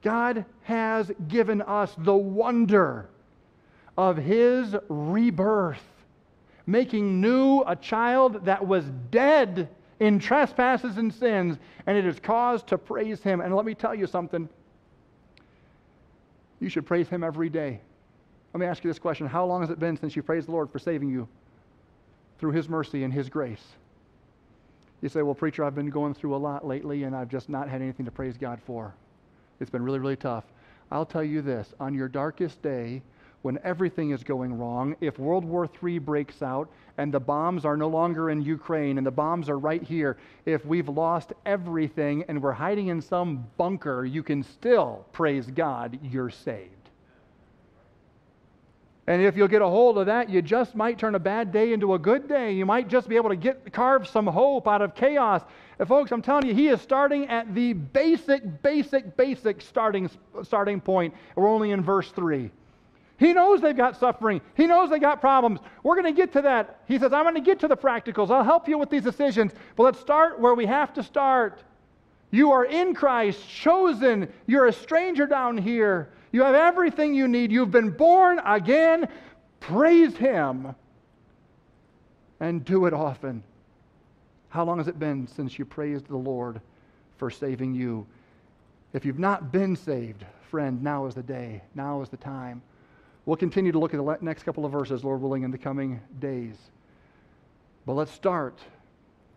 God 0.02 0.44
has 0.62 1.10
given 1.28 1.62
us 1.62 1.94
the 1.98 2.14
wonder 2.14 3.08
of 3.98 4.16
His 4.16 4.74
rebirth, 4.88 5.82
making 6.66 7.20
new 7.20 7.62
a 7.66 7.76
child 7.76 8.44
that 8.44 8.66
was 8.66 8.84
dead 9.10 9.68
in 9.98 10.18
trespasses 10.18 10.96
and 10.96 11.12
sins, 11.12 11.58
and 11.86 11.96
it 11.96 12.06
is 12.06 12.18
cause 12.18 12.62
to 12.64 12.78
praise 12.78 13.22
Him. 13.22 13.40
And 13.40 13.54
let 13.54 13.66
me 13.66 13.74
tell 13.74 13.94
you 13.94 14.06
something 14.06 14.48
you 16.60 16.68
should 16.68 16.86
praise 16.86 17.08
Him 17.08 17.22
every 17.22 17.50
day. 17.50 17.80
Let 18.54 18.60
me 18.60 18.66
ask 18.66 18.82
you 18.82 18.90
this 18.90 18.98
question 18.98 19.26
How 19.26 19.44
long 19.44 19.60
has 19.60 19.70
it 19.70 19.78
been 19.78 19.96
since 19.98 20.16
you 20.16 20.22
praised 20.22 20.48
the 20.48 20.52
Lord 20.52 20.70
for 20.70 20.78
saving 20.78 21.10
you 21.10 21.28
through 22.38 22.52
His 22.52 22.68
mercy 22.68 23.04
and 23.04 23.12
His 23.12 23.28
grace? 23.28 23.64
You 25.02 25.10
say, 25.10 25.22
Well, 25.22 25.34
preacher, 25.34 25.62
I've 25.62 25.74
been 25.74 25.90
going 25.90 26.14
through 26.14 26.34
a 26.34 26.38
lot 26.38 26.66
lately, 26.66 27.04
and 27.04 27.14
I've 27.14 27.28
just 27.28 27.50
not 27.50 27.68
had 27.68 27.82
anything 27.82 28.06
to 28.06 28.12
praise 28.12 28.38
God 28.38 28.60
for. 28.64 28.94
It's 29.60 29.70
been 29.70 29.82
really, 29.82 29.98
really 29.98 30.16
tough. 30.16 30.44
I'll 30.90 31.06
tell 31.06 31.22
you 31.22 31.42
this 31.42 31.72
on 31.78 31.94
your 31.94 32.08
darkest 32.08 32.62
day, 32.62 33.02
when 33.42 33.58
everything 33.64 34.10
is 34.10 34.22
going 34.22 34.58
wrong, 34.58 34.96
if 35.00 35.18
World 35.18 35.44
War 35.44 35.68
III 35.82 35.98
breaks 36.00 36.42
out 36.42 36.70
and 36.98 37.12
the 37.12 37.20
bombs 37.20 37.64
are 37.64 37.76
no 37.76 37.88
longer 37.88 38.30
in 38.30 38.42
Ukraine 38.42 38.98
and 38.98 39.06
the 39.06 39.10
bombs 39.10 39.48
are 39.48 39.58
right 39.58 39.82
here, 39.82 40.18
if 40.44 40.64
we've 40.66 40.88
lost 40.88 41.32
everything 41.46 42.24
and 42.28 42.42
we're 42.42 42.52
hiding 42.52 42.88
in 42.88 43.00
some 43.00 43.46
bunker, 43.56 44.04
you 44.04 44.22
can 44.22 44.42
still 44.42 45.06
praise 45.12 45.46
God, 45.46 45.98
you're 46.02 46.28
saved. 46.28 46.79
And 49.10 49.20
if 49.20 49.36
you'll 49.36 49.48
get 49.48 49.60
a 49.60 49.66
hold 49.66 49.98
of 49.98 50.06
that, 50.06 50.30
you 50.30 50.40
just 50.40 50.76
might 50.76 50.96
turn 50.96 51.16
a 51.16 51.18
bad 51.18 51.50
day 51.50 51.72
into 51.72 51.94
a 51.94 51.98
good 51.98 52.28
day. 52.28 52.52
You 52.52 52.64
might 52.64 52.86
just 52.86 53.08
be 53.08 53.16
able 53.16 53.30
to 53.30 53.34
get 53.34 53.72
carve 53.72 54.06
some 54.06 54.24
hope 54.24 54.68
out 54.68 54.82
of 54.82 54.94
chaos. 54.94 55.42
And 55.80 55.88
folks, 55.88 56.12
I'm 56.12 56.22
telling 56.22 56.46
you, 56.46 56.54
he 56.54 56.68
is 56.68 56.80
starting 56.80 57.26
at 57.26 57.52
the 57.52 57.72
basic, 57.72 58.62
basic, 58.62 59.16
basic 59.16 59.62
starting, 59.62 60.08
starting 60.44 60.80
point. 60.80 61.12
We're 61.34 61.48
only 61.48 61.72
in 61.72 61.82
verse 61.82 62.12
3. 62.12 62.52
He 63.18 63.32
knows 63.32 63.60
they've 63.60 63.76
got 63.76 63.98
suffering. 63.98 64.40
He 64.54 64.68
knows 64.68 64.90
they 64.90 65.00
got 65.00 65.20
problems. 65.20 65.58
We're 65.82 66.00
going 66.00 66.14
to 66.14 66.16
get 66.16 66.32
to 66.34 66.42
that. 66.42 66.82
He 66.86 66.96
says, 66.96 67.12
I'm 67.12 67.24
going 67.24 67.34
to 67.34 67.40
get 67.40 67.58
to 67.60 67.68
the 67.68 67.76
practicals. 67.76 68.30
I'll 68.30 68.44
help 68.44 68.68
you 68.68 68.78
with 68.78 68.90
these 68.90 69.02
decisions. 69.02 69.50
But 69.74 69.82
let's 69.82 69.98
start 69.98 70.38
where 70.38 70.54
we 70.54 70.66
have 70.66 70.94
to 70.94 71.02
start. 71.02 71.64
You 72.30 72.52
are 72.52 72.64
in 72.64 72.94
Christ, 72.94 73.40
chosen. 73.48 74.32
You're 74.46 74.66
a 74.66 74.72
stranger 74.72 75.26
down 75.26 75.58
here. 75.58 76.10
You 76.32 76.42
have 76.42 76.54
everything 76.54 77.14
you 77.14 77.26
need. 77.28 77.50
You've 77.50 77.70
been 77.70 77.90
born 77.90 78.40
again. 78.44 79.08
Praise 79.58 80.16
Him 80.16 80.74
and 82.38 82.64
do 82.64 82.86
it 82.86 82.94
often. 82.94 83.42
How 84.48 84.64
long 84.64 84.78
has 84.78 84.88
it 84.88 84.98
been 84.98 85.26
since 85.26 85.58
you 85.58 85.64
praised 85.64 86.08
the 86.08 86.16
Lord 86.16 86.60
for 87.18 87.30
saving 87.30 87.74
you? 87.74 88.06
If 88.92 89.04
you've 89.04 89.18
not 89.18 89.52
been 89.52 89.76
saved, 89.76 90.24
friend, 90.50 90.82
now 90.82 91.06
is 91.06 91.14
the 91.14 91.22
day. 91.22 91.62
Now 91.74 92.02
is 92.02 92.08
the 92.08 92.16
time. 92.16 92.62
We'll 93.26 93.36
continue 93.36 93.70
to 93.70 93.78
look 93.78 93.94
at 93.94 93.98
the 93.98 94.18
next 94.20 94.42
couple 94.42 94.64
of 94.64 94.72
verses, 94.72 95.04
Lord 95.04 95.20
willing, 95.20 95.42
in 95.44 95.50
the 95.50 95.58
coming 95.58 96.00
days. 96.18 96.56
But 97.86 97.92
let's 97.92 98.10
start 98.12 98.58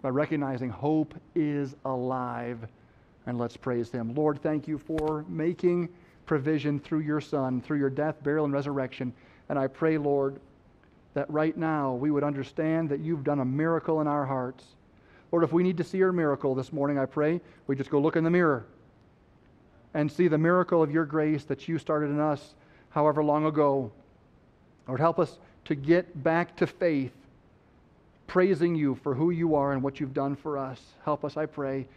by 0.01 0.09
recognizing 0.09 0.69
hope 0.69 1.13
is 1.35 1.75
alive, 1.85 2.67
and 3.25 3.37
let's 3.37 3.55
praise 3.55 3.91
Him. 3.91 4.15
Lord, 4.15 4.41
thank 4.41 4.67
you 4.67 4.77
for 4.77 5.25
making 5.27 5.89
provision 6.25 6.79
through 6.79 6.99
your 6.99 7.21
Son, 7.21 7.61
through 7.61 7.79
your 7.79 7.89
death, 7.89 8.23
burial, 8.23 8.45
and 8.45 8.53
resurrection. 8.53 9.13
And 9.49 9.59
I 9.59 9.67
pray, 9.67 9.97
Lord, 9.97 10.39
that 11.13 11.29
right 11.29 11.55
now 11.55 11.93
we 11.93 12.11
would 12.11 12.23
understand 12.23 12.89
that 12.89 12.99
you've 12.99 13.23
done 13.23 13.39
a 13.39 13.45
miracle 13.45 14.01
in 14.01 14.07
our 14.07 14.25
hearts. 14.25 14.63
Lord, 15.31 15.43
if 15.43 15.51
we 15.51 15.63
need 15.63 15.77
to 15.77 15.83
see 15.83 15.97
your 15.97 16.11
miracle 16.11 16.55
this 16.55 16.71
morning, 16.71 16.97
I 16.97 17.05
pray 17.05 17.41
we 17.67 17.75
just 17.75 17.89
go 17.89 17.99
look 17.99 18.15
in 18.15 18.23
the 18.23 18.29
mirror 18.29 18.65
and 19.93 20.11
see 20.11 20.27
the 20.27 20.37
miracle 20.37 20.81
of 20.81 20.91
your 20.91 21.05
grace 21.05 21.43
that 21.45 21.67
you 21.67 21.77
started 21.77 22.09
in 22.09 22.19
us 22.19 22.55
however 22.89 23.23
long 23.23 23.45
ago. 23.45 23.91
Lord, 24.87 24.99
help 24.99 25.19
us 25.19 25.37
to 25.65 25.75
get 25.75 26.23
back 26.23 26.55
to 26.57 26.67
faith, 26.67 27.13
praising 28.27 28.75
you 28.75 28.95
for 28.95 29.13
who 29.13 29.29
you 29.29 29.55
are 29.55 29.73
and 29.73 29.81
what 29.81 29.99
you've 29.99 30.13
done 30.13 30.35
for 30.35 30.57
us. 30.57 30.81
Help 31.03 31.23
us, 31.23 31.37
I 31.37 31.45
pray. 31.45 31.87